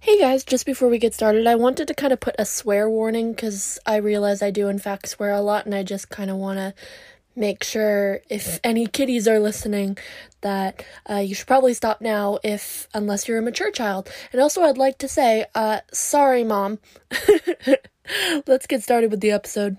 Hey 0.00 0.18
guys, 0.18 0.44
just 0.44 0.66
before 0.66 0.88
we 0.88 0.98
get 0.98 1.14
started, 1.14 1.46
I 1.46 1.54
wanted 1.54 1.88
to 1.88 1.94
kind 1.94 2.12
of 2.12 2.20
put 2.20 2.34
a 2.38 2.44
swear 2.44 2.90
warning 2.90 3.32
because 3.32 3.78
I 3.86 3.96
realize 3.96 4.42
I 4.42 4.50
do, 4.50 4.68
in 4.68 4.78
fact, 4.78 5.08
swear 5.08 5.32
a 5.32 5.40
lot, 5.40 5.64
and 5.64 5.74
I 5.74 5.82
just 5.82 6.10
kind 6.10 6.30
of 6.30 6.36
want 6.36 6.58
to 6.58 6.74
make 7.34 7.64
sure 7.64 8.20
if 8.28 8.60
any 8.62 8.86
kiddies 8.86 9.26
are 9.26 9.40
listening 9.40 9.96
that 10.42 10.84
uh, 11.08 11.16
you 11.16 11.34
should 11.34 11.46
probably 11.46 11.74
stop 11.74 12.00
now 12.00 12.38
if 12.44 12.86
unless 12.94 13.26
you're 13.26 13.38
a 13.38 13.42
mature 13.42 13.70
child. 13.70 14.08
And 14.30 14.40
also 14.40 14.62
i'd 14.62 14.78
like 14.78 14.98
to 14.98 15.08
say 15.08 15.46
uh, 15.54 15.80
sorry 15.92 16.44
mom. 16.44 16.78
Let's 18.46 18.66
get 18.66 18.82
started 18.82 19.10
with 19.10 19.20
the 19.20 19.32
episode 19.32 19.78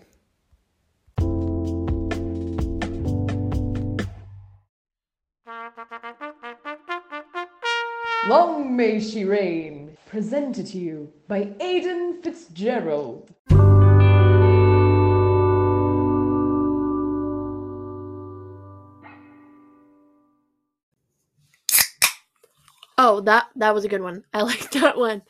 Long 8.27 8.75
may 8.75 8.99
she 8.99 9.23
reign, 9.23 9.95
presented 10.07 10.65
to 10.67 10.79
you 10.79 11.13
by 11.27 11.53
Aidan 11.59 12.23
Fitzgerald. 12.23 13.31
oh 22.97 23.21
that 23.21 23.45
that 23.57 23.75
was 23.75 23.83
a 23.83 23.89
good 23.89 24.01
one 24.01 24.23
i 24.33 24.41
like 24.41 24.71
that 24.71 24.97
one 24.97 25.21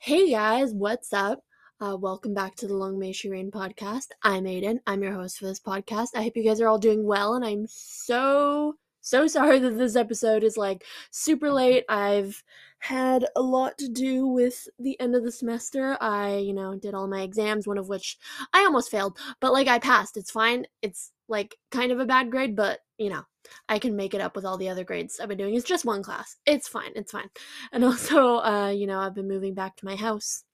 hey 0.00 0.30
guys 0.32 0.74
what's 0.74 1.12
up 1.14 1.42
uh, 1.80 1.96
welcome 1.96 2.34
back 2.34 2.56
to 2.56 2.66
the 2.66 2.74
Long 2.74 2.98
May 2.98 3.12
She 3.12 3.30
Reign 3.30 3.52
podcast. 3.52 4.08
I'm 4.24 4.48
Aidan. 4.48 4.80
I'm 4.88 5.00
your 5.00 5.12
host 5.12 5.38
for 5.38 5.46
this 5.46 5.60
podcast. 5.60 6.08
I 6.16 6.24
hope 6.24 6.36
you 6.36 6.42
guys 6.42 6.60
are 6.60 6.66
all 6.66 6.76
doing 6.76 7.06
well, 7.06 7.34
and 7.34 7.44
I'm 7.44 7.68
so 7.68 8.74
so 9.00 9.26
sorry 9.26 9.58
that 9.58 9.78
this 9.78 9.96
episode 9.96 10.44
is 10.44 10.56
like 10.56 10.84
super 11.10 11.50
late. 11.50 11.84
I've 11.88 12.42
had 12.80 13.26
a 13.34 13.42
lot 13.42 13.76
to 13.78 13.88
do 13.88 14.26
with 14.26 14.68
the 14.78 14.98
end 15.00 15.14
of 15.14 15.24
the 15.24 15.32
semester. 15.32 15.96
I, 16.00 16.36
you 16.36 16.54
know, 16.54 16.76
did 16.76 16.94
all 16.94 17.08
my 17.08 17.22
exams, 17.22 17.66
one 17.66 17.78
of 17.78 17.88
which 17.88 18.18
I 18.52 18.60
almost 18.60 18.90
failed, 18.90 19.18
but 19.40 19.52
like 19.52 19.68
I 19.68 19.78
passed. 19.78 20.16
It's 20.16 20.30
fine. 20.30 20.66
It's 20.82 21.12
like 21.28 21.56
kind 21.70 21.92
of 21.92 22.00
a 22.00 22.06
bad 22.06 22.30
grade, 22.30 22.56
but 22.56 22.80
you 22.98 23.10
know, 23.10 23.22
I 23.68 23.78
can 23.78 23.96
make 23.96 24.14
it 24.14 24.20
up 24.20 24.36
with 24.36 24.44
all 24.44 24.58
the 24.58 24.68
other 24.68 24.84
grades 24.84 25.20
I've 25.20 25.28
been 25.28 25.38
doing. 25.38 25.54
It's 25.54 25.66
just 25.66 25.84
one 25.84 26.02
class. 26.02 26.36
It's 26.46 26.68
fine. 26.68 26.92
It's 26.94 27.12
fine. 27.12 27.28
And 27.72 27.84
also, 27.84 28.38
uh, 28.38 28.70
you 28.70 28.86
know, 28.86 29.00
I've 29.00 29.14
been 29.14 29.28
moving 29.28 29.54
back 29.54 29.76
to 29.76 29.84
my 29.84 29.96
house 29.96 30.44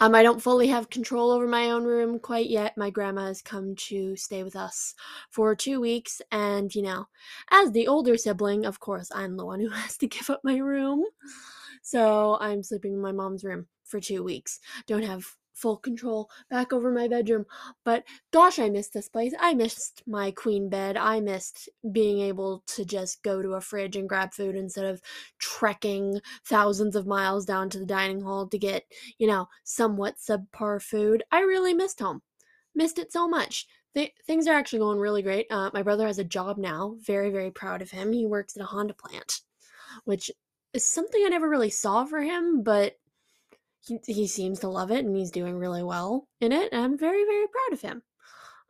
um, 0.00 0.14
I 0.14 0.22
don't 0.22 0.42
fully 0.42 0.68
have 0.68 0.90
control 0.90 1.30
over 1.30 1.46
my 1.46 1.70
own 1.70 1.84
room 1.84 2.18
quite 2.18 2.48
yet. 2.48 2.76
My 2.76 2.90
grandma 2.90 3.26
has 3.26 3.42
come 3.42 3.74
to 3.76 4.16
stay 4.16 4.42
with 4.42 4.56
us 4.56 4.94
for 5.30 5.54
two 5.54 5.80
weeks, 5.80 6.20
and 6.30 6.74
you 6.74 6.82
know, 6.82 7.06
as 7.50 7.72
the 7.72 7.86
older 7.86 8.16
sibling, 8.16 8.64
of 8.66 8.80
course, 8.80 9.10
I'm 9.14 9.36
the 9.36 9.46
one 9.46 9.60
who 9.60 9.68
has 9.70 9.96
to 9.98 10.06
give 10.06 10.30
up 10.30 10.40
my 10.44 10.56
room. 10.56 11.04
So 11.82 12.38
I'm 12.40 12.62
sleeping 12.62 12.94
in 12.94 13.00
my 13.00 13.12
mom's 13.12 13.44
room 13.44 13.66
for 13.84 14.00
two 14.00 14.22
weeks. 14.22 14.60
Don't 14.86 15.04
have 15.04 15.26
full 15.54 15.76
control 15.76 16.28
back 16.50 16.72
over 16.72 16.90
my 16.90 17.08
bedroom. 17.08 17.46
But 17.84 18.04
gosh, 18.32 18.58
I 18.58 18.68
missed 18.68 18.92
this 18.92 19.08
place. 19.08 19.32
I 19.38 19.54
missed 19.54 20.02
my 20.06 20.30
queen 20.30 20.68
bed. 20.68 20.96
I 20.96 21.20
missed 21.20 21.68
being 21.92 22.20
able 22.20 22.62
to 22.68 22.84
just 22.84 23.22
go 23.22 23.40
to 23.40 23.54
a 23.54 23.60
fridge 23.60 23.96
and 23.96 24.08
grab 24.08 24.34
food 24.34 24.56
instead 24.56 24.84
of 24.84 25.00
trekking 25.38 26.20
thousands 26.44 26.96
of 26.96 27.06
miles 27.06 27.46
down 27.46 27.70
to 27.70 27.78
the 27.78 27.86
dining 27.86 28.20
hall 28.20 28.46
to 28.48 28.58
get, 28.58 28.84
you 29.18 29.26
know, 29.26 29.48
somewhat 29.62 30.16
subpar 30.18 30.82
food. 30.82 31.22
I 31.30 31.40
really 31.40 31.74
missed 31.74 32.00
home. 32.00 32.22
Missed 32.74 32.98
it 32.98 33.12
so 33.12 33.28
much. 33.28 33.66
Th- 33.94 34.12
things 34.26 34.48
are 34.48 34.54
actually 34.54 34.80
going 34.80 34.98
really 34.98 35.22
great. 35.22 35.46
Uh, 35.50 35.70
my 35.72 35.82
brother 35.82 36.06
has 36.06 36.18
a 36.18 36.24
job 36.24 36.58
now. 36.58 36.96
Very, 37.00 37.30
very 37.30 37.52
proud 37.52 37.80
of 37.80 37.92
him. 37.92 38.12
He 38.12 38.26
works 38.26 38.56
at 38.56 38.62
a 38.62 38.66
Honda 38.66 38.94
plant, 38.94 39.40
which 40.04 40.30
is 40.72 40.84
something 40.84 41.22
I 41.24 41.28
never 41.28 41.48
really 41.48 41.70
saw 41.70 42.04
for 42.04 42.20
him, 42.20 42.62
but 42.62 42.98
he, 43.84 43.98
he 44.06 44.26
seems 44.26 44.60
to 44.60 44.68
love 44.68 44.90
it 44.90 45.04
and 45.04 45.16
he's 45.16 45.30
doing 45.30 45.56
really 45.56 45.82
well 45.82 46.26
in 46.40 46.52
it. 46.52 46.72
And 46.72 46.82
I'm 46.82 46.98
very, 46.98 47.24
very 47.24 47.46
proud 47.46 47.72
of 47.72 47.80
him. 47.80 48.02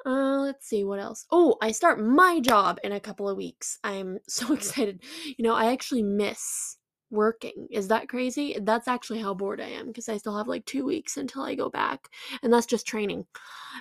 Uh, 0.07 0.41
let's 0.41 0.67
see 0.69 0.85
what 0.85 1.01
else. 1.01 1.25
Oh, 1.31 1.57
I 1.63 1.73
start 1.73 2.05
my 2.05 2.41
job 2.41 2.79
in 2.85 2.93
a 2.93 3.01
couple 3.01 3.29
of 3.29 3.37
weeks. 3.37 3.79
I'm 3.83 4.19
so 4.29 4.53
excited. 4.53 5.03
You 5.39 5.45
know, 5.45 5.55
I 5.55 5.73
actually 5.73 6.03
miss 6.03 6.77
working. 7.11 7.69
Is 7.71 7.89
that 7.89 8.09
crazy? 8.09 8.59
That's 8.61 8.89
actually 8.89 9.21
how 9.21 9.35
bored 9.35 9.61
I 9.61 9.69
am 9.69 9.87
because 9.87 10.09
I 10.09 10.19
still 10.19 10.37
have 10.37 10.49
like 10.49 10.67
two 10.67 10.85
weeks 10.85 11.17
until 11.17 11.43
I 11.43 11.55
go 11.55 11.71
back, 11.71 12.09
and 12.43 12.53
that's 12.53 12.67
just 12.67 12.87
training. 12.87 13.27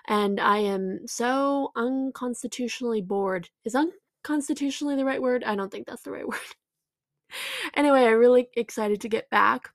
And 0.08 0.40
I 0.40 0.58
am 0.60 1.00
so 1.08 1.72
unconstitutionally 1.76 3.02
bored. 3.02 3.50
Is 3.66 3.76
unconstitutionally 3.76 4.96
the 4.96 5.06
right 5.06 5.22
word? 5.22 5.44
I 5.44 5.56
don't 5.56 5.72
think 5.72 5.88
that's 5.88 6.04
the 6.04 6.12
right 6.12 6.28
word. 6.28 6.40
anyway, 7.74 8.06
I'm 8.06 8.18
really 8.18 8.48
excited 8.56 9.02
to 9.02 9.10
get 9.10 9.30
back. 9.30 9.72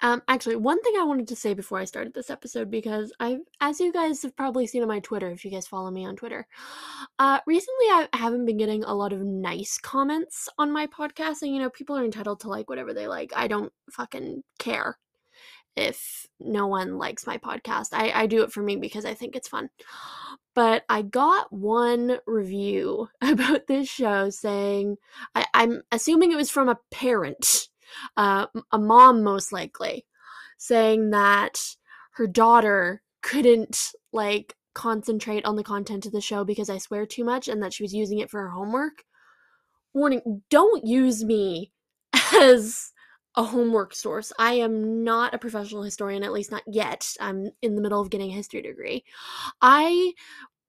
Um, 0.00 0.22
actually, 0.28 0.56
one 0.56 0.80
thing 0.82 0.94
I 0.98 1.04
wanted 1.04 1.28
to 1.28 1.36
say 1.36 1.54
before 1.54 1.78
I 1.78 1.84
started 1.84 2.14
this 2.14 2.30
episode, 2.30 2.70
because 2.70 3.12
I, 3.18 3.38
as 3.60 3.80
you 3.80 3.92
guys 3.92 4.22
have 4.22 4.36
probably 4.36 4.66
seen 4.66 4.82
on 4.82 4.88
my 4.88 5.00
Twitter, 5.00 5.30
if 5.30 5.44
you 5.44 5.50
guys 5.50 5.66
follow 5.66 5.90
me 5.90 6.06
on 6.06 6.16
Twitter, 6.16 6.46
uh, 7.18 7.40
recently 7.46 7.86
I 7.86 8.08
haven't 8.12 8.46
been 8.46 8.58
getting 8.58 8.84
a 8.84 8.94
lot 8.94 9.12
of 9.12 9.20
nice 9.20 9.78
comments 9.78 10.48
on 10.58 10.70
my 10.70 10.86
podcast, 10.86 11.42
and 11.42 11.52
you 11.52 11.58
know, 11.60 11.70
people 11.70 11.96
are 11.96 12.04
entitled 12.04 12.40
to 12.40 12.48
like 12.48 12.68
whatever 12.68 12.94
they 12.94 13.08
like. 13.08 13.32
I 13.34 13.48
don't 13.48 13.72
fucking 13.90 14.44
care 14.58 14.98
if 15.76 16.26
no 16.40 16.66
one 16.66 16.98
likes 16.98 17.26
my 17.26 17.38
podcast. 17.38 17.88
I, 17.92 18.10
I 18.10 18.26
do 18.26 18.42
it 18.42 18.52
for 18.52 18.62
me 18.62 18.76
because 18.76 19.04
I 19.04 19.14
think 19.14 19.36
it's 19.36 19.48
fun. 19.48 19.70
But 20.54 20.84
I 20.88 21.02
got 21.02 21.52
one 21.52 22.18
review 22.26 23.08
about 23.20 23.66
this 23.68 23.88
show 23.88 24.30
saying, 24.30 24.96
I, 25.34 25.46
I'm 25.54 25.82
assuming 25.92 26.32
it 26.32 26.36
was 26.36 26.50
from 26.50 26.68
a 26.68 26.78
parent 26.90 27.68
uh, 28.16 28.46
a 28.72 28.78
mom 28.78 29.22
most 29.22 29.52
likely, 29.52 30.06
saying 30.58 31.10
that 31.10 31.60
her 32.12 32.26
daughter 32.26 33.02
couldn't 33.22 33.92
like 34.12 34.56
concentrate 34.74 35.44
on 35.44 35.56
the 35.56 35.64
content 35.64 36.06
of 36.06 36.12
the 36.12 36.20
show 36.20 36.44
because 36.44 36.70
I 36.70 36.78
swear 36.78 37.06
too 37.06 37.24
much 37.24 37.48
and 37.48 37.62
that 37.62 37.72
she 37.72 37.82
was 37.82 37.94
using 37.94 38.18
it 38.18 38.30
for 38.30 38.40
her 38.42 38.50
homework. 38.50 39.04
Warning, 39.92 40.42
don't 40.50 40.86
use 40.86 41.24
me 41.24 41.72
as 42.34 42.92
a 43.34 43.42
homework 43.42 43.94
source. 43.94 44.32
I 44.38 44.54
am 44.54 45.04
not 45.04 45.34
a 45.34 45.38
professional 45.38 45.82
historian, 45.82 46.22
at 46.22 46.32
least 46.32 46.50
not 46.50 46.62
yet. 46.66 47.12
I'm 47.20 47.50
in 47.62 47.74
the 47.74 47.80
middle 47.80 48.00
of 48.00 48.10
getting 48.10 48.30
a 48.30 48.34
history 48.34 48.62
degree. 48.62 49.04
I 49.60 50.12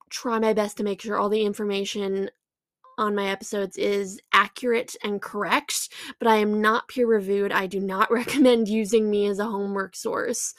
try 0.08 0.38
my 0.38 0.52
best 0.52 0.76
to 0.76 0.84
make 0.84 1.00
sure 1.00 1.16
all 1.16 1.28
the 1.28 1.44
information 1.44 2.30
on 3.00 3.14
my 3.14 3.28
episodes 3.28 3.76
is 3.76 4.20
accurate 4.32 4.94
and 5.02 5.20
correct, 5.20 5.88
but 6.18 6.28
I 6.28 6.36
am 6.36 6.60
not 6.60 6.88
peer 6.88 7.06
reviewed. 7.06 7.52
I 7.52 7.66
do 7.66 7.80
not 7.80 8.10
recommend 8.12 8.68
using 8.68 9.10
me 9.10 9.26
as 9.26 9.38
a 9.38 9.44
homework 9.44 9.96
source 9.96 10.54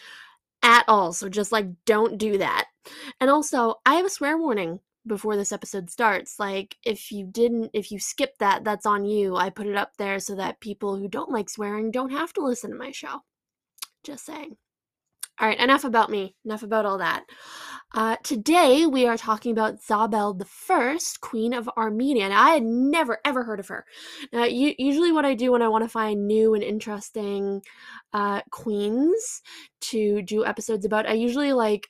at 0.64 0.84
all. 0.88 1.14
So 1.14 1.30
just 1.30 1.52
like 1.52 1.68
don't 1.86 2.18
do 2.18 2.38
that. 2.40 2.68
And 3.20 3.30
also, 3.30 3.76
I 3.86 3.96
have 3.96 4.06
a 4.06 4.10
swear 4.10 4.38
warning 4.38 4.80
before 5.08 5.36
this 5.36 5.52
episode 5.52 5.90
starts. 5.90 6.40
Like 6.40 6.78
if 6.84 7.12
you 7.12 7.26
didn't 7.26 7.72
if 7.74 7.92
you 7.92 8.00
skipped 8.00 8.40
that, 8.40 8.64
that's 8.64 8.86
on 8.86 9.06
you. 9.06 9.36
I 9.36 9.50
put 9.50 9.68
it 9.68 9.76
up 9.76 9.98
there 9.98 10.20
so 10.20 10.36
that 10.36 10.60
people 10.60 10.98
who 10.98 11.08
don't 11.08 11.32
like 11.32 11.50
swearing 11.50 11.92
don't 11.92 12.12
have 12.12 12.34
to 12.34 12.44
listen 12.44 12.72
to 12.72 12.78
my 12.78 12.92
show. 12.92 13.22
Just 14.04 14.26
saying. 14.26 14.58
All 15.42 15.48
right, 15.48 15.60
enough 15.60 15.86
about 15.86 16.12
me. 16.12 16.36
Enough 16.46 16.62
about 16.62 16.86
all 16.86 17.00
that. 17.00 17.24
Uh, 17.96 18.16
today 18.24 18.86
we 18.86 19.08
are 19.08 19.18
talking 19.18 19.52
about 19.52 19.82
Zabel 19.82 20.36
the 20.36 20.46
First, 20.46 21.20
Queen 21.22 21.56
of 21.56 21.68
Armenia. 21.76 22.30
Now, 22.30 22.44
I 22.44 22.52
had 22.52 22.64
never 22.64 23.18
ever 23.26 23.44
heard 23.44 23.60
of 23.60 23.68
her. 23.70 23.84
Now, 24.32 24.44
usually 24.44 25.12
what 25.12 25.26
I 25.26 25.34
do 25.34 25.52
when 25.52 25.64
I 25.64 25.68
want 25.68 25.84
to 25.84 25.90
find 25.90 26.28
new 26.28 26.54
and 26.54 26.64
interesting 26.64 27.64
uh, 28.14 28.42
queens 28.52 29.42
to 29.90 30.22
do 30.22 30.46
episodes 30.46 30.86
about, 30.86 31.08
I 31.08 31.14
usually 31.14 31.54
like 31.54 31.90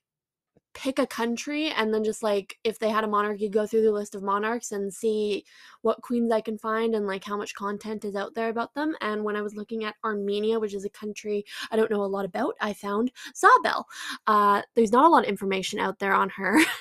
pick 0.74 1.00
a 1.00 1.08
country 1.08 1.70
and 1.70 1.94
then 1.94 2.04
just 2.04 2.24
like 2.24 2.58
if 2.64 2.80
they 2.80 2.90
had 2.90 3.04
a 3.04 3.08
monarchy 3.08 3.50
go 3.50 3.66
through 3.66 3.82
the 3.82 3.92
list 3.92 4.16
of 4.16 4.24
monarchs 4.24 4.72
and 4.72 4.94
see 4.94 5.44
what 5.82 6.02
queens 6.02 6.32
I 6.32 6.42
can 6.42 6.58
find 6.58 6.96
and 6.96 7.08
like 7.08 7.24
how 7.24 7.38
much 7.38 7.56
content 7.56 8.06
is 8.06 8.16
out 8.16 8.34
there 8.36 8.50
about 8.50 8.74
them. 8.74 8.96
And 9.02 9.24
when 9.24 9.36
I 9.36 9.42
was 9.42 9.56
looking 9.56 9.84
at 9.84 9.96
Armenia 10.04 10.60
which 10.60 10.74
is 10.74 10.86
a 10.86 10.90
country 10.90 11.46
I 11.72 11.76
don't 11.76 11.92
know 11.92 12.04
a 12.04 12.06
lot 12.06 12.26
about 12.26 12.56
I 12.62 12.74
found 12.74 13.12
Zabel 13.36 13.88
uh, 14.28 14.62
there's 14.76 14.92
not 14.92 15.06
a 15.06 15.10
lot 15.10 15.24
of 15.24 15.30
information 15.30 15.80
out 15.80 16.00
there 16.00 16.14
on 16.14 16.30
her. 16.30 16.60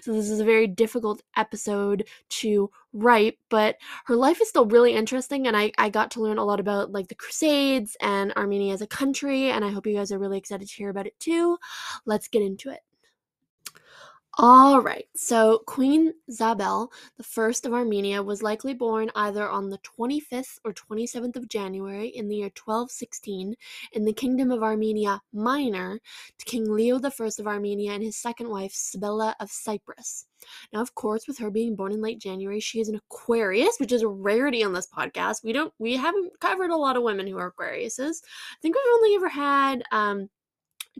So 0.00 0.12
this 0.12 0.30
is 0.30 0.40
a 0.40 0.44
very 0.44 0.66
difficult 0.66 1.20
episode 1.36 2.08
to 2.30 2.70
write 2.94 3.38
but 3.50 3.76
her 4.06 4.16
life 4.16 4.40
is 4.40 4.48
still 4.48 4.64
really 4.64 4.94
interesting 4.94 5.46
and 5.46 5.54
I, 5.54 5.70
I 5.76 5.90
got 5.90 6.10
to 6.12 6.22
learn 6.22 6.38
a 6.38 6.44
lot 6.44 6.60
about 6.60 6.92
like 6.92 7.08
the 7.08 7.14
crusades 7.14 7.94
and 8.00 8.32
armenia 8.38 8.72
as 8.72 8.80
a 8.80 8.86
country 8.86 9.50
and 9.50 9.66
i 9.66 9.68
hope 9.68 9.86
you 9.86 9.94
guys 9.94 10.10
are 10.12 10.18
really 10.18 10.38
excited 10.38 10.66
to 10.66 10.74
hear 10.74 10.88
about 10.88 11.06
it 11.06 11.18
too. 11.20 11.58
Let's 12.06 12.28
get 12.28 12.40
into 12.40 12.70
it 12.70 12.80
All 14.38 14.82
right, 14.82 15.06
so 15.14 15.62
Queen 15.66 16.12
Zabel, 16.30 16.92
the 17.16 17.22
first 17.22 17.64
of 17.64 17.72
Armenia, 17.72 18.22
was 18.22 18.42
likely 18.42 18.74
born 18.74 19.10
either 19.14 19.48
on 19.48 19.70
the 19.70 19.78
25th 19.78 20.58
or 20.62 20.74
27th 20.74 21.36
of 21.36 21.48
January 21.48 22.08
in 22.08 22.28
the 22.28 22.36
year 22.36 22.50
1216 22.54 23.54
in 23.92 24.04
the 24.04 24.12
Kingdom 24.12 24.50
of 24.50 24.62
Armenia 24.62 25.22
Minor 25.32 25.98
to 26.38 26.44
King 26.44 26.70
Leo 26.70 27.00
I 27.02 27.10
of 27.38 27.46
Armenia 27.46 27.92
and 27.92 28.02
his 28.02 28.18
second 28.18 28.50
wife, 28.50 28.72
Sibylla 28.74 29.34
of 29.40 29.50
Cyprus. 29.50 30.26
Now, 30.70 30.82
of 30.82 30.94
course, 30.94 31.26
with 31.26 31.38
her 31.38 31.50
being 31.50 31.74
born 31.74 31.92
in 31.92 32.02
late 32.02 32.20
January, 32.20 32.60
she 32.60 32.80
is 32.80 32.90
an 32.90 32.96
Aquarius, 32.96 33.76
which 33.78 33.92
is 33.92 34.02
a 34.02 34.08
rarity 34.08 34.62
on 34.62 34.74
this 34.74 34.86
podcast. 34.86 35.44
We 35.44 35.54
don't, 35.54 35.72
we 35.78 35.96
haven't 35.96 36.38
covered 36.40 36.70
a 36.70 36.76
lot 36.76 36.96
of 36.96 37.02
women 37.02 37.26
who 37.26 37.38
are 37.38 37.52
Aquariuses. 37.52 38.22
I 38.22 38.60
think 38.60 38.76
we've 38.76 38.94
only 38.96 39.14
ever 39.14 39.28
had 39.30 39.82
um, 39.92 40.28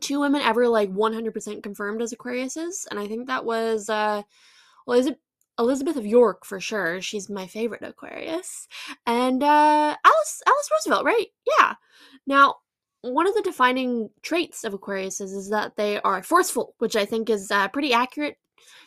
two 0.00 0.20
women 0.20 0.42
ever 0.42 0.68
like 0.68 0.92
100% 0.92 1.62
confirmed 1.62 2.02
as 2.02 2.12
Aquariuses, 2.12 2.86
and 2.90 2.98
I 2.98 3.06
think 3.06 3.26
that 3.26 3.44
was 3.44 3.88
uh, 3.88 4.22
well, 4.86 4.98
is 4.98 5.06
it 5.06 5.18
Elizabeth 5.58 5.96
of 5.96 6.06
York 6.06 6.44
for 6.44 6.60
sure. 6.60 7.00
She's 7.00 7.30
my 7.30 7.46
favorite 7.46 7.82
Aquarius, 7.82 8.68
and 9.06 9.42
uh, 9.42 9.96
Alice 10.04 10.42
Alice 10.46 10.68
Roosevelt, 10.72 11.04
right? 11.04 11.26
Yeah. 11.58 11.74
Now, 12.26 12.56
one 13.00 13.26
of 13.26 13.34
the 13.34 13.42
defining 13.42 14.10
traits 14.22 14.64
of 14.64 14.72
Aquariuses 14.72 15.34
is 15.34 15.48
that 15.50 15.76
they 15.76 16.00
are 16.00 16.22
forceful, 16.22 16.74
which 16.78 16.96
I 16.96 17.04
think 17.04 17.30
is 17.30 17.50
uh, 17.50 17.68
pretty 17.68 17.92
accurate 17.92 18.36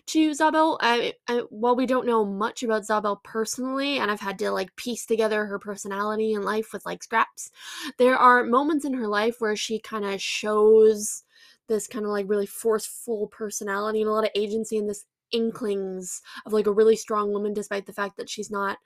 to 0.08 0.34
Zabel. 0.34 0.78
I, 0.82 1.14
I, 1.28 1.44
while 1.50 1.76
we 1.76 1.86
don't 1.86 2.08
know 2.08 2.26
much 2.26 2.64
about 2.64 2.86
Zabel 2.86 3.22
personally, 3.24 4.00
and 4.00 4.10
I've 4.10 4.20
had 4.20 4.40
to 4.40 4.52
like 4.52 4.76
piece 4.76 5.06
together 5.06 5.46
her 5.46 5.60
personality 5.60 6.34
and 6.34 6.46
life 6.46 6.74
with 6.74 6.86
like 6.86 7.04
scraps, 7.04 7.52
there 7.98 8.18
are 8.18 8.44
moments 8.44 8.86
in 8.86 8.94
her 8.94 9.08
life 9.08 9.36
where 9.40 9.56
she 9.56 9.80
kind 9.80 10.06
of 10.06 10.22
shows 10.22 11.24
this 11.68 11.88
kind 11.88 12.04
of 12.04 12.12
like 12.12 12.26
really 12.28 12.48
forceful 12.48 13.28
personality 13.28 14.02
and 14.02 14.10
a 14.10 14.14
lot 14.14 14.26
of 14.26 14.32
agency 14.36 14.78
and 14.78 14.90
this 14.90 15.06
inklings 15.32 16.22
of 16.46 16.54
like 16.54 16.68
a 16.68 16.72
really 16.72 16.96
strong 16.96 17.32
woman 17.32 17.54
despite 17.54 17.86
the 17.86 17.94
fact 17.94 18.18
that 18.18 18.30
she's 18.30 18.52
not 18.52 18.78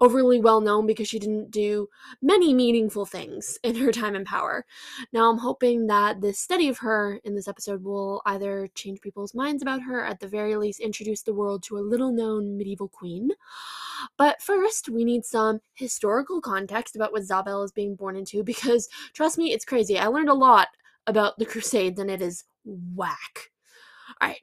overly 0.00 0.40
well 0.40 0.60
known 0.60 0.86
because 0.86 1.08
she 1.08 1.18
didn't 1.18 1.50
do 1.50 1.88
many 2.20 2.54
meaningful 2.54 3.06
things 3.06 3.58
in 3.62 3.76
her 3.76 3.92
time 3.92 4.14
in 4.14 4.24
power. 4.24 4.64
Now 5.12 5.30
I'm 5.30 5.38
hoping 5.38 5.86
that 5.86 6.20
this 6.20 6.38
study 6.38 6.68
of 6.68 6.78
her 6.78 7.20
in 7.24 7.34
this 7.34 7.48
episode 7.48 7.82
will 7.82 8.22
either 8.26 8.68
change 8.74 9.00
people's 9.00 9.34
minds 9.34 9.62
about 9.62 9.82
her 9.82 10.04
at 10.04 10.20
the 10.20 10.28
very 10.28 10.56
least 10.56 10.80
introduce 10.80 11.22
the 11.22 11.34
world 11.34 11.62
to 11.64 11.78
a 11.78 11.80
little 11.80 12.12
known 12.12 12.56
medieval 12.56 12.88
queen. 12.88 13.30
But 14.18 14.42
first, 14.42 14.88
we 14.88 15.04
need 15.04 15.24
some 15.24 15.60
historical 15.74 16.40
context 16.40 16.96
about 16.96 17.12
what 17.12 17.24
Zabel 17.24 17.62
is 17.62 17.72
being 17.72 17.94
born 17.94 18.16
into 18.16 18.42
because 18.44 18.88
trust 19.14 19.38
me, 19.38 19.52
it's 19.52 19.64
crazy. 19.64 19.98
I 19.98 20.06
learned 20.06 20.28
a 20.28 20.34
lot 20.34 20.68
about 21.06 21.38
the 21.38 21.46
Crusades 21.46 22.00
and 22.00 22.10
it 22.10 22.22
is 22.22 22.44
whack. 22.64 23.50
All 24.20 24.28
right, 24.28 24.40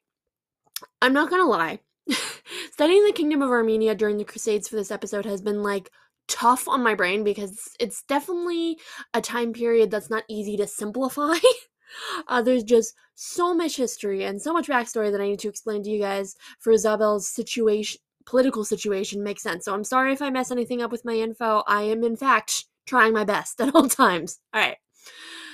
I'm 1.01 1.13
not 1.13 1.29
gonna 1.29 1.45
lie. 1.45 1.79
Studying 2.71 3.05
the 3.05 3.13
Kingdom 3.13 3.41
of 3.41 3.49
Armenia 3.49 3.95
during 3.95 4.17
the 4.17 4.25
Crusades 4.25 4.67
for 4.67 4.75
this 4.75 4.91
episode 4.91 5.25
has 5.25 5.41
been 5.41 5.63
like 5.63 5.89
tough 6.27 6.67
on 6.67 6.83
my 6.83 6.93
brain 6.95 7.23
because 7.23 7.69
it's 7.79 8.03
definitely 8.03 8.77
a 9.13 9.21
time 9.21 9.53
period 9.53 9.91
that's 9.91 10.09
not 10.09 10.23
easy 10.29 10.57
to 10.57 10.67
simplify. 10.67 11.35
uh, 12.27 12.41
there's 12.41 12.63
just 12.63 12.93
so 13.15 13.53
much 13.53 13.77
history 13.77 14.23
and 14.23 14.41
so 14.41 14.53
much 14.53 14.67
backstory 14.67 15.11
that 15.11 15.21
I 15.21 15.27
need 15.27 15.39
to 15.39 15.49
explain 15.49 15.83
to 15.83 15.89
you 15.89 15.99
guys 15.99 16.35
for 16.59 16.73
Zabel's 16.73 17.29
situation, 17.29 17.99
political 18.25 18.63
situation 18.63 19.23
makes 19.23 19.43
sense. 19.43 19.65
So 19.65 19.73
I'm 19.73 19.83
sorry 19.83 20.13
if 20.13 20.21
I 20.21 20.29
mess 20.29 20.51
anything 20.51 20.81
up 20.81 20.91
with 20.91 21.05
my 21.05 21.15
info. 21.15 21.63
I 21.67 21.83
am, 21.83 22.03
in 22.03 22.15
fact, 22.15 22.65
trying 22.85 23.13
my 23.13 23.23
best 23.23 23.59
at 23.61 23.73
all 23.73 23.87
times. 23.87 24.39
All 24.53 24.61
right. 24.61 24.77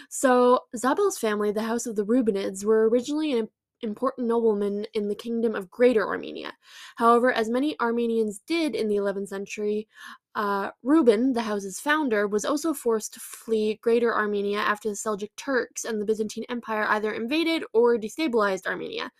So, 0.09 0.61
Zabel's 0.77 1.17
family, 1.17 1.51
the 1.51 1.63
House 1.63 1.85
of 1.85 1.95
the 1.95 2.05
Rubenids, 2.05 2.63
were 2.63 2.87
originally 2.87 3.37
an 3.37 3.49
important 3.81 4.27
nobleman 4.27 4.85
in 4.93 5.07
the 5.07 5.15
kingdom 5.15 5.55
of 5.55 5.69
Greater 5.69 6.07
Armenia. 6.07 6.53
However, 6.95 7.31
as 7.31 7.49
many 7.49 7.79
Armenians 7.79 8.41
did 8.47 8.75
in 8.75 8.87
the 8.87 8.95
11th 8.95 9.29
century, 9.29 9.87
uh, 10.35 10.71
Reuben, 10.83 11.33
the 11.33 11.41
house's 11.41 11.79
founder, 11.79 12.27
was 12.27 12.45
also 12.45 12.73
forced 12.73 13.13
to 13.13 13.19
flee 13.19 13.79
Greater 13.81 14.13
Armenia 14.13 14.59
after 14.59 14.89
the 14.89 14.95
Seljuk 14.95 15.29
Turks 15.37 15.85
and 15.85 16.01
the 16.01 16.05
Byzantine 16.05 16.45
Empire 16.49 16.85
either 16.89 17.13
invaded 17.13 17.63
or 17.73 17.97
destabilized 17.97 18.67
Armenia. 18.67 19.11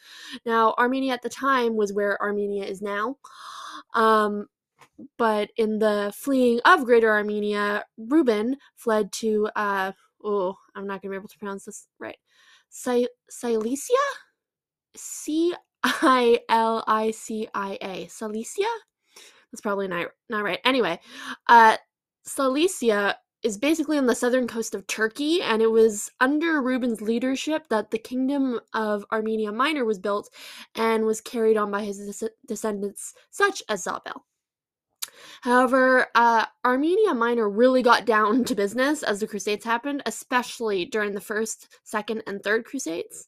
Now, 0.45 0.73
Armenia 0.77 1.13
at 1.13 1.21
the 1.21 1.29
time 1.29 1.75
was 1.75 1.93
where 1.93 2.21
Armenia 2.21 2.65
is 2.65 2.81
now. 2.81 3.17
Um, 3.93 4.47
but 5.17 5.51
in 5.57 5.79
the 5.79 6.13
fleeing 6.15 6.59
of 6.65 6.85
Greater 6.85 7.11
Armenia, 7.11 7.85
Reuben 7.97 8.57
fled 8.75 9.11
to, 9.13 9.49
uh, 9.55 9.91
oh, 10.23 10.55
I'm 10.75 10.87
not 10.87 11.01
going 11.01 11.11
to 11.11 11.17
be 11.17 11.17
able 11.17 11.29
to 11.29 11.37
pronounce 11.37 11.65
this 11.65 11.87
right. 11.99 12.17
Cilicia? 12.69 13.93
C 14.95 15.53
I 15.83 16.39
L 16.49 16.83
I 16.87 17.11
C 17.11 17.47
I 17.53 17.77
A. 17.81 18.07
Cilicia? 18.07 18.63
That's 19.51 19.61
probably 19.61 19.87
not, 19.87 20.07
not 20.29 20.43
right. 20.43 20.59
Anyway, 20.65 20.99
uh, 21.47 21.77
Cilicia 22.25 23.17
is 23.43 23.57
basically 23.57 23.97
on 23.97 24.07
the 24.07 24.15
southern 24.15 24.47
coast 24.47 24.73
of 24.73 24.87
Turkey, 24.87 25.41
and 25.41 25.61
it 25.61 25.69
was 25.69 26.11
under 26.19 26.61
Reuben's 26.61 26.99
leadership 26.99 27.67
that 27.69 27.91
the 27.91 27.99
kingdom 27.99 28.59
of 28.73 29.05
Armenia 29.11 29.51
Minor 29.51 29.85
was 29.85 29.99
built 29.99 30.29
and 30.73 31.05
was 31.05 31.21
carried 31.21 31.55
on 31.55 31.69
by 31.69 31.83
his 31.83 32.19
des- 32.19 32.29
descendants, 32.47 33.13
such 33.29 33.61
as 33.69 33.83
Zabel. 33.83 34.25
However, 35.41 36.07
uh, 36.15 36.45
Armenia 36.65 37.13
Minor 37.13 37.47
really 37.47 37.83
got 37.83 38.05
down 38.05 38.43
to 38.45 38.55
business 38.55 39.03
as 39.03 39.19
the 39.19 39.27
Crusades 39.27 39.63
happened, 39.63 40.01
especially 40.07 40.85
during 40.85 41.13
the 41.13 41.21
First, 41.21 41.67
Second, 41.83 42.23
and 42.25 42.41
Third 42.41 42.65
Crusades. 42.65 43.27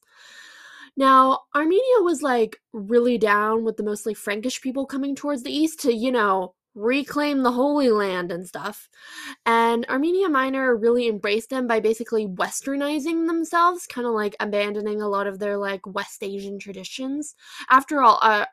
Now, 0.98 1.42
Armenia 1.54 2.02
was 2.02 2.22
like 2.22 2.60
really 2.72 3.18
down 3.18 3.64
with 3.64 3.76
the 3.76 3.84
mostly 3.84 4.14
Frankish 4.14 4.60
people 4.60 4.84
coming 4.84 5.14
towards 5.14 5.44
the 5.44 5.52
east 5.52 5.78
to, 5.82 5.94
you 5.94 6.10
know, 6.10 6.56
reclaim 6.74 7.44
the 7.44 7.52
Holy 7.52 7.88
Land 7.92 8.32
and 8.32 8.44
stuff. 8.44 8.88
And 9.46 9.86
Armenia 9.88 10.28
Minor 10.28 10.74
really 10.76 11.06
embraced 11.06 11.50
them 11.50 11.68
by 11.68 11.78
basically 11.78 12.26
westernizing 12.26 13.28
themselves, 13.28 13.86
kind 13.86 14.08
of 14.08 14.12
like 14.12 14.34
abandoning 14.40 15.00
a 15.00 15.08
lot 15.08 15.28
of 15.28 15.38
their 15.38 15.56
like 15.56 15.86
West 15.86 16.24
Asian 16.24 16.58
traditions. 16.58 17.36
After 17.70 18.02
all, 18.02 18.18
uh, 18.20 18.46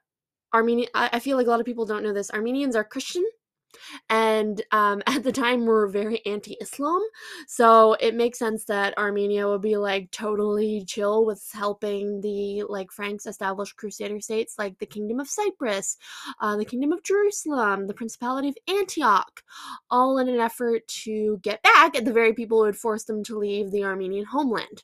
Armenia, 0.54 0.88
I 0.94 1.20
feel 1.20 1.38
like 1.38 1.48
a 1.48 1.50
lot 1.50 1.60
of 1.60 1.66
people 1.66 1.88
don't 1.88 2.04
know 2.04 2.14
this. 2.14 2.30
Armenians 2.30 2.76
are 2.76 2.84
Christian 2.84 3.26
and 4.10 4.62
um, 4.72 5.02
at 5.08 5.24
the 5.24 5.32
time 5.32 5.66
were 5.66 5.88
very 5.88 6.26
anti-Islam. 6.26 7.02
So 7.48 7.94
it 7.94 8.16
makes 8.16 8.40
sense 8.40 8.66
that 8.66 8.98
Armenia 8.98 9.48
would 9.48 9.62
be 9.62 9.78
like 9.78 10.12
totally 10.12 10.84
chill 10.86 11.26
with 11.26 11.48
helping 11.54 12.22
the 12.22 12.64
like 12.64 12.92
Franks 12.92 13.26
establish 13.26 13.74
Crusader 13.74 14.20
states 14.20 14.56
like 14.58 14.78
the 14.80 14.86
Kingdom 14.86 15.20
of 15.20 15.30
Cyprus, 15.30 15.98
uh, 16.42 16.56
the 16.58 16.66
Kingdom 16.66 16.92
of 16.92 17.04
Jerusalem, 17.04 17.88
the 17.88 17.94
Principality 17.94 18.50
of 18.50 18.58
Antioch, 18.68 19.42
all 19.90 20.18
in 20.18 20.30
an 20.30 20.40
effort 20.40 20.88
to 20.88 21.40
get 21.42 21.62
back 21.64 21.96
at 21.96 22.06
the 22.06 22.14
very 22.14 22.34
people 22.34 22.60
who 22.60 22.66
had 22.66 22.76
forced 22.76 23.08
them 23.08 23.24
to 23.24 23.38
leave 23.38 23.72
the 23.72 23.84
Armenian 23.84 24.26
homeland. 24.26 24.84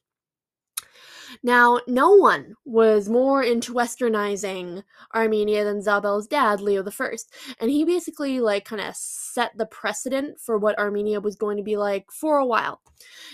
Now, 1.43 1.79
no 1.87 2.11
one 2.11 2.55
was 2.65 3.09
more 3.09 3.41
into 3.41 3.73
westernizing 3.73 4.83
Armenia 5.15 5.63
than 5.63 5.81
Zabel's 5.81 6.27
dad, 6.27 6.61
Leo 6.61 6.83
I, 6.83 7.17
and 7.59 7.71
he 7.71 7.83
basically 7.83 8.39
like 8.39 8.65
kind 8.65 8.81
of 8.81 8.95
set 8.95 9.57
the 9.57 9.65
precedent 9.65 10.39
for 10.39 10.59
what 10.59 10.77
Armenia 10.77 11.19
was 11.19 11.35
going 11.35 11.57
to 11.57 11.63
be 11.63 11.77
like 11.77 12.11
for 12.11 12.37
a 12.37 12.45
while. 12.45 12.81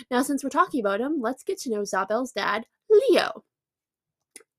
Now, 0.09 0.21
since 0.21 0.43
we're 0.43 0.49
talking 0.49 0.79
about 0.79 1.01
him, 1.01 1.19
let's 1.19 1.43
get 1.43 1.59
to 1.61 1.69
know 1.69 1.83
Zabel's 1.83 2.31
dad, 2.31 2.65
Leo. 2.89 3.43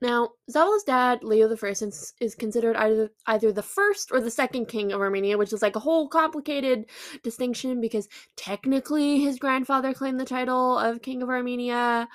Now, 0.01 0.31
Zabel's 0.49 0.85
dad, 0.85 1.25
Leo 1.25 1.49
I, 1.51 1.69
is, 1.69 2.13
is 2.21 2.35
considered 2.37 2.77
either 2.77 3.11
either 3.27 3.51
the 3.51 3.63
first 3.63 4.13
or 4.13 4.21
the 4.21 4.31
second 4.31 4.67
king 4.67 4.93
of 4.93 5.01
Armenia, 5.01 5.37
which 5.39 5.53
is 5.53 5.63
like 5.63 5.75
a 5.75 5.81
whole 5.81 6.09
complicated 6.09 6.85
distinction 7.25 7.81
because 7.81 8.09
technically 8.37 9.19
his 9.19 9.39
grandfather 9.41 9.93
claimed 9.93 10.21
the 10.21 10.25
title 10.25 10.79
of 10.79 11.03
king 11.03 11.21
of 11.23 11.31
Armenia, 11.31 12.09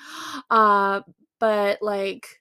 uh, 0.49 1.01
but 1.43 1.79
like 1.81 2.39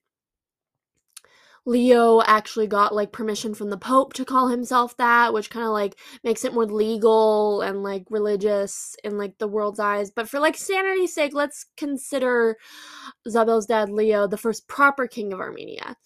Leo 1.67 2.23
actually 2.23 2.69
got 2.69 2.95
like 2.95 3.11
permission 3.11 3.53
from 3.53 3.69
the 3.69 3.77
Pope 3.77 4.13
to 4.13 4.25
call 4.25 4.47
himself 4.47 4.97
that, 4.97 5.35
which 5.35 5.51
kind 5.51 5.67
of 5.67 5.73
like 5.73 5.99
makes 6.23 6.45
it 6.45 6.55
more 6.55 6.67
legal 6.67 7.63
and 7.63 7.83
like 7.83 8.05
religious 8.11 8.95
in 9.03 9.19
like 9.19 9.39
the 9.39 9.49
world's 9.49 9.81
eyes. 9.81 10.13
But 10.13 10.29
for 10.29 10.39
like 10.39 10.57
sanity's 10.57 11.13
sake, 11.13 11.35
let's 11.35 11.67
consider 11.77 12.57
Zabel's 13.29 13.67
dad 13.67 13.91
Leo 13.91 14.29
the 14.29 14.37
first 14.37 14.69
proper 14.69 15.09
king 15.09 15.33
of 15.33 15.41
Armenia. 15.41 15.97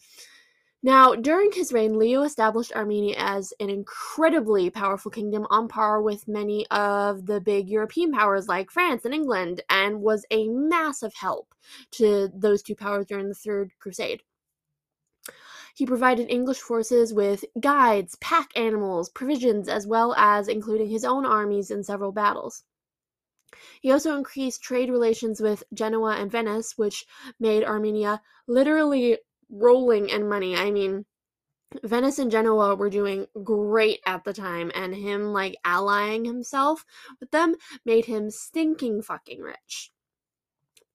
Now, 0.87 1.17
during 1.17 1.51
his 1.51 1.73
reign, 1.73 1.99
Leo 1.99 2.23
established 2.23 2.71
Armenia 2.71 3.17
as 3.19 3.53
an 3.59 3.71
incredibly 3.71 4.71
powerful 4.71 5.11
kingdom 5.11 5.45
on 5.51 5.67
par 5.67 6.01
with 6.01 6.29
many 6.29 6.65
of 6.69 7.27
the 7.27 7.41
big 7.41 7.69
European 7.69 8.13
powers 8.13 8.47
like 8.47 8.71
France 8.71 9.05
and 9.05 9.13
England, 9.13 9.63
and 9.69 10.01
was 10.01 10.25
a 10.31 10.49
massive 10.49 11.13
help 11.13 11.53
to 11.91 12.31
those 12.33 12.63
two 12.63 12.77
powers 12.77 13.07
during 13.07 13.27
the 13.27 13.35
Third 13.35 13.73
Crusade. 13.81 14.23
He 15.75 15.87
provided 15.87 16.31
English 16.31 16.61
forces 16.61 17.13
with 17.13 17.45
guides, 17.59 18.15
pack 18.21 18.51
animals, 18.55 19.09
provisions, 19.09 19.69
as 19.69 19.89
well 19.89 20.15
as 20.17 20.47
including 20.47 20.89
his 20.89 21.05
own 21.05 21.27
armies 21.27 21.73
in 21.73 21.83
several 21.83 22.13
battles. 22.13 22.63
He 23.81 23.91
also 23.91 24.17
increased 24.17 24.63
trade 24.63 24.91
relations 24.91 25.41
with 25.41 25.65
Genoa 25.75 26.15
and 26.15 26.31
Venice, 26.31 26.79
which 26.79 27.07
made 27.41 27.65
Armenia 27.65 28.23
literally 28.47 29.19
rolling 29.51 30.09
in 30.09 30.29
money. 30.29 30.57
I 30.57 30.71
mean, 30.71 31.05
Venice 31.83 32.19
and 32.19 32.31
Genoa 32.31 32.75
were 32.75 32.91
doing 32.91 33.27
great 33.43 34.01
at 34.07 34.25
the 34.25 34.33
time, 34.33 34.71
and 34.75 34.95
him 34.95 35.33
like 35.33 35.57
allying 35.65 36.25
himself 36.25 36.85
with 37.21 37.31
them 37.31 37.57
made 37.85 38.07
him 38.07 38.31
stinking 38.31 39.03
fucking 39.03 39.41
rich. 39.41 39.91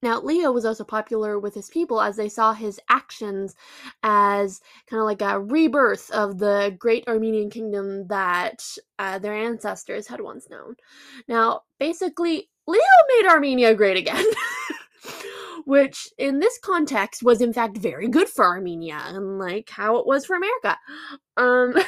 Now, 0.04 0.20
Leo 0.20 0.52
was 0.52 0.66
also 0.66 0.84
popular 0.84 1.38
with 1.38 1.54
his 1.54 1.70
people 1.70 2.02
as 2.02 2.16
they 2.16 2.30
saw 2.30 2.54
his 2.54 2.80
actions 2.90 3.56
as 4.02 4.60
kind 4.88 5.00
of 5.00 5.06
like 5.06 5.22
a 5.22 5.40
rebirth 5.40 6.10
of 6.10 6.40
the 6.40 6.76
great 6.80 7.08
Armenian 7.08 7.52
kingdom 7.52 8.08
that 8.08 8.64
uh, 8.98 9.20
their 9.20 9.36
ancestors 9.36 10.08
had 10.08 10.22
once 10.22 10.50
known. 10.50 10.76
Now, 11.28 11.62
basically, 11.80 12.50
Leo 12.66 12.82
made 13.10 13.30
Armenia 13.30 13.76
great 13.76 13.98
again. 13.98 14.26
which 15.66 16.10
in 16.18 16.40
this 16.40 16.60
context 16.60 17.24
was 17.24 17.42
in 17.42 17.54
fact 17.54 17.78
very 17.78 18.08
good 18.08 18.30
for 18.30 18.46
Armenia 18.46 19.02
and 19.06 19.40
like 19.40 19.70
how 19.70 19.98
it 19.98 20.06
was 20.06 20.26
for 20.26 20.36
America. 20.36 20.78
Um 21.38 21.76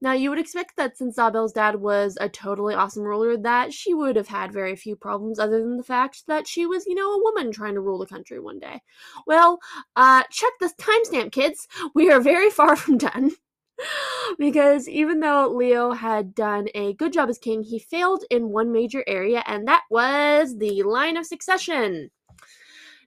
Now, 0.00 0.12
you 0.12 0.30
would 0.30 0.38
expect 0.38 0.76
that 0.76 0.98
since 0.98 1.16
Zabel's 1.16 1.52
dad 1.52 1.76
was 1.76 2.18
a 2.20 2.28
totally 2.28 2.74
awesome 2.74 3.04
ruler, 3.04 3.36
that 3.38 3.72
she 3.72 3.94
would 3.94 4.16
have 4.16 4.28
had 4.28 4.52
very 4.52 4.76
few 4.76 4.96
problems 4.96 5.38
other 5.38 5.60
than 5.60 5.76
the 5.76 5.82
fact 5.82 6.24
that 6.26 6.46
she 6.46 6.66
was, 6.66 6.84
you 6.86 6.94
know, 6.94 7.12
a 7.12 7.22
woman 7.22 7.52
trying 7.52 7.74
to 7.74 7.80
rule 7.80 7.98
the 7.98 8.06
country 8.06 8.38
one 8.38 8.58
day. 8.58 8.80
Well, 9.26 9.60
uh, 9.96 10.24
check 10.30 10.52
the 10.60 10.70
timestamp, 10.78 11.32
kids. 11.32 11.66
We 11.94 12.10
are 12.10 12.20
very 12.20 12.50
far 12.50 12.76
from 12.76 12.98
done. 12.98 13.30
because 14.38 14.88
even 14.88 15.20
though 15.20 15.48
Leo 15.48 15.92
had 15.92 16.34
done 16.34 16.68
a 16.74 16.94
good 16.94 17.12
job 17.12 17.28
as 17.28 17.38
king, 17.38 17.62
he 17.62 17.78
failed 17.78 18.24
in 18.30 18.50
one 18.50 18.72
major 18.72 19.04
area, 19.06 19.42
and 19.46 19.66
that 19.66 19.84
was 19.90 20.58
the 20.58 20.82
line 20.82 21.16
of 21.16 21.26
succession. 21.26 22.10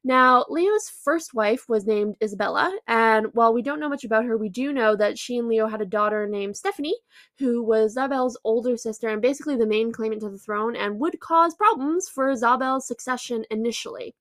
Now, 0.08 0.46
Leo's 0.48 0.90
first 0.90 1.34
wife 1.34 1.68
was 1.68 1.86
named 1.86 2.16
Isabella, 2.24 2.74
and 2.88 3.28
while 3.34 3.52
we 3.54 3.62
don't 3.62 3.82
know 3.82 3.90
much 3.90 4.06
about 4.06 4.24
her, 4.24 4.38
we 4.38 4.48
do 4.48 4.72
know 4.72 4.96
that 4.96 5.20
she 5.20 5.38
and 5.38 5.50
Leo 5.50 5.68
had 5.68 5.82
a 5.82 5.86
daughter 5.86 6.26
named 6.26 6.56
Stephanie, 6.56 6.96
who 7.40 7.62
was 7.62 7.96
Zabel's 7.96 8.40
older 8.46 8.78
sister 8.78 9.10
and 9.10 9.22
basically 9.22 9.58
the 9.58 9.68
main 9.68 9.92
claimant 9.92 10.22
to 10.22 10.30
the 10.30 10.38
throne 10.38 10.78
and 10.78 10.98
would 10.98 11.20
cause 11.20 11.56
problems 11.56 12.08
for 12.08 12.34
Zabel's 12.38 12.88
succession 12.88 13.44
initially. 13.52 14.16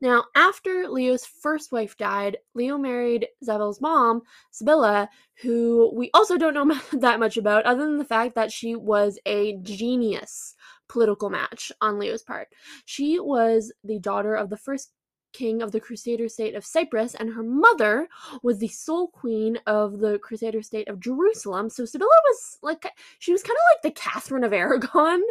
Now, 0.00 0.26
after 0.36 0.88
Leo's 0.88 1.26
first 1.26 1.72
wife 1.72 1.96
died, 1.96 2.36
Leo 2.54 2.78
married 2.78 3.26
Zabel's 3.42 3.80
mom, 3.80 4.22
Sibylla, 4.52 5.08
who 5.42 5.90
we 5.92 6.10
also 6.14 6.38
don't 6.38 6.54
know 6.54 6.80
that 7.00 7.18
much 7.18 7.36
about, 7.38 7.64
other 7.64 7.84
than 7.84 7.98
the 7.98 8.04
fact 8.04 8.36
that 8.36 8.52
she 8.52 8.76
was 8.76 9.18
a 9.26 9.56
genius 9.62 10.54
political 10.88 11.30
match 11.30 11.72
on 11.80 11.98
Leo's 11.98 12.22
part. 12.22 12.48
She 12.84 13.18
was 13.18 13.72
the 13.84 13.98
daughter 13.98 14.34
of 14.34 14.50
the 14.50 14.56
first 14.56 14.92
king 15.32 15.62
of 15.62 15.72
the 15.72 15.80
Crusader 15.80 16.28
state 16.28 16.54
of 16.54 16.64
Cyprus, 16.64 17.14
and 17.14 17.32
her 17.32 17.42
mother 17.42 18.08
was 18.42 18.58
the 18.58 18.68
sole 18.68 19.08
queen 19.08 19.58
of 19.66 19.98
the 19.98 20.18
Crusader 20.18 20.62
state 20.62 20.88
of 20.88 21.00
Jerusalem. 21.00 21.70
So 21.70 21.84
Sibylla 21.84 22.10
was 22.28 22.58
like, 22.62 22.86
she 23.18 23.32
was 23.32 23.42
kind 23.42 23.56
of 23.56 23.76
like 23.76 23.82
the 23.94 24.00
Catherine 24.00 24.44
of 24.44 24.52
Aragon 24.52 25.22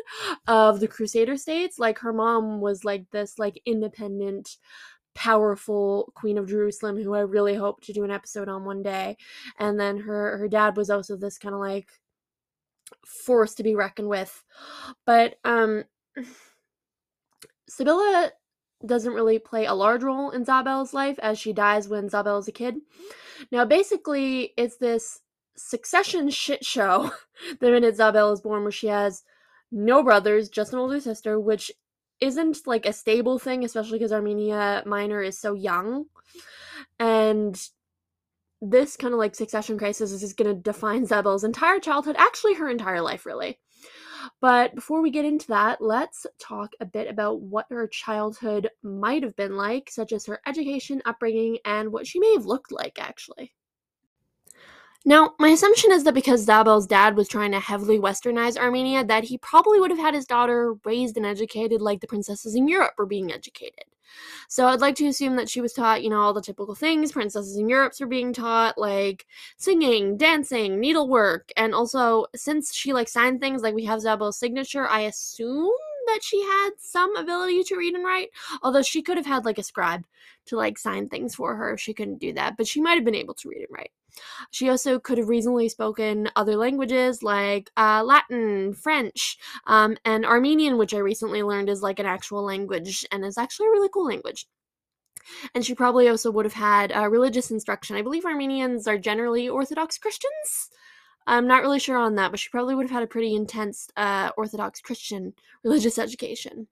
of 0.47 0.79
the 0.79 0.87
Crusader 0.87 1.37
states. 1.37 1.79
Like 1.79 1.99
her 1.99 2.13
mom 2.13 2.61
was 2.61 2.85
like 2.85 3.09
this 3.11 3.39
like 3.39 3.61
independent 3.65 4.57
powerful 5.15 6.13
queen 6.13 6.37
of 6.37 6.47
jerusalem 6.47 6.95
who 6.95 7.15
i 7.15 7.21
really 7.21 7.55
hope 7.55 7.81
to 7.81 7.91
do 7.91 8.03
an 8.03 8.11
episode 8.11 8.47
on 8.47 8.63
one 8.63 8.83
day 8.83 9.17
and 9.57 9.79
then 9.79 9.97
her 9.97 10.37
her 10.37 10.47
dad 10.47 10.77
was 10.77 10.91
also 10.91 11.17
this 11.17 11.39
kind 11.39 11.55
of 11.55 11.59
like 11.59 11.89
force 13.06 13.56
to 13.56 13.63
be 13.63 13.75
reckoned 13.75 14.10
with. 14.10 14.44
But 15.06 15.36
um 15.44 15.86
Sibylla 17.70 18.32
doesn't 18.86 19.13
really 19.13 19.39
play 19.39 19.65
a 19.65 19.74
large 19.74 20.03
role 20.03 20.32
in 20.32 20.46
Zabel's 20.46 20.94
life 20.94 21.20
as 21.20 21.39
she 21.39 21.51
dies 21.51 21.88
when 21.88 22.10
Zabel 22.10 22.38
is 22.38 22.48
a 22.48 22.51
kid. 22.51 22.75
Now 23.51 23.65
basically 23.65 24.53
it's 24.58 24.77
this 24.77 25.22
succession 25.56 26.29
shit 26.29 26.63
show 26.63 27.12
the 27.60 27.72
minute 27.72 27.96
Zabel 27.96 28.32
is 28.32 28.41
born 28.41 28.63
where 28.63 28.72
she 28.72 28.88
has 28.88 29.24
no 29.72 30.03
brothers, 30.03 30.50
just 30.50 30.74
an 30.74 30.79
older 30.79 31.00
sister, 31.00 31.39
which 31.39 31.72
isn't 32.20 32.65
like 32.65 32.86
a 32.86 32.94
stable 32.94 33.38
thing, 33.38 33.63
especially 33.63 34.00
because 34.00 34.13
Armenia 34.13 34.84
Minor 34.86 35.22
is 35.22 35.38
so 35.38 35.53
young. 35.53 36.06
And 37.00 37.60
this 38.61 38.97
kind 38.97 39.13
of 39.13 39.19
like 39.19 39.35
succession 39.35 39.77
crisis 39.77 40.11
is 40.11 40.33
going 40.33 40.53
to 40.53 40.61
define 40.61 41.05
Zabel's 41.05 41.43
entire 41.43 41.79
childhood, 41.79 42.15
actually, 42.17 42.55
her 42.55 42.69
entire 42.69 43.01
life, 43.01 43.25
really. 43.25 43.59
But 44.41 44.75
before 44.75 45.01
we 45.01 45.11
get 45.11 45.25
into 45.25 45.47
that, 45.47 45.81
let's 45.81 46.25
talk 46.39 46.71
a 46.79 46.85
bit 46.85 47.07
about 47.07 47.41
what 47.41 47.67
her 47.69 47.87
childhood 47.87 48.69
might 48.83 49.23
have 49.23 49.35
been 49.35 49.55
like, 49.55 49.89
such 49.89 50.11
as 50.11 50.25
her 50.25 50.41
education, 50.45 51.01
upbringing, 51.05 51.59
and 51.65 51.91
what 51.91 52.07
she 52.07 52.19
may 52.19 52.33
have 52.33 52.45
looked 52.45 52.71
like, 52.71 52.97
actually. 52.99 53.53
Now, 55.05 55.35
my 55.39 55.49
assumption 55.49 55.93
is 55.93 56.03
that 56.03 56.13
because 56.13 56.45
Zabel's 56.45 56.87
dad 56.87 57.15
was 57.15 57.29
trying 57.29 57.53
to 57.53 57.59
heavily 57.61 57.97
westernize 57.97 58.57
Armenia, 58.57 59.05
that 59.05 59.23
he 59.23 59.37
probably 59.37 59.79
would 59.79 59.91
have 59.91 59.99
had 59.99 60.13
his 60.13 60.25
daughter 60.25 60.73
raised 60.83 61.15
and 61.15 61.25
educated 61.25 61.81
like 61.81 62.01
the 62.01 62.07
princesses 62.07 62.55
in 62.55 62.67
Europe 62.67 62.95
were 62.97 63.05
being 63.05 63.31
educated. 63.31 63.85
So 64.47 64.67
I'd 64.67 64.81
like 64.81 64.95
to 64.95 65.07
assume 65.07 65.35
that 65.35 65.49
she 65.49 65.61
was 65.61 65.73
taught, 65.73 66.03
you 66.03 66.09
know, 66.09 66.21
all 66.21 66.33
the 66.33 66.41
typical 66.41 66.75
things 66.75 67.11
princesses 67.11 67.57
in 67.57 67.69
Europe 67.69 67.93
were 67.99 68.07
being 68.07 68.33
taught, 68.33 68.77
like 68.77 69.25
singing, 69.57 70.17
dancing, 70.17 70.79
needlework, 70.79 71.51
and 71.57 71.73
also 71.73 72.25
since 72.35 72.73
she 72.73 72.93
like 72.93 73.09
signed 73.09 73.41
things 73.41 73.61
like 73.61 73.75
we 73.75 73.85
have 73.85 74.01
Zabel's 74.01 74.37
signature, 74.37 74.87
I 74.87 75.01
assume 75.01 75.71
that 76.07 76.23
she 76.23 76.41
had 76.41 76.71
some 76.79 77.15
ability 77.15 77.63
to 77.65 77.75
read 77.75 77.93
and 77.93 78.03
write. 78.03 78.29
Although 78.61 78.81
she 78.81 79.01
could 79.01 79.17
have 79.17 79.25
had 79.25 79.45
like 79.45 79.57
a 79.57 79.63
scribe 79.63 80.05
to 80.47 80.55
like 80.55 80.77
sign 80.77 81.07
things 81.07 81.35
for 81.35 81.55
her 81.55 81.73
if 81.73 81.79
she 81.79 81.93
couldn't 81.93 82.19
do 82.19 82.33
that, 82.33 82.57
but 82.57 82.67
she 82.67 82.81
might 82.81 82.95
have 82.95 83.05
been 83.05 83.15
able 83.15 83.33
to 83.35 83.49
read 83.49 83.67
and 83.67 83.77
write. 83.77 83.91
She 84.51 84.69
also 84.69 84.99
could 84.99 85.17
have 85.17 85.29
reasonably 85.29 85.69
spoken 85.69 86.29
other 86.35 86.55
languages 86.55 87.21
like 87.21 87.69
uh, 87.77 88.03
Latin, 88.03 88.73
French, 88.73 89.37
um, 89.67 89.97
and 90.05 90.25
Armenian, 90.25 90.77
which 90.77 90.93
I 90.93 90.99
recently 90.99 91.43
learned 91.43 91.69
is 91.69 91.83
like 91.83 91.99
an 91.99 92.05
actual 92.05 92.43
language 92.43 93.05
and 93.11 93.23
is 93.23 93.37
actually 93.37 93.67
a 93.67 93.71
really 93.71 93.89
cool 93.93 94.05
language. 94.05 94.47
And 95.53 95.65
she 95.65 95.75
probably 95.75 96.07
also 96.07 96.31
would 96.31 96.45
have 96.45 96.53
had 96.53 96.91
uh, 96.91 97.09
religious 97.09 97.51
instruction. 97.51 97.95
I 97.95 98.01
believe 98.01 98.25
Armenians 98.25 98.87
are 98.87 98.97
generally 98.97 99.49
Orthodox 99.49 99.97
Christians. 99.97 100.69
I'm 101.27 101.46
not 101.46 101.62
really 101.62 101.79
sure 101.79 101.98
on 101.98 102.15
that, 102.15 102.31
but 102.31 102.39
she 102.39 102.50
probably 102.50 102.74
would 102.74 102.86
have 102.86 102.91
had 102.91 103.03
a 103.03 103.07
pretty 103.07 103.36
intense 103.36 103.89
uh, 103.96 104.31
Orthodox 104.38 104.81
Christian 104.81 105.34
religious 105.63 106.00
education. 106.00 106.67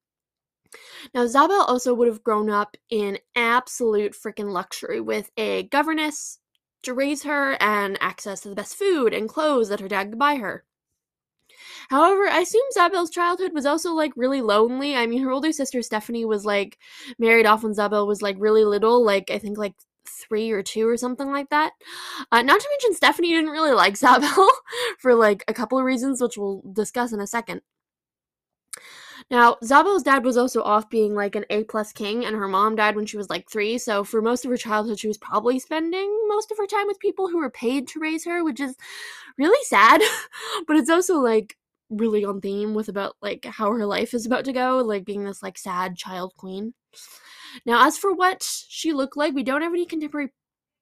Now, 1.13 1.27
Zabel 1.27 1.61
also 1.61 1.93
would 1.93 2.07
have 2.07 2.23
grown 2.23 2.49
up 2.49 2.75
in 2.89 3.19
absolute 3.35 4.13
freaking 4.13 4.51
luxury 4.51 4.99
with 4.99 5.29
a 5.37 5.63
governess, 5.63 6.39
to 6.85 6.93
raise 6.93 7.23
her 7.23 7.57
and 7.61 7.97
access 7.99 8.41
to 8.41 8.49
the 8.49 8.55
best 8.55 8.75
food 8.75 9.13
and 9.13 9.27
clothes 9.27 9.69
that 9.69 9.79
her 9.79 9.87
dad 9.87 10.09
could 10.09 10.19
buy 10.19 10.35
her. 10.35 10.63
However, 11.89 12.27
I 12.27 12.39
assume 12.39 12.63
Zabel's 12.73 13.09
childhood 13.09 13.53
was 13.53 13.65
also 13.65 13.93
like 13.93 14.11
really 14.15 14.41
lonely. 14.41 14.95
I 14.95 15.05
mean, 15.05 15.21
her 15.23 15.31
older 15.31 15.51
sister 15.51 15.81
Stephanie 15.81 16.25
was 16.25 16.45
like 16.45 16.77
married 17.19 17.45
off 17.45 17.63
when 17.63 17.73
Zabel 17.73 18.07
was 18.07 18.21
like 18.21 18.37
really 18.39 18.65
little, 18.65 19.03
like 19.03 19.29
I 19.29 19.37
think 19.37 19.57
like 19.57 19.75
three 20.07 20.51
or 20.51 20.63
two 20.63 20.87
or 20.87 20.97
something 20.97 21.31
like 21.31 21.49
that. 21.49 21.71
Uh, 22.31 22.41
not 22.41 22.59
to 22.59 22.69
mention, 22.69 22.95
Stephanie 22.95 23.33
didn't 23.33 23.51
really 23.51 23.73
like 23.73 23.97
Zabel 23.97 24.49
for 24.99 25.15
like 25.15 25.43
a 25.47 25.53
couple 25.53 25.77
of 25.77 25.85
reasons, 25.85 26.21
which 26.21 26.37
we'll 26.37 26.61
discuss 26.73 27.11
in 27.13 27.19
a 27.19 27.27
second. 27.27 27.61
Now, 29.31 29.57
Zabel's 29.63 30.03
dad 30.03 30.23
was 30.23 30.37
also 30.37 30.61
off 30.61 30.89
being 30.89 31.15
like 31.15 31.35
an 31.35 31.45
A 31.49 31.63
plus 31.63 31.91
king, 31.91 32.25
and 32.25 32.35
her 32.35 32.47
mom 32.47 32.75
died 32.75 32.95
when 32.95 33.07
she 33.07 33.17
was 33.17 33.29
like 33.29 33.49
three. 33.49 33.77
So 33.79 34.03
for 34.03 34.21
most 34.21 34.45
of 34.45 34.51
her 34.51 34.57
childhood, 34.57 34.99
she 34.99 35.07
was 35.07 35.17
probably 35.17 35.57
spending 35.57 36.25
most 36.27 36.51
of 36.51 36.57
her 36.57 36.67
time 36.67 36.85
with 36.85 36.99
people 36.99 37.27
who 37.27 37.39
were 37.39 37.49
paid 37.49 37.87
to 37.89 37.99
raise 37.99 38.25
her, 38.25 38.43
which 38.43 38.59
is 38.59 38.75
really 39.37 39.63
sad. 39.65 40.01
but 40.67 40.77
it's 40.77 40.91
also 40.91 41.17
like 41.17 41.57
really 41.89 42.23
on 42.25 42.41
theme 42.41 42.73
with 42.73 42.89
about 42.89 43.15
like 43.21 43.45
how 43.45 43.71
her 43.71 43.85
life 43.85 44.13
is 44.13 44.25
about 44.25 44.45
to 44.45 44.53
go, 44.53 44.77
like 44.77 45.05
being 45.05 45.23
this 45.23 45.41
like 45.41 45.57
sad 45.57 45.95
child 45.95 46.33
queen. 46.35 46.73
Now, 47.65 47.85
as 47.85 47.97
for 47.97 48.13
what 48.13 48.43
she 48.67 48.93
looked 48.93 49.17
like, 49.17 49.33
we 49.33 49.43
don't 49.43 49.61
have 49.61 49.73
any 49.73 49.85
contemporary 49.85 50.31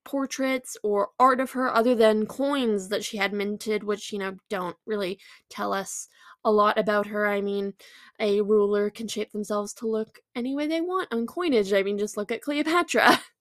portraits 0.06 0.76
or 0.84 1.10
art 1.20 1.40
of 1.40 1.52
her 1.52 1.74
other 1.74 1.96
than 1.96 2.26
coins 2.26 2.90
that 2.90 3.04
she 3.04 3.18
had 3.18 3.34
minted, 3.34 3.84
which, 3.84 4.12
you 4.12 4.20
know, 4.20 4.36
don't 4.50 4.76
really 4.86 5.20
tell 5.50 5.74
us 5.74 6.08
a 6.46 6.52
lot 6.52 6.78
about 6.78 7.08
her. 7.08 7.28
I 7.28 7.42
mean, 7.42 7.74
a 8.20 8.42
ruler 8.42 8.90
can 8.90 9.08
shape 9.08 9.32
themselves 9.32 9.74
to 9.76 9.88
look 9.88 10.20
any 10.36 10.56
way 10.56 10.68
they 10.68 10.82
want 10.82 11.14
on 11.14 11.26
coinage. 11.26 11.74
I 11.74 11.84
mean, 11.84 11.98
just 11.98 12.18
look 12.18 12.32
at 12.32 12.42
Cleopatra. 12.42 13.22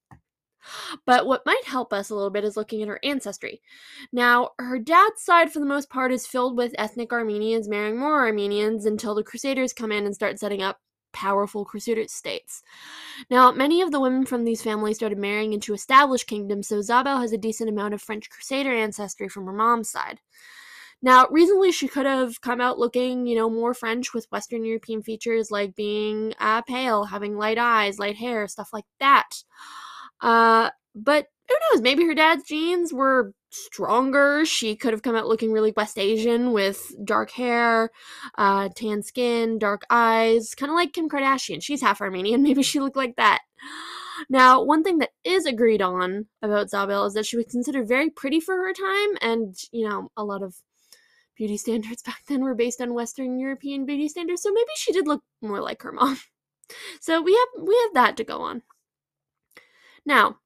But 1.04 1.26
what 1.26 1.44
might 1.44 1.64
help 1.64 1.92
us 1.92 2.10
a 2.10 2.14
little 2.14 2.30
bit 2.30 2.44
is 2.44 2.56
looking 2.56 2.82
at 2.82 2.88
her 2.88 3.00
ancestry. 3.02 3.60
Now, 4.12 4.50
her 4.60 4.78
dad's 4.78 5.20
side, 5.20 5.52
for 5.52 5.58
the 5.58 5.66
most 5.66 5.90
part, 5.90 6.12
is 6.12 6.24
filled 6.24 6.56
with 6.56 6.72
ethnic 6.78 7.12
Armenians 7.12 7.68
marrying 7.68 7.98
more 7.98 8.20
Armenians 8.20 8.86
until 8.86 9.16
the 9.16 9.24
Crusaders 9.24 9.72
come 9.72 9.90
in 9.90 10.06
and 10.06 10.14
start 10.14 10.38
setting 10.38 10.62
up 10.62 10.78
powerful 11.12 11.64
Crusader 11.64 12.06
states. 12.08 12.62
Now, 13.30 13.52
many 13.52 13.82
of 13.82 13.90
the 13.90 14.00
women 14.00 14.26
from 14.26 14.44
these 14.44 14.62
families 14.62 14.96
started 14.96 15.18
marrying 15.18 15.52
into 15.52 15.74
established 15.74 16.26
kingdoms, 16.26 16.68
so 16.68 16.80
Zabel 16.82 17.18
has 17.20 17.32
a 17.32 17.38
decent 17.38 17.70
amount 17.70 17.94
of 17.94 18.02
French 18.02 18.30
Crusader 18.30 18.72
ancestry 18.72 19.28
from 19.28 19.46
her 19.46 19.52
mom's 19.52 19.88
side. 19.88 20.20
Now, 21.04 21.26
reasonably, 21.30 21.72
she 21.72 21.88
could 21.88 22.06
have 22.06 22.40
come 22.40 22.60
out 22.60 22.78
looking, 22.78 23.26
you 23.26 23.34
know, 23.34 23.50
more 23.50 23.74
French 23.74 24.14
with 24.14 24.30
Western 24.30 24.64
European 24.64 25.02
features 25.02 25.50
like 25.50 25.74
being 25.74 26.32
uh, 26.38 26.62
pale, 26.62 27.04
having 27.04 27.36
light 27.36 27.58
eyes, 27.58 27.98
light 27.98 28.16
hair, 28.16 28.46
stuff 28.46 28.70
like 28.72 28.84
that. 29.00 29.42
Uh, 30.20 30.70
but 30.94 31.26
who 31.48 31.56
knows? 31.72 31.82
Maybe 31.82 32.04
her 32.04 32.14
dad's 32.14 32.44
genes 32.44 32.92
were 32.92 33.34
stronger. 33.52 34.44
She 34.44 34.76
could 34.76 34.92
have 34.92 35.02
come 35.02 35.14
out 35.14 35.26
looking 35.26 35.52
really 35.52 35.72
West 35.76 35.98
Asian 35.98 36.52
with 36.52 36.92
dark 37.04 37.30
hair, 37.30 37.90
uh, 38.36 38.68
tan 38.74 39.02
skin, 39.02 39.58
dark 39.58 39.82
eyes, 39.90 40.54
kind 40.54 40.70
of 40.70 40.76
like 40.76 40.92
Kim 40.92 41.08
Kardashian. 41.08 41.62
She's 41.62 41.82
half 41.82 42.00
Armenian. 42.00 42.42
Maybe 42.44 42.62
she 42.62 42.80
looked 42.80 42.96
like 42.96 43.16
that. 43.16 43.40
Now, 44.28 44.62
one 44.62 44.82
thing 44.82 44.98
that 44.98 45.10
is 45.24 45.46
agreed 45.46 45.82
on 45.82 46.26
about 46.42 46.70
Zabel 46.70 47.06
is 47.06 47.14
that 47.14 47.26
she 47.26 47.36
was 47.36 47.46
considered 47.46 47.88
very 47.88 48.10
pretty 48.10 48.40
for 48.40 48.56
her 48.56 48.72
time, 48.72 49.18
and 49.20 49.54
you 49.72 49.88
know, 49.88 50.10
a 50.16 50.24
lot 50.24 50.42
of 50.42 50.56
beauty 51.36 51.56
standards 51.56 52.02
back 52.06 52.22
then 52.28 52.42
were 52.42 52.54
based 52.54 52.80
on 52.80 52.94
Western 52.94 53.38
European 53.38 53.84
beauty 53.86 54.08
standards, 54.08 54.42
so 54.42 54.50
maybe 54.50 54.70
she 54.76 54.92
did 54.92 55.06
look 55.06 55.22
more 55.40 55.60
like 55.60 55.82
her 55.82 55.92
mom. 55.92 56.18
So 57.00 57.20
we 57.20 57.32
have 57.34 57.66
we 57.66 57.78
have 57.84 57.92
that 57.94 58.16
to 58.16 58.24
go 58.24 58.40
on. 58.40 58.62
Now, 60.06 60.38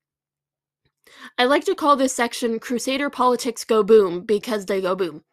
I 1.38 1.44
like 1.44 1.64
to 1.64 1.75
call 1.75 1.96
this 1.96 2.14
section 2.14 2.58
Crusader 2.58 3.10
Politics 3.10 3.64
Go 3.64 3.82
Boom 3.82 4.22
because 4.22 4.66
they 4.66 4.80
go 4.80 4.94
boom. 4.94 5.25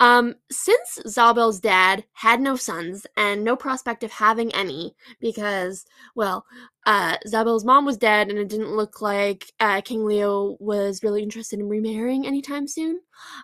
Um, 0.00 0.36
since 0.50 1.00
Zabel's 1.08 1.58
dad 1.58 2.04
had 2.12 2.40
no 2.40 2.54
sons 2.54 3.04
and 3.16 3.42
no 3.42 3.56
prospect 3.56 4.04
of 4.04 4.12
having 4.12 4.54
any, 4.54 4.94
because, 5.20 5.84
well, 6.14 6.46
uh, 6.86 7.16
Zabel's 7.26 7.64
mom 7.64 7.84
was 7.84 7.96
dead 7.96 8.28
and 8.28 8.38
it 8.38 8.48
didn't 8.48 8.76
look 8.76 9.02
like 9.02 9.52
uh, 9.58 9.80
King 9.80 10.04
Leo 10.04 10.56
was 10.60 11.02
really 11.02 11.22
interested 11.22 11.58
in 11.58 11.68
remarrying 11.68 12.26
anytime 12.26 12.68
soon. 12.68 13.00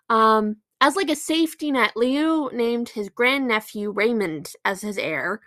Um, 0.08 0.56
as 0.80 0.96
like 0.96 1.10
a 1.10 1.16
safety 1.16 1.72
net, 1.72 1.92
Leo 1.96 2.48
named 2.50 2.90
his 2.90 3.08
grandnephew 3.08 3.90
Raymond 3.90 4.52
as 4.64 4.82
his 4.82 4.98
heir, 4.98 5.40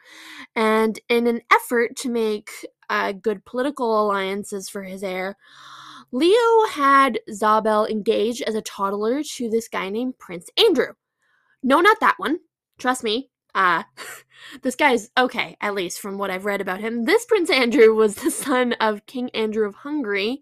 and 0.55 0.99
in 1.09 1.27
an 1.27 1.41
effort 1.51 1.95
to 1.97 2.09
make 2.09 2.49
uh, 2.89 3.11
good 3.11 3.45
political 3.45 4.01
alliances 4.01 4.67
for 4.67 4.83
his 4.83 5.03
heir, 5.03 5.37
Leo 6.11 6.65
had 6.69 7.19
Zabel 7.31 7.85
engaged 7.85 8.41
as 8.43 8.55
a 8.55 8.61
toddler 8.61 9.23
to 9.23 9.49
this 9.49 9.67
guy 9.67 9.89
named 9.89 10.17
Prince 10.17 10.49
Andrew. 10.57 10.93
No, 11.61 11.81
not 11.81 11.99
that 11.99 12.15
one. 12.17 12.39
Trust 12.77 13.03
me. 13.03 13.29
Uh, 13.53 13.83
this 14.61 14.75
guy's 14.75 15.09
okay, 15.17 15.57
at 15.59 15.73
least 15.73 15.99
from 15.99 16.17
what 16.17 16.29
I've 16.29 16.45
read 16.45 16.61
about 16.61 16.79
him. 16.79 17.05
This 17.05 17.25
Prince 17.25 17.49
Andrew 17.49 17.93
was 17.93 18.15
the 18.15 18.31
son 18.45 18.73
of 18.73 19.05
King 19.07 19.29
Andrew 19.31 19.67
of 19.67 19.75
Hungary, 19.75 20.41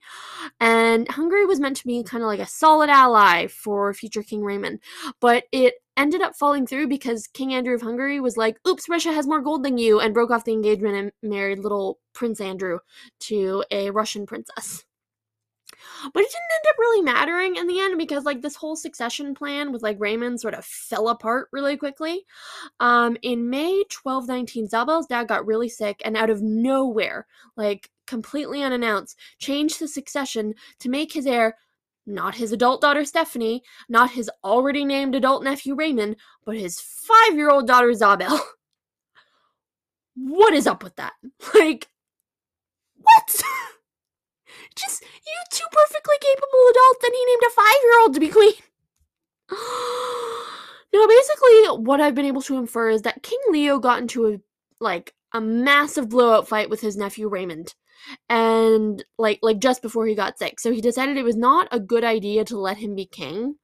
and 0.60 1.10
Hungary 1.10 1.46
was 1.46 1.60
meant 1.60 1.78
to 1.78 1.88
be 1.88 2.04
kind 2.04 2.24
of 2.24 2.28
like 2.28 2.42
a 2.42 2.46
solid 2.46 2.90
ally 2.90 3.48
for 3.48 3.94
future 3.94 4.22
King 4.22 4.44
Raymond. 4.44 4.80
But 5.22 5.46
it 5.52 5.76
ended 5.98 6.22
up 6.22 6.36
falling 6.36 6.68
through 6.68 6.90
because 6.90 7.28
King 7.28 7.54
Andrew 7.54 7.74
of 7.74 7.82
Hungary 7.82 8.20
was 8.20 8.36
like, 8.36 8.58
oops, 8.68 8.90
Russia 8.90 9.14
has 9.14 9.28
more 9.28 9.42
gold 9.42 9.64
than 9.64 9.78
you, 9.78 10.00
and 10.00 10.14
broke 10.14 10.30
off 10.30 10.44
the 10.44 10.52
engagement 10.52 10.96
and 10.96 11.32
married 11.32 11.60
little 11.60 12.00
Prince 12.14 12.42
Andrew 12.42 12.80
to 13.22 13.64
a 13.72 13.92
Russian 13.92 14.26
princess. 14.26 14.84
But 16.14 16.24
it 16.24 16.32
didn't 16.32 16.56
end 16.56 16.70
up 16.70 16.80
really 16.80 17.02
mattering 17.02 17.56
in 17.56 17.68
the 17.68 17.80
end 17.80 17.98
because 17.98 18.26
like 18.26 18.42
this 18.42 18.56
whole 18.56 18.76
succession 18.76 19.34
plan 19.34 19.72
with 19.72 19.84
like 19.84 20.00
Raymond 20.00 20.40
sort 20.40 20.54
of 20.54 20.66
fell 20.66 21.10
apart 21.10 21.50
really 21.52 21.78
quickly. 21.78 22.26
Um, 22.80 23.18
in 23.22 23.50
May 23.50 23.84
1219, 24.04 24.68
Zabel's 24.68 25.08
dad 25.08 25.28
got 25.28 25.46
really 25.46 25.70
sick 25.70 26.02
and 26.06 26.16
out 26.16 26.30
of 26.30 26.42
nowhere, 26.42 27.28
like 27.58 27.90
completely 28.08 28.62
unannounced, 28.62 29.18
changed 29.40 29.80
the 29.80 29.88
succession 29.88 30.54
to 30.80 30.90
make 30.90 31.14
his 31.14 31.26
heir 31.26 31.56
not 32.06 32.36
his 32.36 32.52
adult 32.52 32.82
daughter 32.82 33.04
Stephanie, 33.04 33.64
not 33.90 34.12
his 34.12 34.30
already 34.44 34.86
named 34.86 35.16
adult 35.16 35.44
nephew 35.44 35.76
Raymond, 35.76 36.18
but 36.46 36.56
his 36.56 36.80
five 36.80 37.36
year 37.36 37.50
old 37.50 37.68
daughter 37.68 37.94
Zabel. 37.94 38.40
what 40.16 40.54
is 40.54 40.68
up 40.68 40.84
with 40.84 40.96
that? 40.98 41.14
Like, 41.54 41.90
what? 42.98 43.42
Just 44.76 45.04
you 45.04 45.34
two 45.52 45.66
perfectly 45.72 46.16
capable 46.22 46.70
adults, 46.70 47.04
and 47.04 47.14
he 47.14 47.26
named 47.26 47.42
a 47.48 47.52
five 47.52 47.82
year 47.84 48.00
old 48.02 48.14
to 48.14 48.20
be 48.20 48.30
queen. 48.30 48.54
now, 50.94 51.08
basically, 51.08 51.84
what 51.84 52.02
I've 52.02 52.16
been 52.16 52.26
able 52.26 52.42
to 52.44 52.58
infer 52.58 52.90
is 52.90 53.04
that 53.04 53.24
King 53.24 53.40
Leo 53.50 53.80
got 53.80 54.00
into 54.00 54.28
a 54.28 54.38
like 54.80 55.14
a 55.34 55.42
massive 55.42 56.10
blowout 56.10 56.48
fight 56.48 56.70
with 56.70 56.82
his 56.82 56.98
nephew 56.98 57.28
Raymond. 57.28 57.76
And 58.30 59.04
like 59.18 59.40
like 59.42 59.60
just 59.60 59.82
before 59.82 60.06
he 60.06 60.16
got 60.16 60.38
sick. 60.38 60.60
So 60.60 60.72
he 60.72 60.82
decided 60.82 61.18
it 61.18 61.24
was 61.24 61.36
not 61.38 61.68
a 61.72 61.80
good 61.80 62.04
idea 62.04 62.46
to 62.46 62.60
let 62.60 62.78
him 62.78 62.96
be 62.96 63.06
king. 63.06 63.56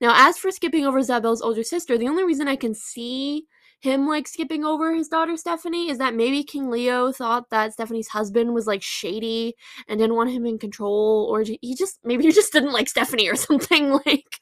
Now 0.00 0.12
as 0.14 0.38
for 0.38 0.50
skipping 0.50 0.86
over 0.86 1.02
zabel's 1.02 1.42
older 1.42 1.62
sister 1.62 1.98
the 1.98 2.08
only 2.08 2.24
reason 2.24 2.48
i 2.48 2.56
can 2.56 2.74
see 2.74 3.46
him 3.84 4.08
like 4.08 4.26
skipping 4.26 4.64
over 4.64 4.94
his 4.94 5.08
daughter 5.08 5.36
Stephanie 5.36 5.90
is 5.90 5.98
that 5.98 6.14
maybe 6.14 6.42
King 6.42 6.70
Leo 6.70 7.12
thought 7.12 7.50
that 7.50 7.74
Stephanie's 7.74 8.08
husband 8.08 8.54
was 8.54 8.66
like 8.66 8.82
shady 8.82 9.54
and 9.86 10.00
didn't 10.00 10.16
want 10.16 10.30
him 10.30 10.46
in 10.46 10.58
control, 10.58 11.28
or 11.30 11.42
he 11.42 11.74
just 11.76 12.00
maybe 12.02 12.24
he 12.24 12.32
just 12.32 12.52
didn't 12.52 12.72
like 12.72 12.88
Stephanie 12.88 13.28
or 13.28 13.36
something 13.48 14.00
like. 14.06 14.40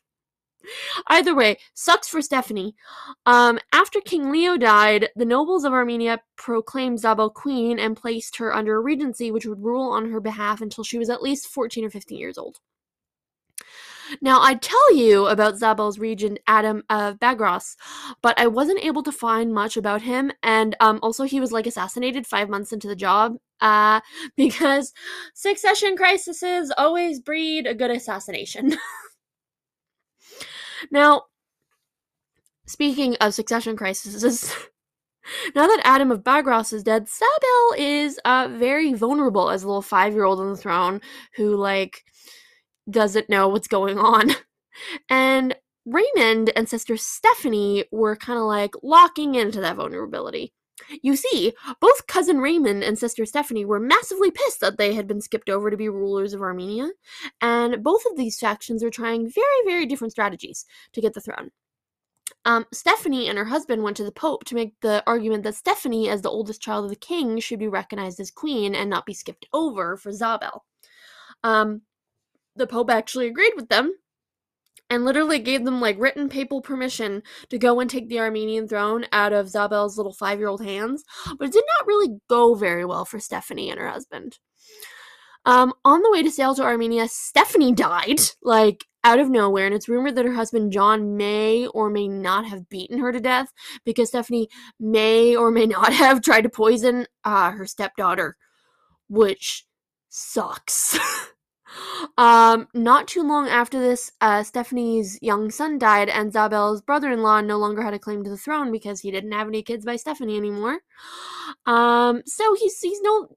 Either 1.09 1.35
way, 1.35 1.59
sucks 1.74 2.07
for 2.07 2.22
Stephanie. 2.22 2.76
Um, 3.26 3.59
after 3.72 4.00
King 4.00 4.31
Leo 4.31 4.57
died, 4.57 5.09
the 5.16 5.24
nobles 5.24 5.64
of 5.64 5.72
Armenia 5.72 6.20
proclaimed 6.37 7.00
Zabel 7.00 7.31
queen 7.31 7.81
and 7.81 7.96
placed 7.96 8.37
her 8.37 8.55
under 8.55 8.76
a 8.76 8.81
regency 8.81 9.33
which 9.33 9.44
would 9.44 9.64
rule 9.64 9.90
on 9.90 10.12
her 10.12 10.20
behalf 10.20 10.61
until 10.61 10.85
she 10.85 10.98
was 10.98 11.11
at 11.11 11.20
least 11.20 11.48
14 11.48 11.85
or 11.85 11.90
15 11.90 12.16
years 12.16 12.38
old. 12.38 12.61
Now, 14.20 14.40
I'd 14.40 14.62
tell 14.62 14.94
you 14.94 15.27
about 15.27 15.57
Zabel's 15.57 15.98
regent, 15.98 16.38
Adam 16.46 16.83
of 16.90 17.18
Baghras, 17.18 17.77
but 18.22 18.38
I 18.38 18.46
wasn't 18.46 18.85
able 18.85 19.03
to 19.05 19.12
find 19.12 19.53
much 19.53 19.77
about 19.77 20.03
him, 20.03 20.33
and 20.42 20.77
um, 20.81 20.98
also 21.03 21.25
he 21.25 21.40
was 21.40 21.53
like 21.53 21.66
assassinated 21.66 22.27
five 22.27 22.48
months 22.48 22.72
into 22.72 22.88
the 22.88 22.96
job, 22.96 23.37
uh, 23.61 24.01
because 24.37 24.92
succession 25.35 25.96
crises 25.96 26.72
always 26.77 27.20
breed 27.20 27.66
a 27.66 27.75
good 27.75 27.90
assassination. 27.90 28.77
now, 30.90 31.22
speaking 32.66 33.16
of 33.20 33.35
succession 33.35 33.77
crises, 33.77 34.55
now 35.55 35.66
that 35.66 35.81
Adam 35.85 36.11
of 36.11 36.22
Baghras 36.22 36.72
is 36.72 36.83
dead, 36.83 37.09
Zabel 37.09 37.75
is 37.79 38.18
uh, 38.25 38.48
very 38.53 38.92
vulnerable 38.92 39.51
as 39.51 39.62
a 39.62 39.66
little 39.66 39.83
five 39.83 40.12
year 40.14 40.25
old 40.25 40.40
on 40.40 40.51
the 40.51 40.57
throne 40.57 41.01
who, 41.37 41.57
like, 41.57 42.05
doesn't 42.90 43.30
know 43.30 43.48
what's 43.48 43.68
going 43.68 43.98
on. 43.98 44.30
And 45.10 45.54
Raymond 45.84 46.50
and 46.56 46.66
sister 46.66 46.96
Stephanie 46.96 47.84
were 47.92 48.16
kind 48.16 48.38
of 48.38 48.46
like 48.46 48.72
locking 48.82 49.34
into 49.34 49.60
that 49.60 49.76
vulnerability. 49.76 50.54
You 51.02 51.16
see, 51.16 51.52
both 51.80 52.06
cousin 52.06 52.38
Raymond 52.38 52.82
and 52.82 52.98
sister 52.98 53.26
Stephanie 53.26 53.64
were 53.64 53.78
massively 53.78 54.30
pissed 54.30 54.60
that 54.60 54.78
they 54.78 54.94
had 54.94 55.06
been 55.06 55.20
skipped 55.20 55.50
over 55.50 55.70
to 55.70 55.76
be 55.76 55.88
rulers 55.88 56.32
of 56.32 56.40
Armenia, 56.40 56.90
and 57.40 57.82
both 57.82 58.02
of 58.10 58.16
these 58.16 58.38
factions 58.38 58.82
are 58.82 58.90
trying 58.90 59.30
very, 59.30 59.44
very 59.66 59.86
different 59.86 60.12
strategies 60.12 60.64
to 60.92 61.00
get 61.00 61.14
the 61.14 61.20
throne. 61.20 61.50
Um, 62.44 62.66
Stephanie 62.72 63.28
and 63.28 63.38
her 63.38 63.44
husband 63.44 63.82
went 63.82 63.96
to 63.98 64.04
the 64.04 64.10
Pope 64.10 64.44
to 64.46 64.54
make 64.54 64.80
the 64.80 65.02
argument 65.06 65.44
that 65.44 65.54
Stephanie, 65.54 66.08
as 66.08 66.22
the 66.22 66.30
oldest 66.30 66.60
child 66.60 66.84
of 66.84 66.90
the 66.90 66.96
king, 66.96 67.38
should 67.38 67.58
be 67.58 67.68
recognized 67.68 68.18
as 68.18 68.30
queen 68.30 68.74
and 68.74 68.90
not 68.90 69.06
be 69.06 69.14
skipped 69.14 69.46
over 69.52 69.96
for 69.96 70.12
Zabel. 70.12 70.64
Um, 71.44 71.82
the 72.56 72.66
Pope 72.66 72.90
actually 72.90 73.26
agreed 73.26 73.52
with 73.56 73.68
them 73.68 73.94
and 74.90 75.04
literally 75.04 75.38
gave 75.38 75.64
them 75.64 75.80
like 75.80 75.98
written 75.98 76.28
papal 76.28 76.60
permission 76.60 77.22
to 77.48 77.58
go 77.58 77.80
and 77.80 77.88
take 77.88 78.08
the 78.08 78.20
Armenian 78.20 78.68
throne 78.68 79.06
out 79.10 79.32
of 79.32 79.48
Zabel's 79.48 79.96
little 79.96 80.12
five 80.12 80.38
year 80.38 80.48
old 80.48 80.62
hands, 80.62 81.02
but 81.38 81.48
it 81.48 81.52
did 81.52 81.64
not 81.78 81.86
really 81.86 82.18
go 82.28 82.54
very 82.54 82.84
well 82.84 83.04
for 83.04 83.18
Stephanie 83.18 83.70
and 83.70 83.80
her 83.80 83.88
husband. 83.88 84.38
Um, 85.44 85.72
on 85.84 86.02
the 86.02 86.10
way 86.10 86.22
to 86.22 86.30
sail 86.30 86.54
to 86.54 86.62
Armenia, 86.62 87.08
Stephanie 87.08 87.72
died, 87.72 88.20
like 88.42 88.84
out 89.02 89.18
of 89.18 89.28
nowhere, 89.28 89.66
and 89.66 89.74
it's 89.74 89.88
rumored 89.88 90.14
that 90.14 90.24
her 90.24 90.34
husband 90.34 90.72
John 90.72 91.16
may 91.16 91.66
or 91.68 91.90
may 91.90 92.06
not 92.06 92.44
have 92.46 92.68
beaten 92.68 92.98
her 92.98 93.10
to 93.10 93.18
death 93.18 93.52
because 93.84 94.08
Stephanie 94.08 94.48
may 94.78 95.34
or 95.34 95.50
may 95.50 95.66
not 95.66 95.92
have 95.94 96.22
tried 96.22 96.42
to 96.42 96.48
poison 96.48 97.06
uh, 97.24 97.50
her 97.52 97.66
stepdaughter, 97.66 98.36
which 99.08 99.64
sucks. 100.08 100.98
Um, 102.18 102.68
not 102.74 103.08
too 103.08 103.22
long 103.22 103.48
after 103.48 103.80
this, 103.80 104.12
uh, 104.20 104.42
Stephanie's 104.42 105.18
young 105.22 105.50
son 105.50 105.78
died, 105.78 106.08
and 106.08 106.32
Zabel's 106.32 106.82
brother-in-law 106.82 107.42
no 107.42 107.58
longer 107.58 107.82
had 107.82 107.94
a 107.94 107.98
claim 107.98 108.24
to 108.24 108.30
the 108.30 108.37
throne 108.37 108.70
because 108.72 109.00
he 109.00 109.11
didn't 109.11 109.32
have 109.32 109.48
any 109.48 109.62
kids 109.62 109.85
by 109.85 109.96
Stephanie 109.96 110.37
anymore. 110.37 110.80
Um, 111.66 112.22
so 112.26 112.54
he's 112.54 112.80
he's 112.80 113.00
no 113.02 113.37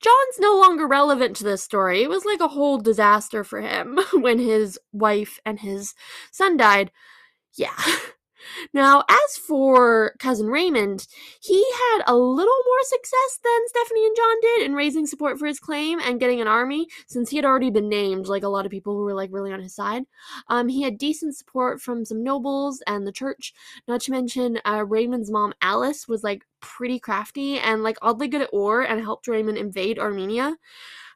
John's 0.00 0.38
no 0.38 0.58
longer 0.58 0.86
relevant 0.86 1.34
to 1.36 1.44
this 1.44 1.62
story. 1.62 2.02
It 2.02 2.10
was 2.10 2.26
like 2.26 2.40
a 2.40 2.48
whole 2.48 2.78
disaster 2.78 3.42
for 3.42 3.62
him 3.62 3.98
when 4.12 4.38
his 4.38 4.78
wife 4.92 5.38
and 5.46 5.60
his 5.60 5.94
son 6.30 6.56
died. 6.56 6.90
Yeah. 7.54 7.76
Now, 8.72 9.04
as 9.08 9.36
for 9.36 10.14
cousin 10.18 10.46
Raymond, 10.48 11.06
he 11.40 11.64
had 11.72 12.02
a 12.06 12.16
little 12.16 12.58
more 12.66 12.82
success 12.82 13.38
than 13.42 13.68
Stephanie 13.68 14.06
and 14.06 14.16
John 14.16 14.40
did 14.40 14.62
in 14.62 14.74
raising 14.74 15.06
support 15.06 15.38
for 15.38 15.46
his 15.46 15.58
claim 15.60 16.00
and 16.00 16.20
getting 16.20 16.40
an 16.40 16.48
army, 16.48 16.86
since 17.06 17.30
he 17.30 17.36
had 17.36 17.44
already 17.44 17.70
been 17.70 17.88
named, 17.88 18.26
like 18.26 18.42
a 18.42 18.48
lot 18.48 18.66
of 18.66 18.70
people 18.70 18.94
who 18.94 19.04
were 19.04 19.14
like 19.14 19.30
really 19.32 19.52
on 19.52 19.60
his 19.60 19.74
side. 19.74 20.04
Um, 20.48 20.68
he 20.68 20.82
had 20.82 20.98
decent 20.98 21.36
support 21.36 21.80
from 21.80 22.04
some 22.04 22.22
nobles 22.22 22.82
and 22.86 23.06
the 23.06 23.12
church. 23.12 23.52
Not 23.88 24.00
to 24.02 24.10
mention, 24.10 24.60
uh, 24.64 24.84
Raymond's 24.86 25.30
mom 25.30 25.54
Alice 25.62 26.08
was 26.08 26.22
like 26.22 26.44
pretty 26.60 26.98
crafty 26.98 27.58
and 27.58 27.82
like 27.82 27.98
oddly 28.02 28.28
good 28.28 28.42
at 28.42 28.52
war 28.52 28.82
and 28.82 29.00
helped 29.00 29.28
Raymond 29.28 29.58
invade 29.58 29.98
Armenia. 29.98 30.56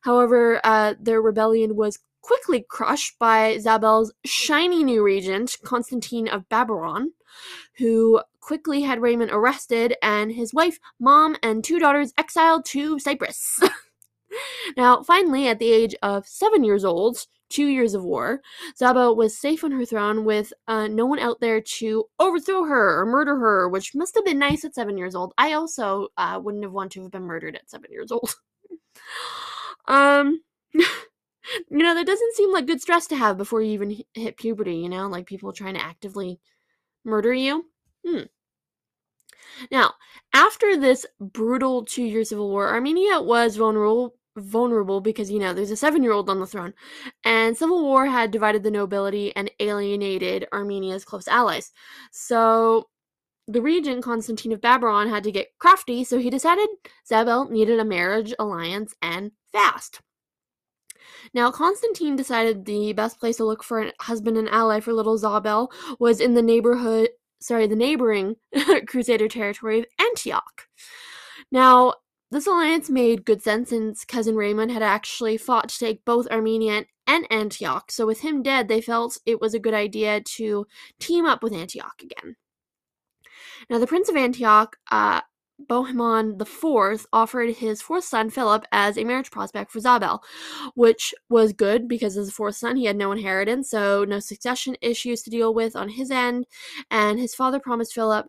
However, 0.03 0.61
uh, 0.62 0.95
their 1.01 1.21
rebellion 1.21 1.75
was 1.75 1.99
quickly 2.29 2.62
crushed 2.69 3.19
by 3.19 3.57
Zabel's 3.57 4.12
shiny 4.23 4.85
new 4.85 5.03
regent, 5.03 5.57
Constantine 5.64 6.29
of 6.29 6.47
Baberon, 6.51 7.12
who 7.79 8.21
quickly 8.41 8.83
had 8.83 9.01
Raymond 9.01 9.31
arrested 9.33 9.95
and 10.03 10.31
his 10.31 10.53
wife, 10.53 10.79
mom, 11.01 11.37
and 11.43 11.64
two 11.64 11.79
daughters 11.79 12.12
exiled 12.19 12.67
to 12.67 12.99
Cyprus. 12.99 13.59
now, 14.77 15.03
finally, 15.03 15.49
at 15.49 15.59
the 15.59 15.73
age 15.73 15.95
of 16.03 16.29
seven 16.29 16.64
years 16.64 16.85
old, 16.85 17.25
two 17.49 17.69
years 17.69 17.95
of 17.95 18.05
war, 18.05 18.43
Zabel 18.77 19.17
was 19.17 19.35
safe 19.35 19.64
on 19.64 19.71
her 19.71 19.87
throne 19.87 20.27
with 20.27 20.53
uh, 20.67 20.87
no 20.87 21.07
one 21.07 21.21
out 21.21 21.41
there 21.41 21.62
to 21.62 22.11
overthrow 22.21 22.64
her 22.64 23.01
or 23.01 23.07
murder 23.07 23.37
her, 23.37 23.71
which 23.71 23.95
must 23.95 24.14
have 24.17 24.27
been 24.27 24.38
nice 24.38 24.67
at 24.67 24.75
seven 24.75 24.99
years 24.99 25.14
old. 25.14 25.33
I 25.38 25.55
also 25.55 26.09
uh, 26.19 26.38
wouldn't 26.45 26.64
have 26.64 26.75
wanted 26.75 26.93
to 26.97 27.03
have 27.05 27.12
been 27.12 27.23
murdered 27.23 27.57
at 27.57 27.71
seven 27.71 27.91
years 27.91 28.12
old. 28.12 28.35
um, 29.88 30.43
you 31.71 31.79
know, 31.79 31.95
that 31.95 32.07
doesn't 32.07 32.35
seem 32.35 32.53
like 32.53 32.67
good 32.67 32.81
stress 32.81 33.07
to 33.09 33.17
have 33.17 33.39
before 33.39 33.63
you 33.63 33.73
even 33.73 34.03
hit 34.15 34.37
puberty, 34.37 34.77
you 34.77 34.89
know, 34.89 35.09
like 35.09 35.27
people 35.27 35.53
trying 35.53 35.75
to 35.75 35.85
actively 35.85 36.41
murder 37.05 37.33
you. 37.33 37.67
Hmm. 38.07 38.23
Now, 39.71 39.95
after 40.33 40.77
this 40.77 41.07
brutal 41.21 41.85
two 41.85 42.05
year 42.05 42.25
civil 42.25 42.51
war, 42.51 42.69
Armenia 42.69 43.21
was 43.21 43.57
vulnerable 43.57 44.15
vulnerable 44.41 45.01
because 45.01 45.31
you 45.31 45.39
know 45.39 45.53
there's 45.53 45.71
a 45.71 45.77
seven 45.77 46.03
year 46.03 46.13
old 46.13 46.31
on 46.31 46.41
the 46.41 46.47
throne 46.47 46.73
and 47.25 47.57
civil 47.57 47.83
war 47.83 48.07
had 48.07 48.31
divided 48.31 48.63
the 48.63 48.71
nobility 48.71 49.35
and 49.37 49.51
alienated 49.61 50.47
armenia's 50.53 51.05
close 51.05 51.29
allies 51.29 51.73
so 52.13 52.89
the 53.47 53.61
regent 53.61 54.05
constantine 54.05 54.53
of 54.53 54.61
babylon 54.61 55.09
had 55.09 55.25
to 55.25 55.33
get 55.33 55.49
crafty 55.59 56.05
so 56.05 56.19
he 56.19 56.31
decided 56.31 56.69
zabel 57.07 57.49
needed 57.49 57.81
a 57.81 57.85
marriage 57.85 58.33
alliance 58.39 58.95
and 59.03 59.33
fast 59.53 60.01
now 61.35 61.51
constantine 61.51 62.17
decided 62.17 62.64
the 62.64 62.93
best 62.93 63.19
place 63.19 63.37
to 63.37 63.45
look 63.45 63.62
for 63.62 63.83
a 63.83 63.93
husband 64.01 64.37
and 64.37 64.49
ally 64.49 64.81
for 64.81 64.93
little 64.93 65.19
zabel 65.19 65.71
was 65.99 66.21
in 66.21 66.35
the 66.35 66.43
neighborhood 66.43 67.09
sorry 67.41 67.67
the 67.67 67.77
neighboring 67.77 68.37
crusader 68.87 69.29
territory 69.29 69.81
of 69.81 69.87
antioch 70.01 70.69
now 71.51 71.93
this 72.31 72.47
alliance 72.47 72.91
made 72.91 73.25
good 73.25 73.43
sense 73.43 73.71
since 73.71 74.05
cousin 74.05 74.37
Raymond 74.37 74.71
had 74.71 74.83
actually 74.83 75.38
fought 75.38 75.71
to 75.71 75.79
take 75.79 76.05
both 76.05 76.29
Armenia 76.29 76.85
and 77.09 77.27
Antioch, 77.31 77.91
so 77.91 78.07
with 78.07 78.21
him 78.21 78.43
dead, 78.43 78.69
they 78.69 78.83
felt 78.83 79.19
it 79.25 79.41
was 79.41 79.55
a 79.55 79.59
good 79.59 79.73
idea 79.73 80.21
to 80.21 80.67
team 81.01 81.25
up 81.25 81.43
with 81.43 81.55
Antioch 81.55 82.03
again. 82.03 82.37
Now, 83.71 83.79
the 83.79 83.87
Prince 83.87 84.11
of 84.11 84.17
Antioch, 84.17 84.77
uh, 84.91 85.23
Bohemond 85.66 86.40
IV, 86.40 87.07
offered 87.12 87.51
his 87.51 87.83
fourth 87.83 88.05
son 88.05 88.31
Philip 88.31 88.64
as 88.73 88.97
a 88.97 89.05
marriage 89.05 89.31
prospect 89.31 89.71
for 89.71 89.81
Zabel, 89.81 90.23
which 90.75 91.14
was 91.29 91.53
good 91.53 91.88
because 91.88 92.16
as 92.16 92.29
a 92.29 92.33
fourth 92.33 92.57
son, 92.57 92.77
he 92.77 92.85
had 92.85 92.97
no 92.97 93.12
inheritance, 93.12 93.71
so 93.71 94.05
no 94.05 94.21
succession 94.21 94.77
issues 94.81 95.23
to 95.23 95.31
deal 95.31 95.53
with 95.53 95.77
on 95.77 95.88
his 95.88 96.11
end, 96.11 96.47
and 96.90 97.18
his 97.18 97.35
father 97.35 97.59
promised 97.59 97.94
Philip. 97.94 98.27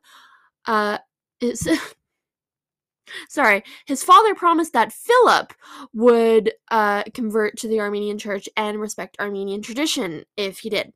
Uh, 0.65 0.97
is 1.39 1.67
sorry, 3.29 3.63
his 3.85 4.03
father 4.03 4.35
promised 4.35 4.73
that 4.73 4.93
Philip 4.93 5.53
would 5.93 6.53
uh, 6.69 7.03
convert 7.13 7.57
to 7.57 7.67
the 7.67 7.79
Armenian 7.79 8.17
church 8.17 8.49
and 8.57 8.79
respect 8.79 9.17
Armenian 9.19 9.61
tradition 9.61 10.25
if 10.37 10.59
he 10.59 10.69
did. 10.69 10.93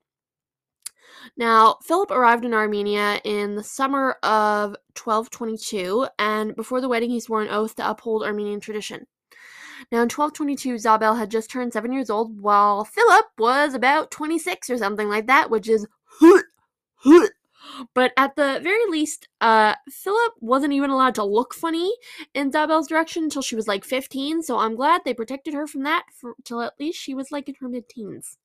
Now, 1.37 1.77
Philip 1.83 2.11
arrived 2.11 2.45
in 2.45 2.53
Armenia 2.53 3.19
in 3.23 3.55
the 3.55 3.63
summer 3.63 4.17
of 4.23 4.75
1222, 4.95 6.07
and 6.19 6.55
before 6.55 6.81
the 6.81 6.89
wedding, 6.89 7.09
he 7.09 7.19
swore 7.19 7.41
an 7.41 7.49
oath 7.49 7.75
to 7.75 7.89
uphold 7.89 8.23
Armenian 8.23 8.59
tradition. 8.59 9.07
Now, 9.91 9.99
in 9.99 10.09
1222, 10.09 10.79
Zabel 10.79 11.15
had 11.15 11.29
just 11.29 11.49
turned 11.49 11.73
seven 11.73 11.91
years 11.91 12.09
old, 12.09 12.41
while 12.41 12.85
Philip 12.85 13.25
was 13.37 13.73
about 13.73 14.11
26 14.11 14.69
or 14.69 14.77
something 14.77 15.09
like 15.09 15.27
that, 15.27 15.49
which 15.49 15.67
is 15.67 15.87
but 17.93 18.11
at 18.17 18.35
the 18.35 18.59
very 18.61 18.85
least, 18.89 19.27
uh, 19.41 19.75
Philip 19.89 20.33
wasn't 20.39 20.73
even 20.73 20.89
allowed 20.89 21.15
to 21.15 21.23
look 21.23 21.53
funny 21.53 21.93
in 22.33 22.51
Zabel's 22.51 22.87
direction 22.87 23.23
until 23.23 23.41
she 23.41 23.55
was 23.55 23.67
like 23.67 23.83
15, 23.83 24.43
so 24.43 24.57
I'm 24.59 24.75
glad 24.75 25.01
they 25.03 25.13
protected 25.13 25.53
her 25.53 25.67
from 25.67 25.83
that 25.83 26.05
for, 26.13 26.35
till 26.43 26.61
at 26.61 26.79
least 26.79 26.99
she 26.99 27.13
was 27.13 27.31
like 27.31 27.49
in 27.49 27.55
her 27.61 27.69
mid 27.69 27.89
teens. 27.89 28.37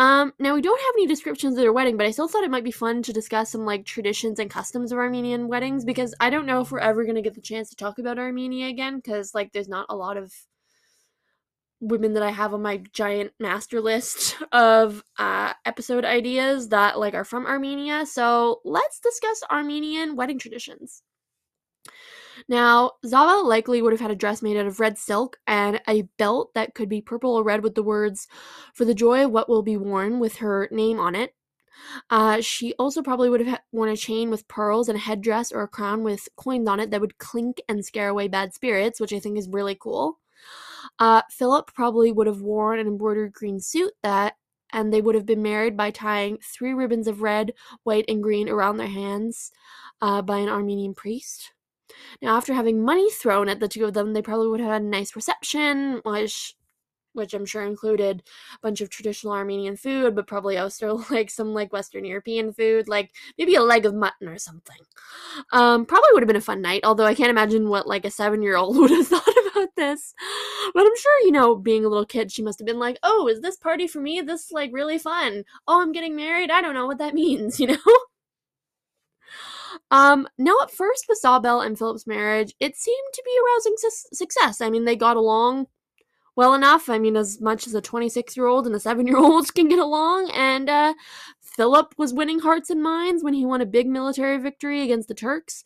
Um, 0.00 0.32
now 0.38 0.54
we 0.54 0.62
don't 0.62 0.80
have 0.80 0.94
any 0.94 1.06
descriptions 1.06 1.58
of 1.58 1.60
their 1.60 1.74
wedding, 1.74 1.98
but 1.98 2.06
I 2.06 2.10
still 2.10 2.26
thought 2.26 2.42
it 2.42 2.50
might 2.50 2.64
be 2.64 2.70
fun 2.70 3.02
to 3.02 3.12
discuss 3.12 3.50
some 3.50 3.66
like 3.66 3.84
traditions 3.84 4.38
and 4.38 4.48
customs 4.48 4.92
of 4.92 4.98
Armenian 4.98 5.46
weddings 5.46 5.84
because 5.84 6.14
I 6.18 6.30
don't 6.30 6.46
know 6.46 6.62
if 6.62 6.72
we're 6.72 6.78
ever 6.78 7.04
gonna 7.04 7.20
get 7.20 7.34
the 7.34 7.42
chance 7.42 7.68
to 7.68 7.76
talk 7.76 7.98
about 7.98 8.18
Armenia 8.18 8.68
again 8.68 8.96
because 8.96 9.34
like 9.34 9.52
there's 9.52 9.68
not 9.68 9.84
a 9.90 9.94
lot 9.94 10.16
of 10.16 10.32
women 11.80 12.14
that 12.14 12.22
I 12.22 12.30
have 12.30 12.54
on 12.54 12.62
my 12.62 12.78
giant 12.94 13.32
master 13.38 13.78
list 13.82 14.38
of 14.52 15.04
uh, 15.18 15.52
episode 15.66 16.06
ideas 16.06 16.70
that 16.70 16.98
like 16.98 17.12
are 17.12 17.22
from 17.22 17.44
Armenia. 17.44 18.06
So 18.06 18.62
let's 18.64 19.00
discuss 19.00 19.42
Armenian 19.50 20.16
wedding 20.16 20.38
traditions. 20.38 21.02
Now, 22.50 22.92
Zabel 23.06 23.46
likely 23.46 23.80
would 23.80 23.92
have 23.92 24.00
had 24.00 24.10
a 24.10 24.16
dress 24.16 24.42
made 24.42 24.56
out 24.56 24.66
of 24.66 24.80
red 24.80 24.98
silk 24.98 25.38
and 25.46 25.80
a 25.88 26.02
belt 26.18 26.52
that 26.54 26.74
could 26.74 26.88
be 26.88 27.00
purple 27.00 27.36
or 27.36 27.44
red 27.44 27.62
with 27.62 27.76
the 27.76 27.82
words 27.82 28.26
"For 28.74 28.84
the 28.84 28.92
joy 28.92 29.24
of 29.24 29.30
what 29.30 29.48
will 29.48 29.62
be 29.62 29.76
worn" 29.76 30.18
with 30.18 30.38
her 30.38 30.68
name 30.72 30.98
on 30.98 31.14
it. 31.14 31.36
Uh, 32.10 32.40
she 32.40 32.74
also 32.74 33.02
probably 33.02 33.30
would 33.30 33.46
have 33.46 33.60
worn 33.70 33.88
a 33.88 33.96
chain 33.96 34.30
with 34.30 34.48
pearls 34.48 34.88
and 34.88 34.96
a 34.96 35.00
headdress 35.00 35.52
or 35.52 35.62
a 35.62 35.68
crown 35.68 36.02
with 36.02 36.28
coins 36.36 36.68
on 36.68 36.80
it 36.80 36.90
that 36.90 37.00
would 37.00 37.18
clink 37.18 37.60
and 37.68 37.86
scare 37.86 38.08
away 38.08 38.26
bad 38.26 38.52
spirits, 38.52 38.98
which 38.98 39.12
I 39.12 39.20
think 39.20 39.38
is 39.38 39.48
really 39.48 39.76
cool. 39.76 40.18
Uh, 40.98 41.22
Philip 41.30 41.72
probably 41.72 42.10
would 42.10 42.26
have 42.26 42.42
worn 42.42 42.80
an 42.80 42.88
embroidered 42.88 43.32
green 43.32 43.60
suit 43.60 43.92
that, 44.02 44.34
and 44.72 44.92
they 44.92 45.00
would 45.00 45.14
have 45.14 45.26
been 45.26 45.42
married 45.42 45.76
by 45.76 45.92
tying 45.92 46.38
three 46.42 46.74
ribbons 46.74 47.06
of 47.06 47.22
red, 47.22 47.54
white, 47.84 48.06
and 48.08 48.24
green 48.24 48.48
around 48.48 48.76
their 48.76 48.88
hands 48.88 49.52
uh, 50.00 50.20
by 50.20 50.38
an 50.38 50.48
Armenian 50.48 50.94
priest. 50.94 51.52
Now, 52.22 52.36
after 52.36 52.54
having 52.54 52.84
money 52.84 53.10
thrown 53.10 53.48
at 53.48 53.60
the 53.60 53.68
two 53.68 53.84
of 53.84 53.94
them, 53.94 54.12
they 54.12 54.22
probably 54.22 54.48
would 54.48 54.60
have 54.60 54.72
had 54.72 54.82
a 54.82 54.84
nice 54.84 55.16
reception, 55.16 56.00
which 56.04 56.54
which 57.12 57.34
I'm 57.34 57.46
sure 57.46 57.62
included 57.62 58.22
a 58.54 58.58
bunch 58.62 58.80
of 58.80 58.90
traditional 58.90 59.32
Armenian 59.32 59.76
food, 59.76 60.14
but 60.14 60.26
probably 60.26 60.58
also 60.58 61.02
like 61.10 61.30
some 61.30 61.54
like 61.54 61.72
Western 61.72 62.04
European 62.04 62.52
food, 62.52 62.88
like 62.88 63.12
maybe 63.38 63.54
a 63.54 63.62
leg 63.62 63.86
of 63.86 63.94
mutton 63.94 64.28
or 64.28 64.38
something. 64.38 64.78
Um, 65.52 65.86
probably 65.86 66.08
would 66.12 66.22
have 66.22 66.28
been 66.28 66.36
a 66.36 66.40
fun 66.40 66.62
night, 66.62 66.82
although 66.84 67.06
I 67.06 67.14
can't 67.14 67.30
imagine 67.30 67.68
what 67.68 67.86
like 67.86 68.04
a 68.04 68.10
seven 68.10 68.42
year 68.42 68.56
old 68.56 68.76
would 68.78 68.90
have 68.90 69.06
thought 69.06 69.36
about 69.52 69.68
this. 69.76 70.14
But 70.74 70.86
I'm 70.86 70.96
sure, 70.96 71.20
you 71.24 71.32
know, 71.32 71.56
being 71.56 71.84
a 71.84 71.88
little 71.88 72.06
kid, 72.06 72.30
she 72.32 72.42
must 72.42 72.58
have 72.58 72.66
been 72.66 72.78
like, 72.78 72.98
oh, 73.02 73.28
is 73.28 73.40
this 73.40 73.56
party 73.56 73.86
for 73.86 74.00
me? 74.00 74.20
This 74.20 74.52
like 74.52 74.70
really 74.72 74.98
fun. 74.98 75.44
Oh, 75.66 75.82
I'm 75.82 75.92
getting 75.92 76.16
married. 76.16 76.50
I 76.50 76.62
don't 76.62 76.74
know 76.74 76.86
what 76.86 76.98
that 76.98 77.14
means, 77.22 77.58
you 77.60 77.68
know? 77.68 77.78
Um, 79.90 80.28
now, 80.38 80.54
at 80.62 80.70
first, 80.70 81.06
with 81.08 81.18
Zabel 81.18 81.60
and 81.60 81.76
Philip's 81.76 82.06
marriage, 82.06 82.54
it 82.60 82.76
seemed 82.76 83.08
to 83.12 83.22
be 83.24 83.32
a 83.32 83.54
rousing 83.54 83.74
su- 83.76 84.08
success. 84.12 84.60
I 84.60 84.70
mean, 84.70 84.84
they 84.84 84.96
got 84.96 85.16
along 85.16 85.66
well 86.36 86.54
enough. 86.54 86.88
I 86.88 86.98
mean, 86.98 87.16
as 87.16 87.40
much 87.40 87.66
as 87.66 87.74
a 87.74 87.80
26 87.80 88.36
year 88.36 88.46
old 88.46 88.66
and 88.66 88.74
a 88.74 88.80
7 88.80 89.06
year 89.06 89.18
old 89.18 89.52
can 89.54 89.68
get 89.68 89.78
along. 89.78 90.30
And 90.30 90.70
uh, 90.70 90.94
Philip 91.40 91.94
was 91.98 92.14
winning 92.14 92.40
hearts 92.40 92.70
and 92.70 92.82
minds 92.82 93.24
when 93.24 93.34
he 93.34 93.44
won 93.44 93.60
a 93.60 93.66
big 93.66 93.86
military 93.86 94.38
victory 94.38 94.82
against 94.82 95.08
the 95.08 95.14
Turks. 95.14 95.64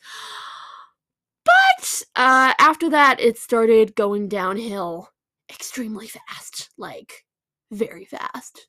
But 1.44 2.02
uh, 2.16 2.54
after 2.58 2.88
that, 2.90 3.20
it 3.20 3.38
started 3.38 3.94
going 3.94 4.28
downhill 4.28 5.10
extremely 5.50 6.08
fast. 6.08 6.70
Like, 6.78 7.24
very 7.70 8.06
fast. 8.06 8.68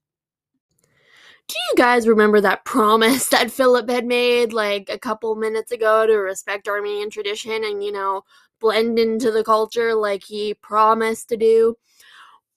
Do 1.48 1.56
you 1.70 1.76
guys 1.78 2.08
remember 2.08 2.42
that 2.42 2.66
promise 2.66 3.28
that 3.30 3.52
Philip 3.52 3.90
had 3.90 4.06
made 4.06 4.54
like 4.54 4.90
a 4.90 5.00
couple 5.00 5.36
minutes 5.36 5.72
ago 5.72 6.06
to 6.08 6.14
respect 6.14 6.68
Armenian 6.68 7.10
tradition 7.10 7.64
and, 7.64 7.84
you 7.84 7.92
know, 7.92 8.24
blend 8.60 8.98
into 8.98 9.32
the 9.32 9.44
culture 9.44 9.94
like 9.94 10.24
he 10.24 10.54
promised 10.54 11.30
to 11.30 11.38
do? 11.38 11.76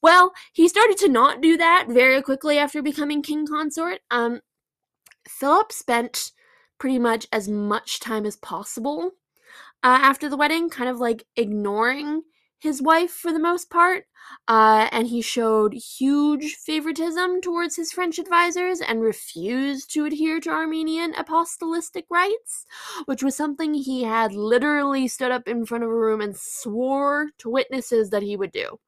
Well, 0.00 0.32
he 0.52 0.68
started 0.68 0.96
to 0.98 1.08
not 1.08 1.40
do 1.40 1.56
that 1.56 1.86
very 1.88 2.22
quickly 2.22 2.58
after 2.58 2.82
becoming 2.82 3.20
king 3.20 3.46
consort. 3.46 4.00
Um, 4.10 4.40
Philip 5.28 5.72
spent 5.72 6.32
pretty 6.78 6.98
much 6.98 7.26
as 7.32 7.48
much 7.48 7.98
time 8.00 8.24
as 8.24 8.36
possible 8.36 9.10
uh, 9.82 9.98
after 10.00 10.28
the 10.28 10.36
wedding, 10.36 10.70
kind 10.70 10.88
of 10.88 10.98
like 10.98 11.24
ignoring 11.36 12.22
his 12.58 12.82
wife 12.82 13.10
for 13.10 13.32
the 13.32 13.38
most 13.38 13.70
part. 13.70 14.04
Uh, 14.46 14.88
and 14.92 15.08
he 15.08 15.22
showed 15.22 15.72
huge 15.72 16.56
favoritism 16.56 17.40
towards 17.40 17.76
his 17.76 17.92
French 17.92 18.18
advisors 18.18 18.80
and 18.80 19.00
refused 19.00 19.92
to 19.92 20.04
adhere 20.04 20.40
to 20.40 20.50
Armenian 20.50 21.14
apostolic 21.14 22.04
rites, 22.10 22.66
which 23.06 23.22
was 23.22 23.36
something 23.36 23.74
he 23.74 24.02
had 24.02 24.32
literally 24.34 25.08
stood 25.08 25.30
up 25.30 25.48
in 25.48 25.64
front 25.64 25.84
of 25.84 25.90
a 25.90 25.94
room 25.94 26.20
and 26.20 26.36
swore 26.36 27.30
to 27.38 27.48
witnesses 27.48 28.10
that 28.10 28.22
he 28.22 28.36
would 28.36 28.52
do. 28.52 28.78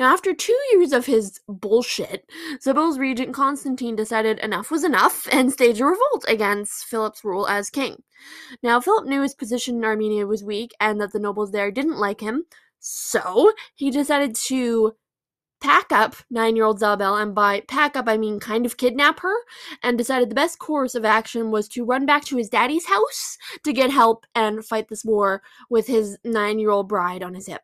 Now, 0.00 0.14
after 0.14 0.32
two 0.32 0.56
years 0.72 0.94
of 0.94 1.04
his 1.04 1.40
bullshit, 1.46 2.24
Zabel's 2.62 2.98
regent 2.98 3.34
Constantine 3.34 3.96
decided 3.96 4.38
enough 4.38 4.70
was 4.70 4.82
enough 4.82 5.28
and 5.30 5.52
staged 5.52 5.82
a 5.82 5.84
revolt 5.84 6.24
against 6.26 6.86
Philip's 6.86 7.22
rule 7.22 7.46
as 7.46 7.68
king. 7.68 8.02
Now, 8.62 8.80
Philip 8.80 9.04
knew 9.04 9.20
his 9.20 9.34
position 9.34 9.76
in 9.76 9.84
Armenia 9.84 10.26
was 10.26 10.42
weak 10.42 10.72
and 10.80 10.98
that 11.02 11.12
the 11.12 11.18
nobles 11.18 11.50
there 11.50 11.70
didn't 11.70 11.98
like 11.98 12.22
him, 12.22 12.46
So 12.78 13.52
he 13.74 13.90
decided 13.90 14.36
to 14.46 14.94
pack 15.60 15.92
up 15.92 16.16
nine 16.30 16.56
year 16.56 16.64
old 16.64 16.78
Zabel, 16.78 17.16
and 17.16 17.34
by 17.34 17.60
pack 17.60 17.96
up, 17.96 18.08
I 18.08 18.16
mean 18.16 18.40
kind 18.40 18.66
of 18.66 18.76
kidnap 18.76 19.20
her, 19.20 19.34
and 19.82 19.98
decided 19.98 20.30
the 20.30 20.34
best 20.34 20.58
course 20.58 20.94
of 20.94 21.04
action 21.04 21.50
was 21.50 21.68
to 21.68 21.84
run 21.84 22.06
back 22.06 22.24
to 22.26 22.36
his 22.36 22.48
daddy's 22.48 22.86
house 22.86 23.38
to 23.64 23.72
get 23.72 23.90
help 23.90 24.26
and 24.34 24.64
fight 24.64 24.88
this 24.88 25.04
war 25.04 25.42
with 25.68 25.86
his 25.86 26.18
nine 26.24 26.58
year 26.58 26.70
old 26.70 26.88
bride 26.88 27.22
on 27.22 27.34
his 27.34 27.46
hip. 27.46 27.62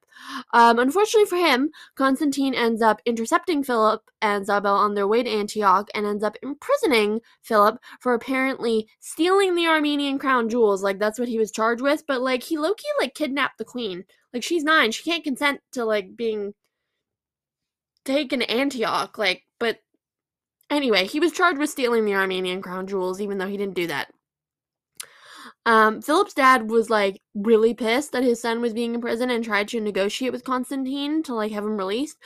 Um, 0.53 0.79
unfortunately 0.79 1.29
for 1.29 1.37
him, 1.37 1.71
Constantine 1.95 2.55
ends 2.55 2.83
up 2.83 3.01
intercepting 3.05 3.63
Philip 3.63 4.03
and 4.23 4.47
Zabel 4.47 4.75
on 4.75 4.95
their 4.95 5.07
way 5.07 5.23
to 5.23 5.31
Antioch 5.31 5.89
and 5.95 6.07
ends 6.07 6.25
up 6.25 6.37
imprisoning 6.43 7.21
Philip 7.43 7.79
for 8.01 8.15
apparently 8.15 8.89
stealing 9.01 9.55
the 9.55 9.67
Armenian 9.67 10.19
crown 10.19 10.49
jewels. 10.49 10.83
Like, 10.83 10.99
that's 10.99 11.19
what 11.19 11.29
he 11.29 11.39
was 11.39 11.51
charged 11.51 11.83
with, 11.83 12.05
but 12.07 12.23
like, 12.23 12.43
he 12.43 12.57
low 12.59 12.75
key, 12.75 12.89
like, 13.01 13.15
kidnapped 13.15 13.59
the 13.59 13.65
queen. 13.65 14.05
Like, 14.33 14.43
she's 14.43 14.65
nine. 14.65 14.91
She 14.93 15.03
can't 15.03 15.25
consent 15.25 15.61
to, 15.73 15.85
like, 15.85 16.17
being 16.17 16.55
taken 18.07 18.43
Antioch, 18.43 19.19
like, 19.19 19.45
but 19.59 19.81
anyway, 20.71 21.07
he 21.07 21.21
was 21.21 21.33
charged 21.33 21.59
with 21.59 21.71
stealing 21.71 22.05
the 22.05 22.15
Armenian 22.15 22.63
crown 22.63 22.87
jewels, 22.87 23.21
even 23.21 23.39
though 23.39 23.49
he 23.49 23.57
didn't 23.57 23.75
do 23.75 23.87
that. 23.89 24.13
Um, 25.67 26.01
Philip's 26.01 26.33
dad 26.33 26.71
was 26.71 26.89
like 26.89 27.21
really 27.35 27.75
pissed 27.75 28.13
that 28.13 28.23
his 28.23 28.41
son 28.41 28.63
was 28.63 28.73
being 28.73 28.95
in 28.95 29.01
prison 29.01 29.31
and 29.31 29.45
tried 29.45 29.67
to 29.69 29.81
negotiate 29.81 30.33
with 30.33 30.45
Constantine 30.45 31.25
to 31.25 31.35
like 31.35 31.51
have 31.51 31.65
him 31.65 31.77
released. 31.77 32.17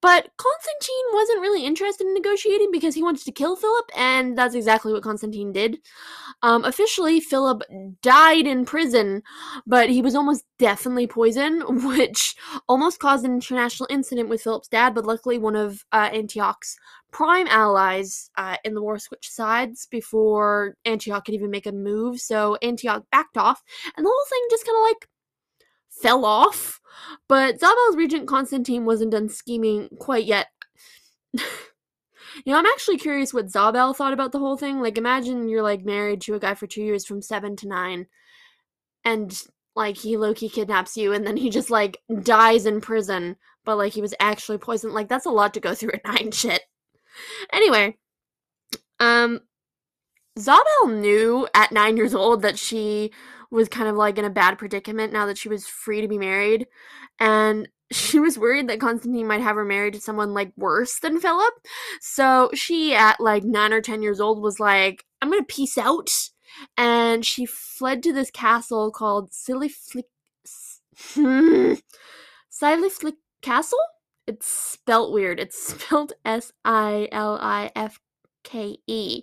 But 0.00 0.28
Constantine 0.36 1.04
wasn't 1.12 1.40
really 1.40 1.64
interested 1.64 2.06
in 2.06 2.14
negotiating 2.14 2.70
because 2.70 2.94
he 2.94 3.02
wanted 3.02 3.24
to 3.24 3.32
kill 3.32 3.56
Philip, 3.56 3.90
and 3.96 4.38
that's 4.38 4.54
exactly 4.54 4.92
what 4.92 5.02
Constantine 5.02 5.52
did. 5.52 5.78
Um, 6.42 6.64
officially, 6.64 7.18
Philip 7.18 7.62
died 8.02 8.46
in 8.46 8.64
prison, 8.64 9.22
but 9.66 9.90
he 9.90 10.00
was 10.00 10.14
almost 10.14 10.44
definitely 10.58 11.08
poisoned, 11.08 11.64
which 11.84 12.36
almost 12.68 13.00
caused 13.00 13.24
an 13.24 13.32
international 13.32 13.88
incident 13.90 14.28
with 14.28 14.42
Philip's 14.42 14.68
dad. 14.68 14.94
But 14.94 15.06
luckily, 15.06 15.38
one 15.38 15.56
of 15.56 15.84
uh, 15.90 16.10
Antioch's 16.12 16.76
prime 17.16 17.46
allies 17.48 18.30
uh, 18.36 18.58
in 18.62 18.74
the 18.74 18.82
war 18.82 18.98
switched 18.98 19.32
sides 19.32 19.88
before 19.90 20.76
Antioch 20.84 21.24
could 21.24 21.32
even 21.32 21.50
make 21.50 21.64
a 21.64 21.72
move. 21.72 22.20
So 22.20 22.56
Antioch 22.56 23.04
backed 23.10 23.38
off, 23.38 23.62
and 23.96 24.04
the 24.04 24.10
whole 24.10 24.26
thing 24.28 24.46
just 24.50 24.66
kind 24.66 24.76
of 24.76 24.82
like 24.82 25.08
fell 25.88 26.26
off. 26.26 26.78
But 27.26 27.58
Zabel's 27.58 27.96
regent 27.96 28.28
Constantine 28.28 28.84
wasn't 28.84 29.12
done 29.12 29.30
scheming 29.30 29.88
quite 29.98 30.26
yet. 30.26 30.48
you 31.32 31.40
know, 32.44 32.58
I'm 32.58 32.66
actually 32.66 32.98
curious 32.98 33.32
what 33.32 33.50
Zabel 33.50 33.94
thought 33.94 34.12
about 34.12 34.32
the 34.32 34.38
whole 34.38 34.58
thing. 34.58 34.82
Like, 34.82 34.98
imagine 34.98 35.48
you're 35.48 35.62
like 35.62 35.86
married 35.86 36.20
to 36.22 36.34
a 36.34 36.38
guy 36.38 36.52
for 36.52 36.66
two 36.66 36.82
years 36.82 37.06
from 37.06 37.22
seven 37.22 37.56
to 37.56 37.68
nine, 37.68 38.08
and 39.06 39.40
like 39.74 39.96
he 39.96 40.18
low 40.18 40.34
key 40.34 40.50
kidnaps 40.50 40.98
you, 40.98 41.14
and 41.14 41.26
then 41.26 41.38
he 41.38 41.48
just 41.48 41.70
like 41.70 41.96
dies 42.24 42.66
in 42.66 42.82
prison, 42.82 43.36
but 43.64 43.78
like 43.78 43.94
he 43.94 44.02
was 44.02 44.12
actually 44.20 44.58
poisoned. 44.58 44.92
Like, 44.92 45.08
that's 45.08 45.24
a 45.24 45.30
lot 45.30 45.54
to 45.54 45.60
go 45.60 45.74
through 45.74 45.92
at 45.92 46.04
nine 46.20 46.30
shit. 46.30 46.60
Anyway, 47.52 47.96
um, 49.00 49.40
Zabel 50.38 50.88
knew 50.88 51.48
at 51.54 51.72
nine 51.72 51.96
years 51.96 52.14
old 52.14 52.42
that 52.42 52.58
she 52.58 53.10
was 53.50 53.68
kind 53.68 53.88
of 53.88 53.96
like 53.96 54.18
in 54.18 54.24
a 54.24 54.30
bad 54.30 54.58
predicament 54.58 55.12
now 55.12 55.26
that 55.26 55.38
she 55.38 55.48
was 55.48 55.66
free 55.66 56.00
to 56.00 56.08
be 56.08 56.18
married. 56.18 56.66
And 57.18 57.68
she 57.92 58.18
was 58.18 58.38
worried 58.38 58.68
that 58.68 58.80
Constantine 58.80 59.26
might 59.26 59.40
have 59.40 59.56
her 59.56 59.64
married 59.64 59.94
to 59.94 60.00
someone 60.00 60.34
like 60.34 60.52
worse 60.56 60.98
than 60.98 61.20
Philip. 61.20 61.54
So 62.00 62.50
she, 62.54 62.94
at 62.94 63.20
like 63.20 63.44
nine 63.44 63.72
or 63.72 63.80
ten 63.80 64.02
years 64.02 64.20
old, 64.20 64.42
was 64.42 64.60
like, 64.60 65.04
I'm 65.22 65.30
gonna 65.30 65.44
peace 65.44 65.78
out. 65.78 66.10
And 66.76 67.24
she 67.24 67.46
fled 67.46 68.02
to 68.04 68.12
this 68.12 68.30
castle 68.30 68.90
called 68.90 69.32
Silly 69.32 69.68
Flick. 69.68 70.06
Silly 70.96 72.90
Flick 72.90 73.16
Castle? 73.42 73.78
It's 74.26 74.46
spelt 74.46 75.12
weird. 75.12 75.38
It's 75.38 75.60
spelled 75.68 76.12
S 76.24 76.52
I 76.64 77.08
L 77.12 77.38
I 77.40 77.70
F 77.76 78.00
K 78.42 78.78
E. 78.86 79.22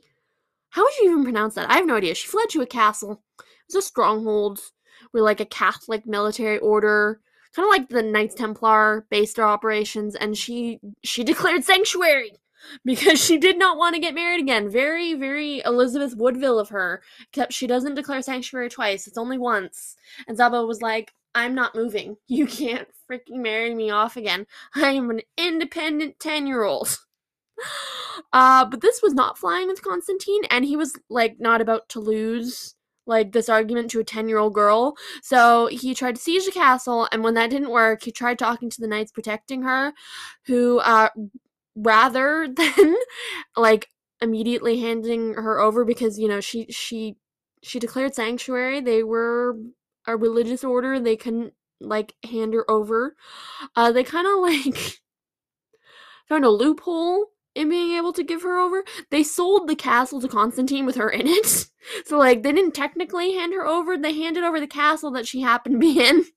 How 0.69 0.83
would 0.83 0.97
you 0.97 1.11
even 1.11 1.23
pronounce 1.23 1.55
that? 1.55 1.69
I 1.69 1.75
have 1.75 1.85
no 1.85 1.97
idea. 1.97 2.15
She 2.15 2.27
fled 2.27 2.49
to 2.49 2.61
a 2.61 2.65
castle. 2.65 3.23
It 3.39 3.45
was 3.75 3.83
a 3.83 3.87
stronghold 3.87 4.59
where 5.11 5.23
like 5.23 5.39
a 5.39 5.45
Catholic 5.45 6.05
military 6.05 6.57
order, 6.57 7.21
kind 7.55 7.65
of 7.65 7.69
like 7.69 7.89
the 7.89 8.01
Knights 8.01 8.35
Templar 8.35 9.05
based 9.11 9.35
their 9.35 9.47
operations, 9.47 10.15
and 10.15 10.37
she 10.37 10.79
she 11.03 11.23
declared 11.31 11.63
sanctuary 11.63 12.31
because 12.85 13.23
she 13.23 13.37
did 13.37 13.57
not 13.57 13.77
want 13.77 13.95
to 13.95 14.01
get 14.01 14.15
married 14.15 14.39
again. 14.39 14.69
Very, 14.69 15.13
very 15.13 15.61
Elizabeth 15.65 16.15
Woodville 16.15 16.59
of 16.59 16.69
her. 16.69 17.01
Except 17.29 17.53
she 17.53 17.67
doesn't 17.67 17.95
declare 17.95 18.21
sanctuary 18.21 18.69
twice. 18.69 19.07
It's 19.07 19.17
only 19.17 19.37
once. 19.37 19.95
And 20.27 20.37
Zabel 20.37 20.67
was 20.67 20.81
like, 20.81 21.13
I'm 21.35 21.55
not 21.55 21.75
moving. 21.75 22.17
You 22.27 22.47
can't 22.47 22.87
freaking 23.09 23.41
marry 23.41 23.73
me 23.75 23.89
off 23.89 24.17
again. 24.17 24.47
I 24.75 24.91
am 24.91 25.09
an 25.09 25.21
independent 25.37 26.19
10 26.19 26.47
year 26.47 26.63
old. 26.63 26.97
Uh, 28.31 28.65
but 28.65 28.81
this 28.81 29.01
was 29.01 29.13
not 29.13 29.37
flying 29.37 29.67
with 29.67 29.81
Constantine, 29.83 30.43
and 30.49 30.65
he 30.65 30.75
was 30.75 30.93
like 31.09 31.39
not 31.39 31.61
about 31.61 31.87
to 31.89 31.99
lose 31.99 32.75
like 33.05 33.31
this 33.31 33.49
argument 33.49 33.91
to 33.91 33.99
a 33.99 34.03
10 34.03 34.27
year 34.27 34.37
old 34.37 34.53
girl. 34.53 34.95
So 35.21 35.67
he 35.67 35.93
tried 35.95 36.15
to 36.15 36.21
siege 36.21 36.45
the 36.45 36.51
castle, 36.51 37.07
and 37.11 37.23
when 37.23 37.33
that 37.35 37.49
didn't 37.49 37.71
work, 37.71 38.03
he 38.03 38.11
tried 38.11 38.39
talking 38.39 38.69
to 38.69 38.81
the 38.81 38.87
knights 38.87 39.11
protecting 39.11 39.63
her, 39.63 39.93
who, 40.45 40.79
uh, 40.79 41.09
rather 41.75 42.47
than 42.55 42.95
like 43.57 43.89
immediately 44.21 44.79
handing 44.79 45.33
her 45.33 45.59
over 45.59 45.83
because 45.85 46.17
you 46.19 46.27
know 46.27 46.39
she 46.39 46.65
she 46.69 47.15
she 47.61 47.79
declared 47.79 48.15
sanctuary 48.15 48.79
they 48.79 49.03
were 49.03 49.55
a 50.07 50.17
religious 50.17 50.63
order 50.63 50.99
they 50.99 51.15
couldn't 51.15 51.53
like 51.79 52.15
hand 52.29 52.53
her 52.53 52.69
over 52.69 53.15
uh 53.75 53.91
they 53.91 54.03
kind 54.03 54.27
of 54.27 54.39
like 54.39 54.99
found 56.27 56.45
a 56.45 56.49
loophole 56.49 57.27
in 57.55 57.69
being 57.69 57.91
able 57.91 58.13
to 58.13 58.23
give 58.23 58.41
her 58.41 58.57
over. 58.57 58.83
They 59.11 59.23
sold 59.23 59.67
the 59.67 59.75
castle 59.75 60.19
to 60.21 60.27
constantine 60.27 60.85
with 60.85 60.95
her 60.95 61.09
in 61.09 61.27
it. 61.27 61.67
So 62.05 62.17
like 62.17 62.43
they 62.43 62.53
didn't 62.53 62.75
technically 62.75 63.33
hand 63.33 63.53
her 63.53 63.67
over 63.67 63.97
they 63.97 64.13
handed 64.13 64.45
over 64.45 64.57
the 64.57 64.67
castle 64.67 65.11
that 65.11 65.27
she 65.27 65.41
happened 65.41 65.75
to 65.75 65.79
be 65.79 65.99
in. 65.99 66.23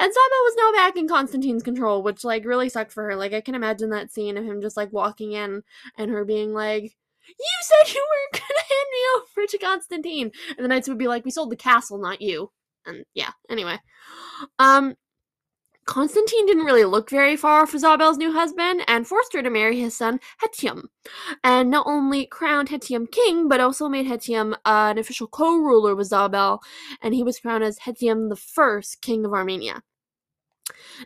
And 0.00 0.12
Zabel 0.12 0.42
was 0.44 0.54
now 0.56 0.72
back 0.72 0.96
in 0.96 1.06
Constantine's 1.06 1.62
control, 1.62 2.02
which 2.02 2.24
like 2.24 2.44
really 2.44 2.68
sucked 2.68 2.90
for 2.90 3.04
her. 3.04 3.14
Like 3.14 3.34
I 3.34 3.40
can 3.40 3.54
imagine 3.54 3.90
that 3.90 4.10
scene 4.10 4.36
of 4.36 4.44
him 4.44 4.60
just 4.60 4.76
like 4.76 4.92
walking 4.92 5.30
in 5.32 5.62
and 5.96 6.10
her 6.10 6.24
being 6.24 6.52
like, 6.52 6.96
"You 7.38 7.58
said 7.62 7.94
you 7.94 8.06
weren't 8.10 8.32
gonna 8.48 8.60
hand 8.60 8.88
me 8.92 8.98
over 9.16 9.46
to 9.46 9.58
Constantine," 9.58 10.30
and 10.56 10.64
the 10.64 10.68
knights 10.68 10.88
would 10.88 10.98
be 10.98 11.08
like, 11.08 11.24
"We 11.24 11.30
sold 11.30 11.50
the 11.50 11.56
castle, 11.56 11.98
not 11.98 12.20
you." 12.20 12.50
and 12.86 13.04
yeah, 13.14 13.30
anyway. 13.48 13.78
Um 14.58 14.94
Constantine 15.84 16.46
didn't 16.46 16.64
really 16.64 16.84
look 16.84 17.10
very 17.10 17.36
far 17.36 17.66
for 17.66 17.76
Zabel's 17.76 18.16
new 18.16 18.32
husband 18.32 18.82
and 18.86 19.04
forced 19.06 19.32
her 19.32 19.42
to 19.42 19.50
marry 19.50 19.80
his 19.80 19.96
son 19.96 20.20
Hethum, 20.40 20.84
and 21.42 21.70
not 21.70 21.88
only 21.88 22.24
crowned 22.24 22.68
Hethum 22.68 23.10
king, 23.10 23.48
but 23.48 23.58
also 23.60 23.88
made 23.88 24.06
Hethum 24.06 24.52
uh, 24.64 24.90
an 24.92 24.98
official 24.98 25.26
co-ruler 25.26 25.96
with 25.96 26.06
Zabel, 26.06 26.62
and 27.00 27.14
he 27.14 27.24
was 27.24 27.40
crowned 27.40 27.64
as 27.64 27.80
Hethum 27.80 28.28
the 28.28 28.36
first 28.36 29.02
king 29.02 29.24
of 29.26 29.32
Armenia. 29.32 29.82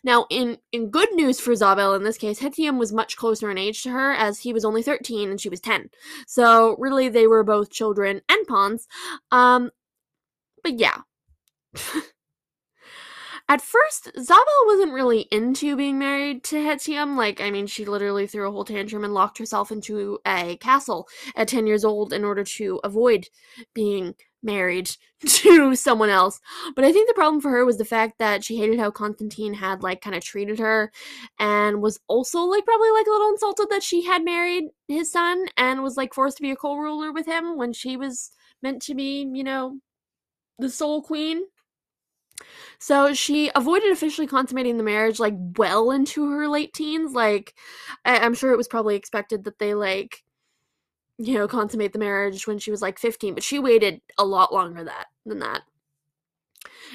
Now, 0.04 0.26
in, 0.30 0.58
in 0.72 0.90
good 0.90 1.12
news 1.12 1.40
for 1.40 1.54
Zabel 1.54 1.94
in 1.94 2.02
this 2.02 2.18
case, 2.18 2.40
Hethum 2.40 2.78
was 2.78 2.92
much 2.92 3.16
closer 3.16 3.50
in 3.50 3.58
age 3.58 3.82
to 3.82 3.90
her, 3.90 4.12
as 4.12 4.40
he 4.40 4.52
was 4.52 4.64
only 4.64 4.82
13 4.82 5.30
and 5.30 5.40
she 5.40 5.48
was 5.48 5.60
10. 5.60 5.90
So, 6.26 6.76
really, 6.78 7.08
they 7.08 7.26
were 7.26 7.42
both 7.42 7.70
children 7.70 8.20
and 8.28 8.46
pawns. 8.46 8.86
Um, 9.30 9.70
but 10.62 10.78
yeah, 10.78 10.98
At 13.48 13.62
first, 13.62 14.10
Zabel 14.18 14.66
wasn't 14.66 14.92
really 14.92 15.28
into 15.30 15.76
being 15.76 16.00
married 16.00 16.42
to 16.44 16.56
Hethum. 16.56 17.16
Like, 17.16 17.40
I 17.40 17.52
mean, 17.52 17.68
she 17.68 17.84
literally 17.84 18.26
threw 18.26 18.48
a 18.48 18.50
whole 18.50 18.64
tantrum 18.64 19.04
and 19.04 19.14
locked 19.14 19.38
herself 19.38 19.70
into 19.70 20.18
a 20.26 20.56
castle 20.56 21.06
at 21.36 21.46
10 21.46 21.68
years 21.68 21.84
old 21.84 22.12
in 22.12 22.24
order 22.24 22.42
to 22.42 22.80
avoid 22.82 23.26
being 23.72 24.16
married 24.42 24.90
to 25.26 25.74
someone 25.76 26.08
else. 26.10 26.40
But 26.74 26.84
I 26.84 26.92
think 26.92 27.08
the 27.08 27.14
problem 27.14 27.40
for 27.40 27.50
her 27.50 27.64
was 27.64 27.78
the 27.78 27.84
fact 27.84 28.18
that 28.18 28.44
she 28.44 28.56
hated 28.56 28.78
how 28.78 28.90
Constantine 28.90 29.54
had, 29.54 29.82
like, 29.82 30.00
kind 30.00 30.16
of 30.16 30.22
treated 30.24 30.58
her 30.58 30.92
and 31.38 31.82
was 31.82 32.00
also, 32.08 32.40
like, 32.42 32.64
probably, 32.64 32.90
like, 32.90 33.06
a 33.06 33.10
little 33.10 33.30
insulted 33.30 33.68
that 33.70 33.82
she 33.82 34.04
had 34.04 34.24
married 34.24 34.64
his 34.88 35.10
son 35.10 35.46
and 35.56 35.82
was, 35.82 35.96
like, 35.96 36.14
forced 36.14 36.36
to 36.38 36.42
be 36.42 36.50
a 36.50 36.56
co 36.56 36.76
ruler 36.76 37.12
with 37.12 37.26
him 37.26 37.56
when 37.56 37.72
she 37.72 37.96
was 37.96 38.30
meant 38.62 38.82
to 38.82 38.94
be, 38.94 39.28
you 39.32 39.44
know, 39.44 39.78
the 40.58 40.70
sole 40.70 41.02
queen 41.02 41.44
so 42.78 43.14
she 43.14 43.50
avoided 43.54 43.90
officially 43.92 44.26
consummating 44.26 44.76
the 44.76 44.82
marriage 44.82 45.18
like 45.18 45.34
well 45.56 45.90
into 45.90 46.30
her 46.30 46.48
late 46.48 46.72
teens. 46.74 47.12
Like, 47.12 47.54
I- 48.04 48.24
am 48.24 48.34
sure 48.34 48.52
it 48.52 48.56
was 48.56 48.68
probably 48.68 48.96
expected 48.96 49.44
that 49.44 49.58
they 49.58 49.74
like, 49.74 50.22
you 51.18 51.34
know, 51.34 51.48
consummate 51.48 51.92
the 51.92 51.98
marriage 51.98 52.46
when 52.46 52.58
she 52.58 52.70
was 52.70 52.82
like 52.82 52.98
15, 52.98 53.34
but 53.34 53.42
she 53.42 53.58
waited 53.58 54.00
a 54.18 54.24
lot 54.24 54.52
longer 54.52 54.84
that 54.84 55.06
than 55.24 55.38
that. 55.40 55.62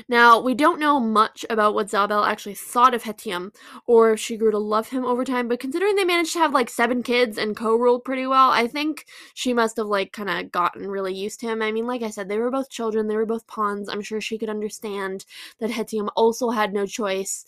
Now, 0.07 0.39
we 0.39 0.53
don't 0.53 0.79
know 0.79 0.99
much 0.99 1.45
about 1.49 1.73
what 1.73 1.89
Zabel 1.89 2.23
actually 2.23 2.55
thought 2.55 2.93
of 2.93 3.03
Hethum, 3.03 3.53
or 3.85 4.13
if 4.13 4.19
she 4.19 4.37
grew 4.37 4.51
to 4.51 4.57
love 4.57 4.89
him 4.89 5.05
over 5.05 5.25
time, 5.25 5.47
but 5.47 5.59
considering 5.59 5.95
they 5.95 6.05
managed 6.05 6.33
to 6.33 6.39
have 6.39 6.53
like 6.53 6.69
seven 6.69 7.03
kids 7.03 7.37
and 7.37 7.55
co 7.55 7.75
ruled 7.75 8.03
pretty 8.03 8.27
well, 8.27 8.49
I 8.51 8.67
think 8.67 9.05
she 9.33 9.53
must 9.53 9.77
have 9.77 9.87
like 9.87 10.13
kind 10.13 10.29
of 10.29 10.51
gotten 10.51 10.87
really 10.87 11.13
used 11.13 11.39
to 11.41 11.47
him. 11.47 11.61
I 11.61 11.71
mean, 11.71 11.87
like 11.87 12.01
I 12.03 12.09
said, 12.09 12.29
they 12.29 12.37
were 12.37 12.51
both 12.51 12.69
children, 12.69 13.07
they 13.07 13.15
were 13.15 13.25
both 13.25 13.47
pawns. 13.47 13.89
I'm 13.89 14.01
sure 14.01 14.21
she 14.21 14.37
could 14.37 14.49
understand 14.49 15.25
that 15.59 15.71
Hethum 15.71 16.09
also 16.15 16.49
had 16.51 16.73
no 16.73 16.85
choice 16.85 17.45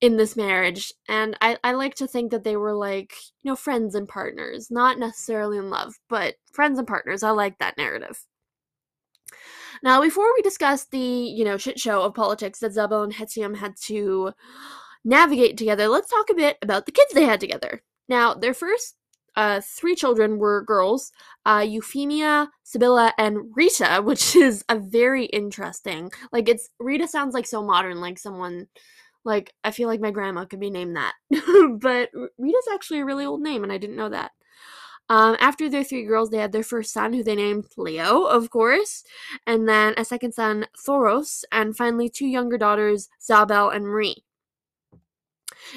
in 0.00 0.16
this 0.16 0.36
marriage 0.36 0.92
and 1.08 1.36
I, 1.40 1.58
I 1.64 1.72
like 1.72 1.94
to 1.96 2.06
think 2.06 2.30
that 2.30 2.44
they 2.44 2.56
were 2.56 2.74
like 2.74 3.14
you 3.42 3.50
know 3.50 3.56
friends 3.56 3.94
and 3.94 4.08
partners 4.08 4.70
not 4.70 4.98
necessarily 4.98 5.58
in 5.58 5.70
love 5.70 5.94
but 6.08 6.36
friends 6.52 6.78
and 6.78 6.86
partners 6.86 7.22
i 7.22 7.30
like 7.30 7.58
that 7.58 7.76
narrative 7.76 8.24
now, 9.82 10.02
before 10.02 10.32
we 10.34 10.42
discuss 10.42 10.86
the, 10.86 10.98
you 10.98 11.44
know, 11.44 11.56
shit 11.56 11.78
show 11.78 12.02
of 12.02 12.14
politics 12.14 12.60
that 12.60 12.72
Zabel 12.72 13.02
and 13.02 13.12
Hethum 13.12 13.56
had 13.56 13.76
to 13.84 14.32
navigate 15.04 15.56
together, 15.56 15.88
let's 15.88 16.10
talk 16.10 16.30
a 16.30 16.34
bit 16.34 16.58
about 16.62 16.86
the 16.86 16.92
kids 16.92 17.12
they 17.14 17.24
had 17.24 17.40
together. 17.40 17.82
Now, 18.08 18.34
their 18.34 18.54
first 18.54 18.96
uh, 19.36 19.60
three 19.62 19.94
children 19.94 20.38
were 20.38 20.64
girls 20.64 21.12
uh, 21.46 21.64
Euphemia, 21.66 22.50
Sibylla, 22.64 23.12
and 23.18 23.38
Rita, 23.54 24.02
which 24.04 24.34
is 24.34 24.64
a 24.68 24.78
very 24.78 25.26
interesting. 25.26 26.10
Like, 26.32 26.48
it's 26.48 26.68
Rita 26.78 27.06
sounds 27.06 27.34
like 27.34 27.46
so 27.46 27.62
modern, 27.62 28.00
like 28.00 28.18
someone. 28.18 28.66
Like, 29.28 29.52
I 29.62 29.72
feel 29.72 29.88
like 29.88 30.00
my 30.00 30.10
grandma 30.10 30.46
could 30.46 30.58
be 30.58 30.70
named 30.70 30.96
that. 30.96 31.12
but 31.80 32.08
Rita's 32.38 32.68
actually 32.72 33.00
a 33.00 33.04
really 33.04 33.26
old 33.26 33.42
name, 33.42 33.62
and 33.62 33.70
I 33.70 33.76
didn't 33.76 33.96
know 33.96 34.08
that. 34.08 34.30
Um, 35.10 35.36
after 35.38 35.68
their 35.68 35.84
three 35.84 36.04
girls, 36.04 36.30
they 36.30 36.38
had 36.38 36.52
their 36.52 36.62
first 36.62 36.94
son, 36.94 37.12
who 37.12 37.22
they 37.22 37.34
named 37.34 37.66
Leo, 37.76 38.24
of 38.24 38.48
course, 38.48 39.04
and 39.46 39.68
then 39.68 39.92
a 39.98 40.04
second 40.06 40.32
son, 40.32 40.66
Thoros, 40.82 41.44
and 41.52 41.76
finally 41.76 42.08
two 42.08 42.26
younger 42.26 42.56
daughters, 42.56 43.10
Zabel 43.22 43.68
and 43.68 43.84
Marie. 43.84 44.24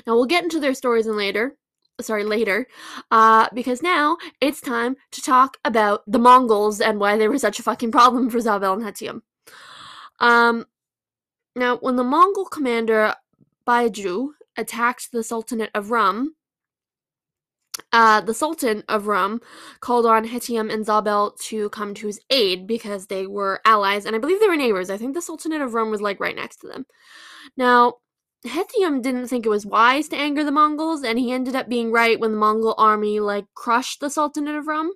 Now 0.07 0.15
we'll 0.15 0.27
get 0.27 0.45
into 0.45 0.61
their 0.61 0.73
stories 0.73 1.05
in 1.05 1.17
later, 1.17 1.57
sorry, 1.99 2.23
later, 2.23 2.67
uh, 3.11 3.49
because 3.53 3.81
now 3.81 4.15
it's 4.39 4.61
time 4.61 4.95
to 5.11 5.21
talk 5.21 5.57
about 5.65 6.03
the 6.07 6.19
Mongols 6.19 6.79
and 6.79 7.01
why 7.01 7.17
they 7.17 7.27
were 7.27 7.37
such 7.37 7.59
a 7.59 7.63
fucking 7.63 7.91
problem 7.91 8.29
for 8.29 8.39
Zabel 8.39 8.73
and 8.73 8.83
Hethum. 8.83 9.23
Um, 10.21 10.67
now, 11.55 11.77
when 11.77 11.97
the 11.97 12.03
Mongol 12.03 12.45
commander 12.45 13.13
Baiju 13.67 14.29
attacked 14.57 15.11
the 15.11 15.23
Sultanate 15.23 15.71
of 15.73 15.91
Rum, 15.91 16.35
uh, 17.93 18.21
the 18.21 18.33
Sultan 18.33 18.83
of 18.87 19.07
Rum 19.07 19.41
called 19.79 20.05
on 20.05 20.27
Hethum 20.27 20.71
and 20.71 20.85
Zabel 20.85 21.31
to 21.43 21.69
come 21.69 21.93
to 21.95 22.07
his 22.07 22.19
aid 22.29 22.67
because 22.67 23.07
they 23.07 23.27
were 23.27 23.61
allies, 23.65 24.05
and 24.05 24.15
I 24.15 24.19
believe 24.19 24.39
they 24.39 24.47
were 24.47 24.57
neighbors. 24.57 24.89
I 24.89 24.97
think 24.97 25.13
the 25.13 25.21
Sultanate 25.21 25.61
of 25.61 25.73
Rum 25.73 25.91
was 25.91 26.01
like 26.01 26.19
right 26.19 26.35
next 26.35 26.57
to 26.57 26.67
them. 26.67 26.85
Now, 27.57 27.95
Hethum 28.45 29.03
didn't 29.03 29.27
think 29.27 29.45
it 29.45 29.49
was 29.49 29.67
wise 29.67 30.07
to 30.09 30.15
anger 30.15 30.43
the 30.43 30.51
Mongols, 30.51 31.03
and 31.03 31.19
he 31.19 31.31
ended 31.31 31.55
up 31.55 31.69
being 31.69 31.91
right 31.91 32.19
when 32.19 32.31
the 32.31 32.37
Mongol 32.37 32.73
army 32.77 33.19
like 33.19 33.45
crushed 33.53 33.99
the 33.99 34.09
Sultanate 34.09 34.55
of 34.55 34.67
Rum. 34.67 34.93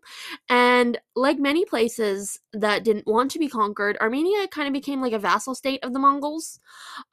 And 0.49 0.97
like 1.15 1.37
many 1.37 1.63
places 1.63 2.39
that 2.53 2.83
didn't 2.83 3.05
want 3.05 3.29
to 3.31 3.39
be 3.39 3.47
conquered, 3.47 3.97
Armenia 4.01 4.47
kind 4.47 4.67
of 4.67 4.73
became 4.73 4.99
like 4.99 5.13
a 5.13 5.19
vassal 5.19 5.53
state 5.53 5.83
of 5.83 5.93
the 5.93 5.99
Mongols. 5.99 6.59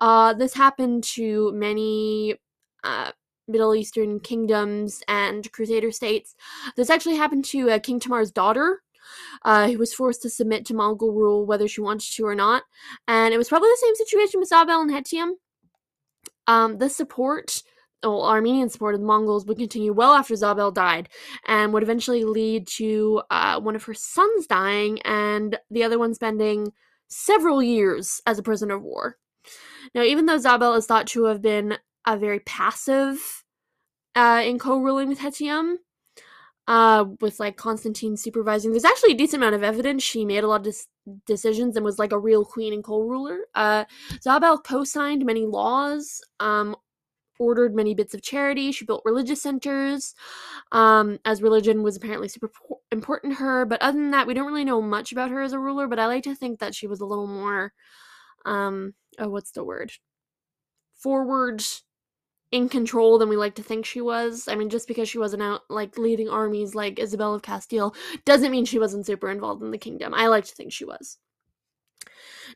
Uh, 0.01 0.33
this 0.33 0.55
happened 0.55 1.05
to 1.05 1.53
many 1.53 2.37
uh, 2.83 3.13
Middle 3.47 3.75
Eastern 3.75 4.19
kingdoms 4.19 5.03
and 5.09 5.53
Crusader 5.53 5.93
states. 5.93 6.35
This 6.77 6.89
actually 6.89 7.17
happened 7.17 7.45
to 7.47 7.71
uh, 7.73 7.79
King 7.79 8.01
Tamar's 8.01 8.31
daughter, 8.31 8.83
uh, 9.45 9.69
who 9.69 9.77
was 9.77 9.93
forced 9.93 10.23
to 10.23 10.31
submit 10.31 10.65
to 10.67 10.75
Mongol 10.75 11.13
rule 11.13 11.45
whether 11.45 11.69
she 11.69 11.83
wanted 11.83 12.11
to 12.15 12.25
or 12.25 12.35
not. 12.35 12.63
And 13.07 13.35
it 13.35 13.39
was 13.39 13.51
probably 13.51 13.69
the 13.69 13.83
same 13.83 13.95
situation 13.97 14.41
with 14.41 14.49
Zabel 14.49 14.81
and 14.81 14.91
Hethum. 14.91 15.33
Um, 16.47 16.79
the 16.79 16.89
support, 16.89 17.63
well, 18.03 18.25
Armenian 18.25 18.69
support 18.69 18.95
of 18.95 19.01
the 19.01 19.07
Mongols 19.07 19.47
would 19.47 19.59
continue 19.59 19.93
well 19.93 20.13
after 20.13 20.35
Zabel 20.35 20.73
died 20.73 21.09
and 21.47 21.73
would 21.73 21.83
eventually 21.83 22.25
lead 22.25 22.67
to 22.77 23.23
uh, 23.31 23.61
one 23.61 23.77
of 23.77 23.85
her 23.85 23.95
sons 23.95 24.47
dying 24.47 25.01
and 25.03 25.59
the 25.71 25.85
other 25.85 25.99
one 25.99 26.15
spending 26.15 26.73
several 27.09 27.63
years 27.63 28.21
as 28.27 28.39
a 28.39 28.43
prisoner 28.43 28.75
of 28.75 28.83
war. 28.83 29.19
Now, 29.95 30.03
even 30.03 30.27
though 30.27 30.39
Zabel 30.39 30.75
is 30.75 30.87
thought 30.87 31.07
to 31.09 31.25
have 31.25 31.43
been 31.43 31.79
a 32.07 32.17
very 32.17 32.41
passive 32.41 33.45
uh, 34.15 34.43
in 34.45 34.59
co-ruling 34.59 35.09
with 35.09 35.21
Hethum, 35.21 35.77
uh, 36.69 37.05
with 37.21 37.41
like 37.41 37.57
Constantine 37.57 38.17
supervising. 38.17 38.71
There's 38.71 38.85
actually 38.85 39.13
a 39.13 39.17
decent 39.17 39.43
amount 39.43 39.55
of 39.55 39.63
evidence 39.63 40.03
she 40.03 40.25
made 40.25 40.45
a 40.45 40.49
lot 40.49 40.67
of 40.67 40.77
decisions 41.27 41.77
and 41.77 41.85
was 41.85 41.99
like 41.99 42.13
a 42.13 42.19
real 42.19 42.45
queen 42.45 42.73
and 42.73 42.85
co-ruler. 42.85 43.41
Uh, 43.55 43.85
Zabel 44.23 44.59
co-signed 44.59 45.25
many 45.25 45.47
laws, 45.47 46.21
um, 46.41 46.77
ordered 47.39 47.75
many 47.75 47.95
bits 47.95 48.15
of 48.15 48.23
charity. 48.23 48.71
She 48.73 48.85
built 48.85 49.03
religious 49.05 49.43
centers, 49.43 50.15
um, 50.71 51.19
as 51.25 51.43
religion 51.43 51.83
was 51.83 51.97
apparently 51.97 52.29
super 52.29 52.51
important 52.93 53.33
to 53.33 53.39
her. 53.39 53.65
But 53.65 53.83
other 53.83 53.99
than 53.99 54.13
that, 54.13 54.27
we 54.27 54.35
don't 54.35 54.47
really 54.47 54.65
know 54.65 54.83
much 54.83 55.13
about 55.13 55.31
her 55.31 55.43
as 55.43 55.53
a 55.53 55.59
ruler. 55.59 55.89
But 55.89 55.99
I 55.99 56.07
like 56.07 56.25
to 56.25 56.35
think 56.35 56.61
that 56.61 56.75
she 56.75 56.87
was 56.87 57.01
a 57.01 57.07
little 57.07 57.27
more, 57.27 57.73
um, 58.45 58.95
oh, 59.19 59.29
what's 59.29 59.53
the 59.53 59.65
word? 59.65 59.93
Forward 60.95 61.63
in 62.53 62.69
control 62.69 63.19
than 63.19 63.29
we 63.29 63.37
like 63.37 63.55
to 63.57 63.63
think 63.63 63.85
she 63.85 64.01
was. 64.01 64.47
I 64.47 64.55
mean, 64.55 64.69
just 64.69 64.87
because 64.87 65.09
she 65.09 65.19
wasn't 65.19 65.43
out 65.43 65.63
like 65.69 65.99
leading 65.99 66.29
armies 66.29 66.75
like 66.75 66.99
Isabel 66.99 67.35
of 67.35 67.43
Castile 67.43 67.95
doesn't 68.25 68.51
mean 68.51 68.67
she 68.67 68.79
wasn't 68.79 69.07
super 69.07 69.31
involved 69.31 69.63
in 69.63 69.71
the 69.71 69.79
kingdom. 69.79 70.15
I 70.15 70.29
like 70.29 70.45
to 70.45 70.55
think 70.55 70.73
she 70.73 70.85
was. 70.85 71.19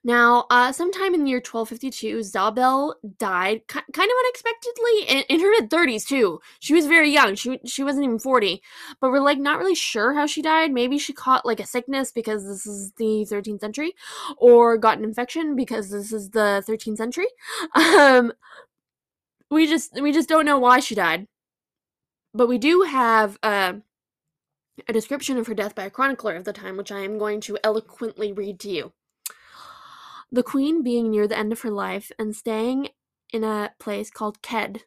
Now, 0.04 0.46
uh, 0.50 0.72
sometime 0.72 1.14
in 1.14 1.24
the 1.24 1.30
year 1.30 1.38
1252, 1.38 2.22
Zabel 2.22 2.96
died 3.18 3.66
kind 3.68 3.84
of 3.88 3.96
unexpectedly 3.96 5.02
in, 5.08 5.24
in 5.28 5.40
her 5.40 5.50
mid 5.50 5.70
30s 5.70 6.06
too. 6.06 6.40
She 6.60 6.74
was 6.74 6.86
very 6.86 7.10
young. 7.10 7.34
She 7.34 7.58
she 7.64 7.82
wasn't 7.82 8.04
even 8.04 8.18
40, 8.18 8.62
but 9.00 9.10
we're 9.10 9.20
like 9.20 9.38
not 9.38 9.58
really 9.58 9.74
sure 9.74 10.14
how 10.14 10.26
she 10.26 10.42
died. 10.42 10.72
Maybe 10.72 10.98
she 10.98 11.12
caught 11.12 11.46
like 11.46 11.60
a 11.60 11.66
sickness 11.66 12.12
because 12.12 12.44
this 12.44 12.66
is 12.66 12.92
the 12.92 13.26
13th 13.30 13.60
century, 13.60 13.94
or 14.36 14.76
got 14.76 14.98
an 14.98 15.04
infection 15.04 15.56
because 15.56 15.90
this 15.90 16.12
is 16.12 16.30
the 16.30 16.62
13th 16.68 16.98
century. 16.98 17.28
Um, 17.96 18.32
we 19.50 19.66
just 19.66 20.00
we 20.00 20.12
just 20.12 20.28
don't 20.28 20.46
know 20.46 20.58
why 20.58 20.80
she 20.80 20.94
died. 20.94 21.26
But 22.34 22.48
we 22.48 22.58
do 22.58 22.82
have 22.82 23.38
uh, 23.42 23.74
a 24.88 24.92
description 24.92 25.38
of 25.38 25.46
her 25.46 25.54
death 25.54 25.74
by 25.74 25.84
a 25.84 25.90
chronicler 25.90 26.34
of 26.34 26.44
the 26.44 26.52
time, 26.52 26.76
which 26.76 26.92
I 26.92 27.00
am 27.00 27.18
going 27.18 27.40
to 27.42 27.58
eloquently 27.64 28.32
read 28.32 28.60
to 28.60 28.70
you. 28.70 28.92
The 30.30 30.42
queen 30.42 30.82
being 30.82 31.10
near 31.10 31.26
the 31.26 31.38
end 31.38 31.52
of 31.52 31.62
her 31.62 31.70
life 31.70 32.10
and 32.18 32.36
staying 32.36 32.88
in 33.32 33.44
a 33.44 33.72
place 33.78 34.10
called 34.10 34.42
Ked, 34.42 34.82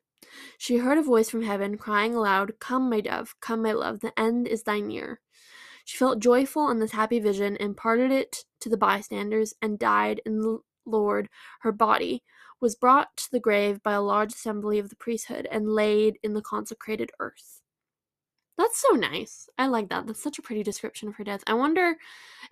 she 0.58 0.78
heard 0.78 0.98
a 0.98 1.04
voice 1.04 1.30
from 1.30 1.42
heaven 1.44 1.78
crying 1.78 2.14
aloud, 2.14 2.60
Come, 2.60 2.90
my 2.90 3.02
dove, 3.02 3.36
come, 3.42 3.64
my 3.64 3.72
love, 3.72 4.02
the 4.02 4.18
end 4.20 4.48
is 4.48 4.64
thy 4.64 4.80
near. 4.80 5.22
She 5.86 5.98
felt 5.98 6.20
joyful 6.20 6.70
in 6.70 6.80
this 6.80 6.92
happy 6.92 7.20
vision, 7.20 7.56
imparted 7.56 8.12
it 8.12 8.46
to 8.62 8.70
the 8.70 8.78
bystanders, 8.78 9.54
and 9.62 9.80
died 9.80 10.22
in 10.26 10.40
the 10.40 10.60
Lord 10.86 11.30
her 11.62 11.72
body, 11.72 12.24
was 12.62 12.76
brought 12.76 13.16
to 13.18 13.32
the 13.32 13.40
grave 13.40 13.82
by 13.84 13.94
a 13.94 14.02
large 14.02 14.34
assembly 14.34 14.80
of 14.80 14.90
the 14.90 14.96
priesthood 14.96 15.48
and 15.52 15.70
laid 15.70 16.20
in 16.24 16.34
the 16.34 16.42
consecrated 16.42 17.12
earth. 17.20 17.62
That's 18.58 18.82
so 18.82 18.90
nice. 18.96 19.48
I 19.58 19.68
like 19.68 19.88
that. 19.90 20.06
That's 20.06 20.22
such 20.22 20.38
a 20.38 20.42
pretty 20.42 20.64
description 20.64 21.08
of 21.08 21.16
her 21.16 21.24
death. 21.24 21.44
I 21.48 21.54
wonder 21.54 21.96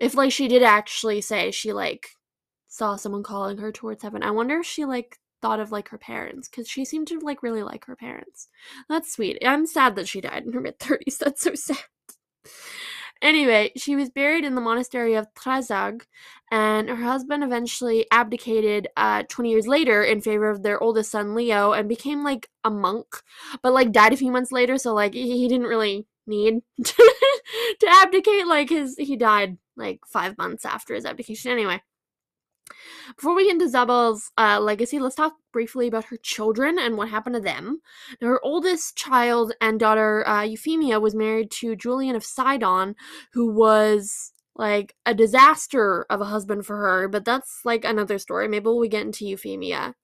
if 0.00 0.14
like 0.14 0.32
she 0.32 0.48
did 0.48 0.62
actually 0.62 1.20
say 1.20 1.50
she 1.50 1.72
like 1.72 2.08
saw 2.68 2.96
someone 2.96 3.22
calling 3.22 3.58
her 3.58 3.70
towards 3.70 4.02
heaven. 4.02 4.22
I 4.22 4.30
wonder 4.30 4.60
if 4.60 4.66
she 4.66 4.86
like 4.86 5.18
thought 5.42 5.60
of 5.60 5.70
like 5.70 5.90
her 5.90 5.98
parents 5.98 6.48
cuz 6.48 6.66
she 6.68 6.84
seemed 6.84 7.08
to 7.08 7.18
like 7.20 7.42
really 7.42 7.62
like 7.62 7.84
her 7.84 7.96
parents. 7.96 8.48
That's 8.88 9.12
sweet. 9.12 9.38
I'm 9.44 9.66
sad 9.66 9.96
that 9.96 10.08
she 10.08 10.22
died 10.22 10.44
in 10.46 10.52
her 10.54 10.60
mid 10.60 10.78
30s. 10.78 11.18
That's 11.18 11.42
so 11.42 11.54
sad. 11.56 11.76
Anyway, 13.20 13.72
she 13.76 13.96
was 13.96 14.10
buried 14.10 14.44
in 14.44 14.54
the 14.54 14.60
monastery 14.60 15.14
of 15.14 15.32
Trazag, 15.34 16.02
and 16.52 16.88
her 16.88 16.96
husband 16.96 17.42
eventually 17.42 18.06
abdicated 18.12 18.88
uh, 18.96 19.24
20 19.28 19.50
years 19.50 19.66
later 19.66 20.02
in 20.04 20.20
favor 20.20 20.48
of 20.48 20.62
their 20.62 20.80
oldest 20.80 21.10
son, 21.10 21.34
Leo, 21.34 21.72
and 21.72 21.88
became 21.88 22.22
like 22.22 22.48
a 22.64 22.70
monk, 22.70 23.06
but 23.62 23.72
like 23.72 23.90
died 23.92 24.12
a 24.12 24.16
few 24.16 24.30
months 24.30 24.52
later, 24.52 24.78
so 24.78 24.94
like 24.94 25.14
he 25.14 25.48
didn't 25.48 25.66
really 25.66 26.06
need 26.26 26.60
to, 26.84 26.94
to 27.80 27.88
abdicate. 27.88 28.46
Like 28.46 28.70
his, 28.70 28.96
he 28.96 29.16
died 29.16 29.58
like 29.76 30.00
five 30.06 30.38
months 30.38 30.64
after 30.64 30.94
his 30.94 31.04
abdication. 31.04 31.50
Anyway. 31.50 31.80
Before 33.16 33.34
we 33.34 33.44
get 33.44 33.54
into 33.54 33.68
Zabel's 33.68 34.30
uh, 34.38 34.60
legacy, 34.60 34.98
let's 34.98 35.14
talk 35.14 35.34
briefly 35.52 35.88
about 35.88 36.06
her 36.06 36.16
children 36.16 36.78
and 36.78 36.96
what 36.96 37.08
happened 37.08 37.34
to 37.34 37.40
them. 37.40 37.80
Now, 38.20 38.28
her 38.28 38.44
oldest 38.44 38.96
child 38.96 39.52
and 39.60 39.80
daughter, 39.80 40.26
uh, 40.26 40.42
Euphemia, 40.42 41.00
was 41.00 41.14
married 41.14 41.50
to 41.52 41.76
Julian 41.76 42.16
of 42.16 42.24
Sidon, 42.24 42.94
who 43.32 43.50
was 43.50 44.32
like 44.54 44.94
a 45.06 45.14
disaster 45.14 46.04
of 46.10 46.20
a 46.20 46.26
husband 46.26 46.66
for 46.66 46.76
her, 46.76 47.08
but 47.08 47.24
that's 47.24 47.60
like 47.64 47.84
another 47.84 48.18
story. 48.18 48.48
Maybe 48.48 48.68
we 48.68 48.88
get 48.88 49.06
into 49.06 49.26
Euphemia 49.26 49.94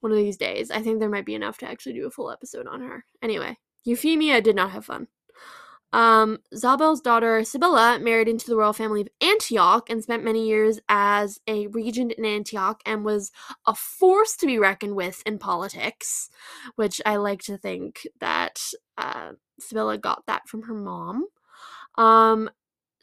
one 0.00 0.12
of 0.12 0.18
these 0.18 0.36
days. 0.36 0.70
I 0.70 0.80
think 0.80 0.98
there 0.98 1.08
might 1.08 1.26
be 1.26 1.34
enough 1.34 1.58
to 1.58 1.68
actually 1.68 1.94
do 1.94 2.06
a 2.06 2.10
full 2.10 2.30
episode 2.30 2.66
on 2.66 2.80
her. 2.80 3.04
Anyway, 3.22 3.58
Euphemia 3.84 4.40
did 4.40 4.56
not 4.56 4.70
have 4.70 4.84
fun. 4.84 5.08
Um, 5.92 6.38
Zabel's 6.54 7.00
daughter 7.00 7.42
Sibylla 7.44 7.98
married 8.00 8.28
into 8.28 8.46
the 8.46 8.56
royal 8.56 8.72
family 8.72 9.00
of 9.00 9.08
Antioch 9.20 9.88
and 9.88 10.02
spent 10.02 10.24
many 10.24 10.46
years 10.46 10.80
as 10.88 11.40
a 11.46 11.66
regent 11.68 12.12
in 12.12 12.24
Antioch 12.24 12.80
and 12.84 13.04
was 13.04 13.32
a 13.66 13.74
force 13.74 14.36
to 14.36 14.46
be 14.46 14.58
reckoned 14.58 14.96
with 14.96 15.22
in 15.24 15.38
politics, 15.38 16.28
which 16.76 17.00
I 17.06 17.16
like 17.16 17.42
to 17.44 17.56
think 17.56 18.06
that 18.20 18.60
uh, 18.98 19.32
Sibylla 19.58 19.98
got 19.98 20.24
that 20.26 20.46
from 20.48 20.62
her 20.62 20.74
mom. 20.74 21.26
Um, 21.96 22.50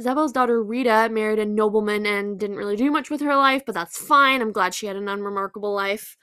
Zabel's 0.01 0.33
daughter 0.33 0.61
Rita 0.61 1.09
married 1.11 1.39
a 1.39 1.45
nobleman 1.45 2.05
and 2.05 2.39
didn't 2.39 2.57
really 2.57 2.75
do 2.75 2.91
much 2.91 3.09
with 3.09 3.21
her 3.21 3.35
life, 3.35 3.63
but 3.65 3.73
that's 3.73 3.97
fine. 3.97 4.41
I'm 4.41 4.51
glad 4.51 4.73
she 4.73 4.87
had 4.87 4.97
an 4.97 5.07
unremarkable 5.07 5.73
life. 5.73 6.17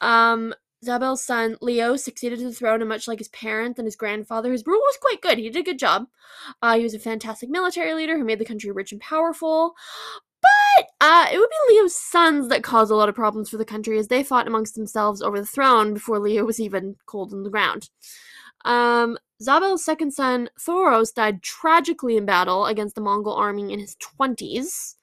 Um, 0.00 0.54
Zabel's 0.84 1.22
son 1.22 1.56
Leo 1.60 1.96
succeeded 1.96 2.38
to 2.38 2.46
the 2.46 2.54
throne, 2.54 2.80
and 2.80 2.88
much 2.88 3.06
like 3.06 3.18
his 3.18 3.28
parents 3.28 3.78
and 3.78 3.86
his 3.86 3.96
grandfather, 3.96 4.50
his 4.50 4.66
rule 4.66 4.80
was 4.80 4.98
quite 5.00 5.20
good. 5.20 5.38
He 5.38 5.50
did 5.50 5.60
a 5.60 5.62
good 5.62 5.78
job. 5.78 6.06
Uh, 6.62 6.76
he 6.76 6.82
was 6.82 6.94
a 6.94 6.98
fantastic 6.98 7.50
military 7.50 7.92
leader 7.94 8.16
who 8.16 8.24
made 8.24 8.38
the 8.38 8.44
country 8.44 8.70
rich 8.70 8.92
and 8.92 9.00
powerful. 9.00 9.74
But 10.40 10.86
uh, 11.00 11.26
it 11.30 11.38
would 11.38 11.50
be 11.50 11.74
Leo's 11.74 11.94
sons 11.94 12.48
that 12.48 12.62
caused 12.62 12.90
a 12.90 12.96
lot 12.96 13.10
of 13.10 13.14
problems 13.14 13.50
for 13.50 13.58
the 13.58 13.64
country 13.64 13.98
as 13.98 14.08
they 14.08 14.22
fought 14.22 14.46
amongst 14.46 14.74
themselves 14.74 15.20
over 15.20 15.38
the 15.38 15.46
throne 15.46 15.92
before 15.92 16.18
Leo 16.18 16.44
was 16.44 16.60
even 16.60 16.96
cold 17.06 17.32
in 17.32 17.42
the 17.42 17.50
ground. 17.50 17.90
Um, 18.64 19.18
Zabel's 19.42 19.84
second 19.84 20.12
son, 20.12 20.48
Thoros, 20.58 21.14
died 21.14 21.42
tragically 21.42 22.16
in 22.16 22.24
battle 22.26 22.66
against 22.66 22.94
the 22.94 23.00
Mongol 23.00 23.34
army 23.34 23.72
in 23.72 23.80
his 23.80 23.96
20s. 23.96 24.96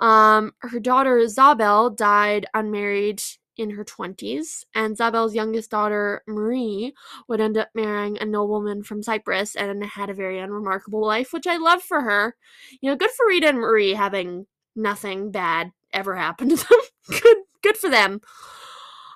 Um, 0.00 0.54
her 0.58 0.80
daughter, 0.80 1.26
Zabel, 1.28 1.90
died 1.90 2.46
unmarried 2.54 3.22
in 3.60 3.70
her 3.70 3.84
20s, 3.84 4.64
and 4.74 4.96
Zabel's 4.96 5.34
youngest 5.34 5.70
daughter, 5.70 6.22
Marie, 6.26 6.94
would 7.28 7.40
end 7.40 7.58
up 7.58 7.68
marrying 7.74 8.18
a 8.18 8.24
nobleman 8.24 8.82
from 8.82 9.02
Cyprus 9.02 9.54
and 9.54 9.84
had 9.84 10.10
a 10.10 10.14
very 10.14 10.38
unremarkable 10.38 11.04
life, 11.04 11.32
which 11.32 11.46
I 11.46 11.58
love 11.58 11.82
for 11.82 12.00
her. 12.00 12.34
You 12.80 12.90
know, 12.90 12.96
good 12.96 13.10
for 13.10 13.26
Rita 13.26 13.48
and 13.48 13.58
Marie 13.58 13.92
having 13.92 14.46
nothing 14.74 15.30
bad 15.30 15.72
ever 15.92 16.16
happen 16.16 16.48
to 16.48 16.56
them. 16.56 16.80
good, 17.22 17.36
good 17.62 17.76
for 17.76 17.90
them. 17.90 18.20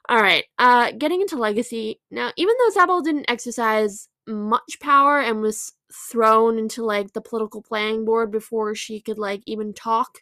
All 0.09 0.21
right, 0.21 0.45
uh, 0.59 0.93
getting 0.93 1.23
into 1.23 1.37
legacy. 1.37 2.01
Now, 2.11 2.31
even 2.37 2.55
though 2.59 2.71
Zabel 2.71 3.01
didn't 3.01 3.31
exercise 3.31 4.09
much 4.27 4.79
power 4.81 5.21
and 5.21 5.41
was 5.41 5.73
thrown 5.93 6.59
into 6.59 6.85
like 6.85 7.13
the 7.13 7.21
political 7.21 7.63
playing 7.63 8.05
board 8.05 8.31
before 8.31 8.75
she 8.75 9.01
could 9.01 9.19
like 9.19 9.43
even 9.47 9.73
talk. 9.73 10.19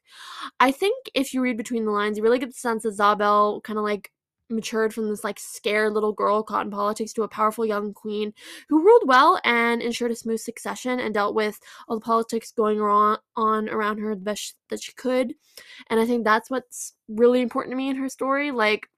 I 0.61 0.70
think 0.70 0.96
if 1.14 1.32
you 1.32 1.40
read 1.40 1.57
between 1.57 1.84
the 1.84 1.92
lines, 1.92 2.16
you 2.16 2.22
really 2.22 2.38
get 2.38 2.50
the 2.50 2.55
sense 2.55 2.82
that 2.82 2.94
Zabel 2.94 3.61
kind 3.62 3.78
of 3.78 3.84
like 3.84 4.11
matured 4.53 4.92
from 4.92 5.09
this 5.09 5.24
like 5.24 5.38
scared 5.38 5.92
little 5.92 6.12
girl 6.12 6.42
caught 6.42 6.66
in 6.66 6.70
politics 6.70 7.12
to 7.14 7.22
a 7.22 7.28
powerful 7.28 7.64
young 7.64 7.92
queen 7.92 8.32
who 8.68 8.84
ruled 8.84 9.03
well 9.07 9.40
and 9.44 9.82
ensured 9.82 10.11
a 10.11 10.16
smooth 10.16 10.40
succession 10.40 11.00
and 11.00 11.14
dealt 11.14 11.34
with 11.34 11.59
all 11.88 11.96
the 11.96 12.05
politics 12.05 12.53
going 12.53 12.80
on, 12.80 13.18
on 13.36 13.68
around 13.68 13.98
her 13.98 14.14
the 14.14 14.20
best 14.20 14.55
that 14.68 14.82
she 14.82 14.92
could. 14.92 15.34
And 15.88 15.98
I 15.98 16.07
think 16.07 16.24
that's 16.24 16.50
what's 16.50 16.94
really 17.09 17.40
important 17.40 17.72
to 17.72 17.76
me 17.76 17.88
in 17.88 17.96
her 17.96 18.09
story. 18.09 18.50
Like 18.50 18.88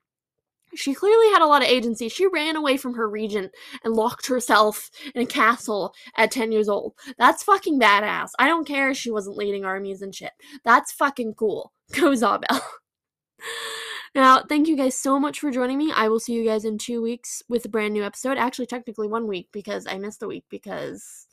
she 0.77 0.95
clearly 0.95 1.27
had 1.33 1.43
a 1.43 1.47
lot 1.47 1.63
of 1.63 1.69
agency. 1.69 2.09
She 2.09 2.27
ran 2.27 2.57
away 2.57 2.77
from 2.77 2.95
her 2.95 3.09
regent 3.09 3.53
and 3.83 3.95
locked 3.95 4.27
herself 4.27 4.91
in 5.15 5.23
a 5.23 5.27
castle 5.27 5.95
at 6.17 6.31
10 6.31 6.53
years 6.53 6.69
old. 6.69 6.95
That's 7.19 7.43
fucking 7.43 7.81
badass. 7.81 8.31
I 8.39 8.47
don't 8.47 8.67
care 8.67 8.91
if 8.91 8.97
she 8.97 9.11
wasn't 9.11 9.37
leading 9.37 9.65
armies 9.65 10.03
and 10.03 10.15
shit. 10.15 10.33
That's 10.65 10.93
fucking 10.93 11.35
cool. 11.35 11.73
Go 11.93 12.15
Zabel. 12.15 12.61
now, 14.15 14.43
thank 14.49 14.69
you 14.69 14.77
guys 14.77 14.95
so 14.95 15.19
much 15.19 15.41
for 15.41 15.51
joining 15.51 15.79
me. 15.79 15.93
I 15.95 16.09
will 16.09 16.21
see 16.21 16.35
you 16.35 16.45
guys 16.45 16.65
in 16.65 16.79
two 16.79 17.03
weeks 17.03 17.43
with 17.49 17.65
a 17.65 17.69
brand 17.69 17.95
new 17.95 18.05
episode. 18.05 18.39
Actually, 18.39 18.67
technically 18.67 19.09
one 19.09 19.27
week 19.27 19.49
because 19.53 19.87
I 19.87 19.99
missed 19.99 20.23
a 20.23 20.29
week 20.29 20.45
because 20.51 21.27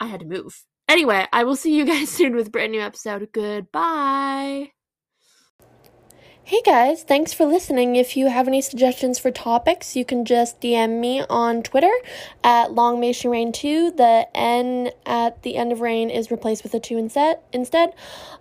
I 0.00 0.06
had 0.06 0.20
to 0.20 0.26
move. 0.26 0.64
Anyway, 0.88 1.26
I 1.32 1.44
will 1.44 1.56
see 1.56 1.74
you 1.74 1.84
guys 1.86 2.10
soon 2.10 2.34
with 2.34 2.48
a 2.48 2.50
brand 2.50 2.72
new 2.72 2.80
episode. 2.80 3.28
Goodbye. 3.32 4.73
Hey 6.46 6.60
guys, 6.60 7.02
thanks 7.02 7.32
for 7.32 7.46
listening. 7.46 7.96
If 7.96 8.18
you 8.18 8.26
have 8.26 8.46
any 8.48 8.60
suggestions 8.60 9.18
for 9.18 9.30
topics, 9.30 9.96
you 9.96 10.04
can 10.04 10.26
just 10.26 10.60
DM 10.60 11.00
me 11.00 11.24
on 11.30 11.62
Twitter 11.62 11.90
at 12.44 12.70
Long 12.70 13.00
May 13.00 13.14
She 13.14 13.28
Reign 13.28 13.50
2. 13.50 13.92
The 13.92 14.28
N 14.34 14.90
at 15.06 15.42
the 15.42 15.56
end 15.56 15.72
of 15.72 15.80
rain 15.80 16.10
is 16.10 16.30
replaced 16.30 16.62
with 16.62 16.74
a 16.74 16.80
2 16.80 16.98
instead. 16.98 17.38
instead. 17.54 17.94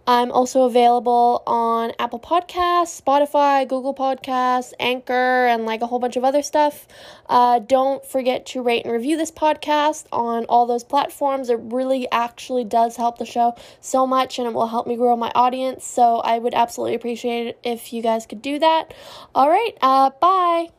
I'm 0.06 0.34
also 0.34 0.64
available 0.64 1.44
on 1.48 1.94
Apple 1.98 2.20
Podcasts, 2.20 3.02
Spotify, 3.02 3.66
Google 3.66 3.96
Podcasts, 3.96 4.74
Anchor, 4.82 5.48
and 5.48 5.66
like 5.66 5.82
a 5.82 5.88
whole 5.88 6.00
bunch 6.00 6.18
of 6.18 6.26
other 6.26 6.42
stuff. 6.42 6.86
Uh, 7.30 7.60
don't 7.60 8.06
forget 8.06 8.46
to 8.48 8.62
rate 8.62 8.84
and 8.84 8.92
review 8.92 9.16
this 9.16 9.32
podcast 9.32 10.08
on 10.12 10.44
all 10.46 10.66
those 10.66 10.84
platforms. 10.84 11.50
It 11.50 11.58
really 11.62 12.12
actually 12.12 12.66
does 12.66 12.98
help 12.98 13.18
the 13.18 13.26
show 13.26 13.56
so 13.80 14.06
much 14.06 14.40
and 14.40 14.48
it 14.48 14.54
will 14.54 14.68
help 14.68 14.88
me 14.88 14.98
grow 14.98 15.16
my 15.16 15.32
audience. 15.36 15.86
So 15.86 16.18
I 16.18 16.38
would 16.38 16.54
absolutely 16.54 16.96
appreciate 16.96 17.48
it 17.48 17.60
if 17.64 17.93
you 17.94 18.02
guys 18.02 18.26
could 18.26 18.42
do 18.42 18.60
that. 18.60 18.94
All 19.36 19.50
right, 19.50 19.78
uh, 19.82 20.10
bye. 20.20 20.70